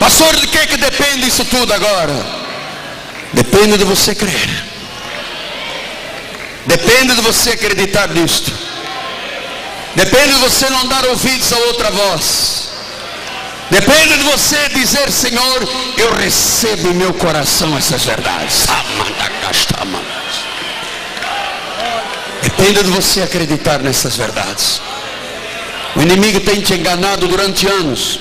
Pastor, 0.00 0.34
de 0.36 0.46
que, 0.48 0.66
que 0.66 0.76
depende 0.78 1.28
isso 1.28 1.44
tudo 1.44 1.72
agora? 1.72 2.14
Depende 3.32 3.78
de 3.78 3.84
você 3.84 4.14
crer. 4.14 4.69
Depende 6.70 7.16
de 7.16 7.20
você 7.22 7.50
acreditar 7.50 8.08
nisto. 8.10 8.52
Depende 9.96 10.34
de 10.34 10.38
você 10.38 10.70
não 10.70 10.86
dar 10.86 11.04
ouvidos 11.06 11.52
a 11.52 11.58
outra 11.58 11.90
voz. 11.90 12.68
Depende 13.70 14.18
de 14.18 14.22
você 14.22 14.68
dizer, 14.68 15.10
Senhor, 15.10 15.68
eu 15.96 16.12
recebo 16.14 16.90
em 16.90 16.94
meu 16.94 17.12
coração 17.14 17.76
essas 17.76 18.04
verdades. 18.04 18.66
Depende 22.40 22.84
de 22.84 22.90
você 22.90 23.22
acreditar 23.22 23.80
nessas 23.80 24.16
verdades. 24.16 24.80
O 25.96 26.02
inimigo 26.02 26.38
tem 26.38 26.60
te 26.60 26.74
enganado 26.74 27.26
durante 27.26 27.66
anos 27.66 28.20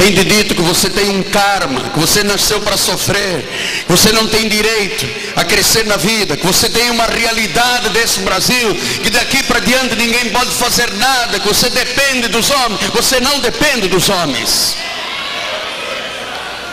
Tem 0.00 0.14
dito 0.14 0.54
que 0.54 0.62
você 0.62 0.88
tem 0.88 1.10
um 1.10 1.22
karma, 1.22 1.90
que 1.90 1.98
você 1.98 2.24
nasceu 2.24 2.58
para 2.62 2.74
sofrer, 2.74 3.46
que 3.86 3.92
você 3.92 4.10
não 4.12 4.26
tem 4.28 4.48
direito 4.48 5.06
a 5.36 5.44
crescer 5.44 5.84
na 5.84 5.98
vida, 5.98 6.38
que 6.38 6.46
você 6.46 6.70
tem 6.70 6.90
uma 6.90 7.04
realidade 7.04 7.90
desse 7.90 8.20
Brasil, 8.20 8.74
que 9.02 9.10
daqui 9.10 9.42
para 9.42 9.60
diante 9.60 9.94
ninguém 9.96 10.30
pode 10.30 10.52
fazer 10.52 10.90
nada, 10.94 11.38
que 11.38 11.46
você 11.46 11.68
depende 11.68 12.28
dos 12.28 12.48
homens, 12.48 12.80
você 12.94 13.20
não 13.20 13.40
depende 13.40 13.88
dos 13.88 14.08
homens. 14.08 14.74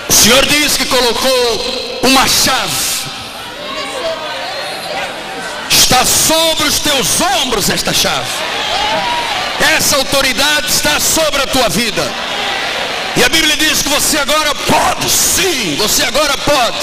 O 0.08 0.14
Senhor 0.14 0.46
diz 0.46 0.78
que 0.78 0.86
colocou 0.86 2.00
uma 2.04 2.26
chave. 2.30 3.08
Está 5.70 6.06
sobre 6.06 6.66
os 6.66 6.80
teus 6.80 7.20
ombros 7.42 7.70
esta 7.70 7.92
chave. 7.92 8.32
Essa 9.76 9.98
autoridade 9.98 10.68
está 10.72 10.98
sobre 11.02 11.42
a 11.42 11.48
tua 11.48 11.68
vida. 11.68 12.27
E 13.18 13.24
a 13.24 13.30
Bíblia 13.30 13.58
diz 13.58 13.82
que 13.82 13.90
você 13.90 14.20
agora 14.20 14.54
pode, 14.54 15.10
sim, 15.10 15.76
você 15.78 16.04
agora 16.04 16.38
pode. 16.38 16.78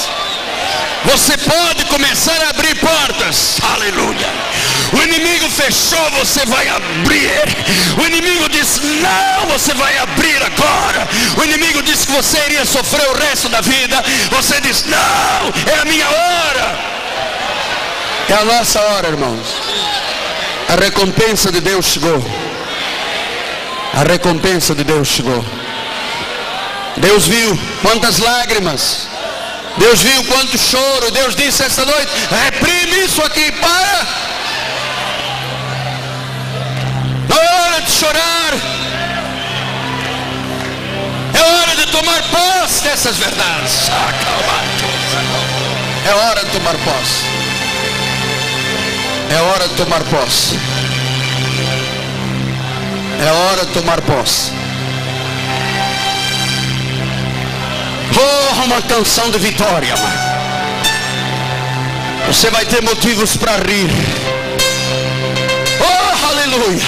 Você 1.05 1.37
pode 1.37 1.85
começar 1.85 2.41
a 2.43 2.51
abrir 2.51 2.75
portas. 2.77 3.59
Aleluia. 3.63 4.27
O 4.93 5.03
inimigo 5.03 5.49
fechou, 5.51 6.11
você 6.13 6.45
vai 6.47 6.67
abrir. 6.69 7.45
O 8.03 8.07
inimigo 8.07 8.49
disse: 8.49 8.81
Não, 8.81 9.47
você 9.49 9.75
vai 9.75 9.97
abrir 9.99 10.43
agora. 10.43 11.07
O 11.39 11.45
inimigo 11.45 11.83
disse 11.83 12.07
que 12.07 12.13
você 12.13 12.39
iria 12.47 12.65
sofrer 12.65 13.07
o 13.11 13.15
resto 13.15 13.49
da 13.51 13.61
vida. 13.61 14.03
Você 14.31 14.61
diz: 14.63 14.87
Não, 14.87 15.73
é 15.73 15.81
a 15.81 15.85
minha 15.85 16.09
hora. 16.09 16.79
É 18.31 18.35
a 18.35 18.45
nossa 18.45 18.81
hora, 18.81 19.09
irmãos. 19.09 19.47
A 20.71 20.77
recompensa 20.83 21.53
de 21.53 21.61
Deus 21.61 21.85
chegou. 21.85 22.25
A 23.93 24.03
recompensa 24.03 24.75
de 24.75 24.85
Deus 24.85 25.07
chegou. 25.07 25.45
Deus 26.97 27.27
viu 27.27 27.59
quantas 27.83 28.19
lágrimas. 28.19 29.09
Deus 29.79 30.01
viu 30.01 30.25
quanto 30.25 30.57
choro. 30.57 31.11
Deus 31.11 31.35
disse 31.35 31.63
esta 31.63 31.85
noite: 31.85 32.11
reprime 32.31 33.05
isso 33.05 33.23
aqui, 33.23 33.51
para. 33.53 34.07
Não 37.29 37.37
é 37.37 37.63
hora 37.63 37.81
de 37.83 37.91
chorar. 37.91 38.53
É 41.35 41.43
hora 41.43 41.77
de 41.77 41.87
tomar 41.91 42.23
posse 42.23 42.83
dessas 42.85 43.17
verdades. 43.17 43.91
É 46.07 46.15
hora 46.15 46.45
de 46.45 46.51
tomar 46.53 46.75
posse. 46.75 47.25
É 49.31 49.41
hora 49.41 49.69
de 49.69 49.75
tomar 49.75 50.01
posse. 50.05 50.59
É 53.21 53.33
hora 53.33 53.67
de 53.67 53.73
tomar 53.73 54.01
posse. 54.03 54.64
Oh, 58.13 58.65
uma 58.65 58.83
canção 58.83 59.31
de 59.31 59.39
vitória. 59.39 59.95
Você 62.27 62.51
vai 62.51 62.65
ter 62.65 62.83
motivos 62.83 63.37
para 63.37 63.57
rir. 63.57 63.91
Oh, 65.81 66.27
aleluia. 66.27 66.83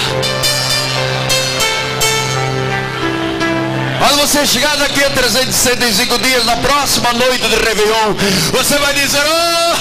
Quando 3.99 4.21
você 4.21 4.45
chegar 4.45 4.77
daqui 4.77 5.03
a 5.03 5.09
365 5.09 6.19
dias, 6.19 6.45
na 6.45 6.55
próxima 6.57 7.11
noite 7.13 7.47
de 7.47 7.55
Réveillon, 7.55 8.13
você 8.51 8.77
vai 8.77 8.93
dizer: 8.93 9.21
Oh, 9.25 9.73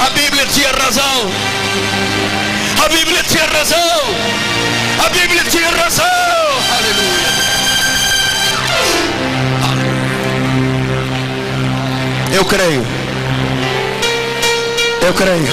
a 0.06 0.10
Bíblia 0.10 0.46
tinha 0.46 0.70
razão. 0.72 1.30
A 2.84 2.88
Bíblia 2.88 3.22
tinha 3.22 3.46
razão. 3.46 3.78
A 5.04 5.08
Bíblia 5.08 5.44
tinha 5.44 5.70
razão. 5.70 6.04
Aleluia. 6.78 7.43
Eu 12.34 12.44
creio. 12.44 12.84
Eu 15.06 15.14
creio. 15.14 15.52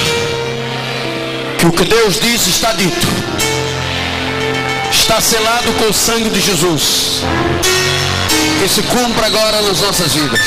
Que 1.59 1.67
o 1.67 1.71
que 1.71 1.85
Deus 1.85 2.19
disse 2.19 2.49
está 2.49 2.71
dito. 2.73 3.07
Está 4.91 5.21
selado 5.21 5.71
com 5.73 5.89
o 5.91 5.93
sangue 5.93 6.31
de 6.31 6.41
Jesus. 6.41 7.21
Que 8.59 8.67
se 8.67 8.81
cumpra 8.81 9.27
agora 9.27 9.61
nas 9.61 9.79
nossas 9.79 10.15
vidas. 10.15 10.41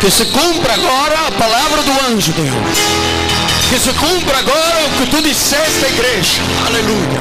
Que 0.00 0.10
se 0.10 0.24
cumpra 0.24 0.74
agora 0.74 1.28
a 1.28 1.30
palavra 1.30 1.82
do 1.82 1.92
anjo, 2.12 2.32
Deus. 2.32 2.78
Que 3.70 3.78
se 3.78 3.92
cumpra 3.92 4.38
agora 4.38 4.86
o 4.86 4.90
que 4.98 5.06
tu 5.06 5.22
disseste 5.22 5.84
à 5.84 5.88
igreja. 5.88 6.42
Aleluia. 6.66 7.20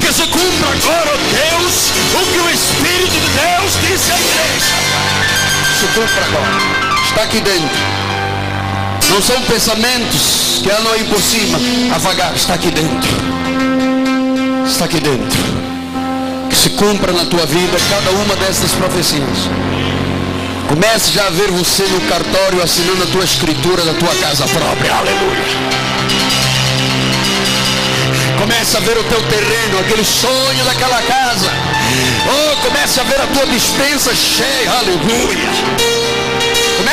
Que 0.00 0.12
se 0.12 0.26
cumpra 0.26 0.68
agora, 0.68 1.16
Deus, 1.30 1.92
o 2.12 2.26
que 2.32 2.40
o 2.40 2.50
Espírito 2.50 3.12
de 3.12 3.30
Deus 3.38 3.72
disse 3.88 4.10
à 4.10 4.18
igreja. 4.18 4.74
Se 5.78 5.86
cumpra 5.94 6.24
agora 6.24 6.75
está 7.16 7.24
aqui 7.24 7.40
dentro. 7.40 7.78
Não 9.08 9.22
são 9.22 9.40
pensamentos 9.44 10.60
que 10.62 10.70
andam 10.70 10.92
aí 10.92 11.04
por 11.04 11.22
cima, 11.22 11.58
a 11.94 11.96
vagar, 11.96 12.34
está 12.34 12.52
aqui 12.52 12.70
dentro. 12.70 13.08
Está 14.68 14.84
aqui 14.84 15.00
dentro. 15.00 15.38
Que 16.50 16.54
se 16.54 16.70
cumpra 16.70 17.12
na 17.12 17.24
tua 17.24 17.46
vida 17.46 17.78
cada 17.88 18.10
uma 18.10 18.36
dessas 18.36 18.70
profecias. 18.72 19.48
Comece 20.68 21.12
já 21.12 21.26
a 21.26 21.30
ver 21.30 21.50
você 21.52 21.84
no 21.84 22.02
cartório 22.02 22.62
assinando 22.62 23.04
a 23.04 23.06
tua 23.06 23.24
escritura 23.24 23.82
da 23.82 23.94
tua 23.94 24.14
casa 24.16 24.44
própria. 24.48 24.92
Aleluia. 24.92 25.44
Comece 28.38 28.76
a 28.76 28.80
ver 28.80 28.98
o 28.98 29.04
teu 29.04 29.22
terreno, 29.22 29.78
aquele 29.80 30.04
sonho 30.04 30.64
daquela 30.66 31.00
casa. 31.00 31.50
Oh, 32.28 32.56
comece 32.68 33.00
a 33.00 33.04
ver 33.04 33.20
a 33.22 33.26
tua 33.28 33.46
dispensa 33.46 34.14
cheia. 34.14 34.70
Aleluia. 34.70 35.95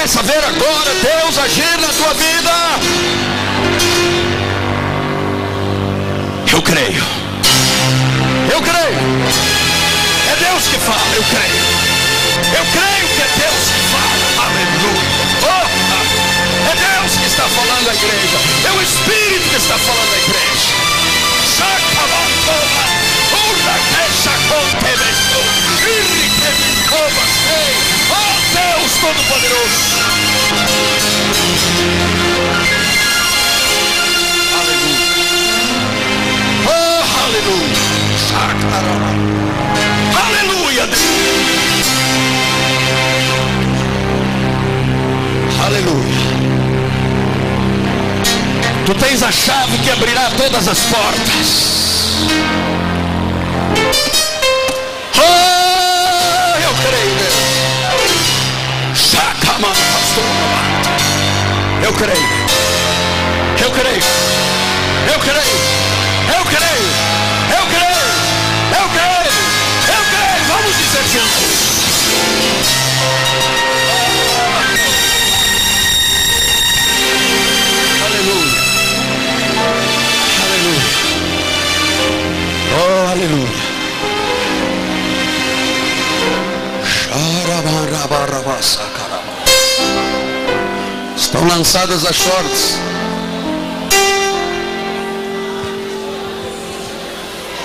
Começa 0.04 0.20
a 0.20 0.24
ver 0.24 0.44
agora 0.44 0.92
Deus 0.96 1.38
agir 1.38 1.80
na 1.80 1.88
tua 1.88 2.14
vida. 2.16 2.52
Eu 6.52 6.62
creio. 6.62 7.04
Eu 8.52 8.62
creio. 8.62 9.00
É 10.30 10.36
Deus 10.44 10.68
que 10.68 10.78
fala, 10.80 11.08
eu 11.16 11.24
creio. 11.24 11.64
Eu 12.52 12.66
creio 12.76 13.08
que 13.16 13.22
é 13.22 13.30
Deus 13.48 13.64
que 13.72 13.80
fala. 13.94 14.46
Aleluia. 14.46 15.24
Oh, 15.48 15.68
é 16.70 16.76
Deus 16.76 17.12
que 17.18 17.26
está 17.26 17.44
falando 17.44 17.90
à 17.90 17.94
igreja. 17.94 18.38
É 18.68 18.72
o 18.74 18.82
Espírito 18.82 19.50
que 19.52 19.56
está 19.56 19.78
falando 19.78 20.14
à 20.14 20.18
igreja. 20.18 20.68
Sacabantoma. 21.48 22.84
Urra 23.40 23.80
que 23.88 24.04
chacontebestu. 24.22 25.40
Irri 25.88 26.30
que 26.30 26.52
me 26.60 26.88
cobastei. 26.90 27.83
Deus 28.94 29.00
Todo-Poderoso. 29.00 29.80
Aleluia. 34.60 35.08
Oh, 36.68 37.04
aleluia. 37.26 37.80
Aleluia, 40.28 40.86
Deus. 40.88 41.88
Aleluia. 45.66 46.24
Tu 48.86 48.94
tens 48.96 49.24
a 49.24 49.32
chave 49.32 49.78
que 49.80 49.90
abrirá 49.90 50.30
todas 50.38 50.68
as 50.68 50.80
portas. 50.80 51.74
Eu 61.84 61.94
creio. 61.94 62.18
Eu 63.62 63.72
creio. 63.72 64.04
Eu 65.14 65.20
creio. 65.20 65.44
Eu 66.34 66.46
creio. 66.46 66.88
Eu 67.58 67.66
creio. 67.68 68.04
Eu 68.78 68.90
creio. 68.90 69.34
Eu 69.88 70.04
creio. 70.12 70.44
Vamos 70.48 70.74
dizer 70.78 71.04
juntos. 71.14 71.54
Aleluia. 78.06 78.60
Aleluia. 80.44 80.84
Oh, 82.76 83.12
aleluia. 83.12 83.64
Estão 91.34 91.48
lançadas 91.48 92.06
as 92.06 92.16
shorts. 92.16 92.80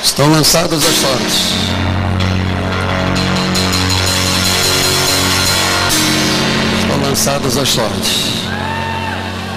Estão 0.03 0.31
lançadas 0.31 0.83
as 0.87 0.95
shorts. 0.95 1.35
Estão 6.81 7.01
lançadas 7.03 7.57
as 7.59 7.69
shorts. 7.69 8.11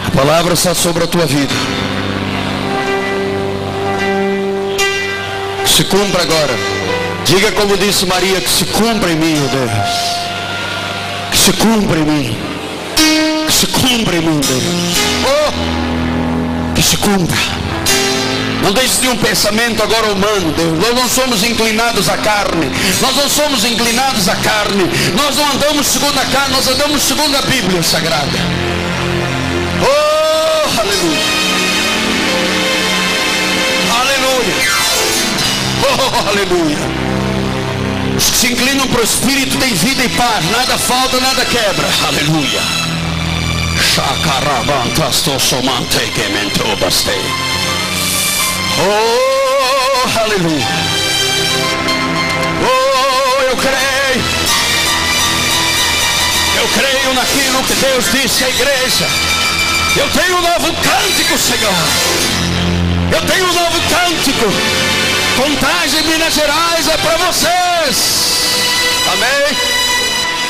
A 0.07 0.11
palavra 0.11 0.55
está 0.55 0.75
sobre 0.75 1.05
a 1.05 1.07
tua 1.07 1.25
vida. 1.25 1.53
Se 5.65 5.85
cumpra 5.85 6.23
agora 6.23 6.81
Diga 7.23 7.49
como 7.53 7.77
disse 7.77 8.05
Maria, 8.05 8.41
que 8.41 8.49
se 8.49 8.65
cumpra 8.65 9.09
em 9.09 9.15
mim, 9.15 9.35
ó 9.41 9.55
Deus. 9.55 9.71
Que 11.31 11.37
se 11.37 11.53
cumpra 11.53 11.97
em 11.97 12.03
mim. 12.03 12.50
Se 13.61 13.67
cumpra 13.67 14.19
mim, 14.19 14.39
Deus. 14.39 14.63
Oh, 15.23 16.73
que 16.73 16.81
se 16.81 16.97
cumpra. 16.97 17.37
Não 18.63 18.73
deixe 18.73 19.01
de 19.01 19.07
um 19.07 19.15
pensamento 19.17 19.83
agora 19.83 20.11
humano, 20.11 20.51
Deus. 20.57 20.79
Nós 20.79 20.95
não 20.95 21.07
somos 21.07 21.43
inclinados 21.43 22.09
à 22.09 22.17
carne. 22.17 22.71
Nós 22.99 23.15
não 23.15 23.29
somos 23.29 23.63
inclinados 23.63 24.27
à 24.27 24.35
carne. 24.37 24.89
Nós 25.15 25.35
não 25.35 25.51
andamos 25.51 25.85
segundo 25.85 26.17
a 26.17 26.25
carne, 26.25 26.55
nós 26.55 26.67
andamos 26.67 27.03
segundo 27.03 27.37
a 27.37 27.41
Bíblia 27.43 27.83
Sagrada. 27.83 28.39
Oh, 29.83 30.79
aleluia. 30.79 31.21
Aleluia. 34.01 34.71
Oh, 35.83 36.29
aleluia. 36.29 36.77
Os 38.17 38.27
que 38.31 38.37
se 38.37 38.47
inclinam 38.53 38.87
para 38.87 39.01
o 39.01 39.03
Espírito 39.03 39.55
têm 39.59 39.75
vida 39.75 40.03
e 40.03 40.09
paz. 40.09 40.49
Nada 40.49 40.79
falta, 40.79 41.19
nada 41.19 41.45
quebra. 41.45 41.87
Aleluia. 42.07 42.80
Oh, 48.79 50.19
aleluia. 50.19 50.67
Oh, 52.63 53.41
eu 53.43 53.57
creio. 53.57 54.23
Eu 56.55 56.67
creio 56.69 57.13
naquilo 57.13 57.63
que 57.63 57.73
Deus 57.73 58.05
disse 58.11 58.45
à 58.45 58.49
igreja. 58.49 59.07
Eu 59.97 60.09
tenho 60.11 60.37
um 60.37 60.41
novo 60.41 60.73
cântico, 60.81 61.37
Senhor. 61.37 61.73
Eu 63.11 63.21
tenho 63.27 63.43
um 63.43 63.53
novo 63.53 63.81
cântico. 63.89 64.45
Contagem 65.35 66.03
Minas 66.03 66.33
Gerais 66.33 66.87
é 66.87 66.97
para 66.97 67.17
vocês. 67.17 67.97
Amém. 69.11 69.70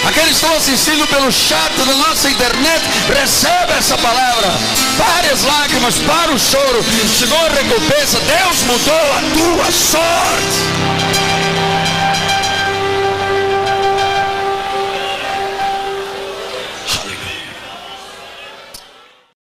Aqueles 0.08 0.30
que 0.30 0.34
estão 0.34 0.56
assistindo 0.56 1.08
pelo 1.08 1.32
chat 1.32 1.72
da 1.78 1.86
nossa 1.86 2.30
internet, 2.30 2.82
receba 3.14 3.74
essa 3.78 3.98
palavra. 3.98 4.50
Pare 4.98 5.30
as 5.30 5.44
lágrimas, 5.44 5.96
para 6.00 6.32
o 6.32 6.40
choro. 6.40 6.84
Senhor, 7.18 7.52
recompensa. 7.52 8.20
Deus 8.20 8.62
mudou 8.64 8.96
a 8.96 9.22
tua 9.34 9.72
sorte. 9.72 11.31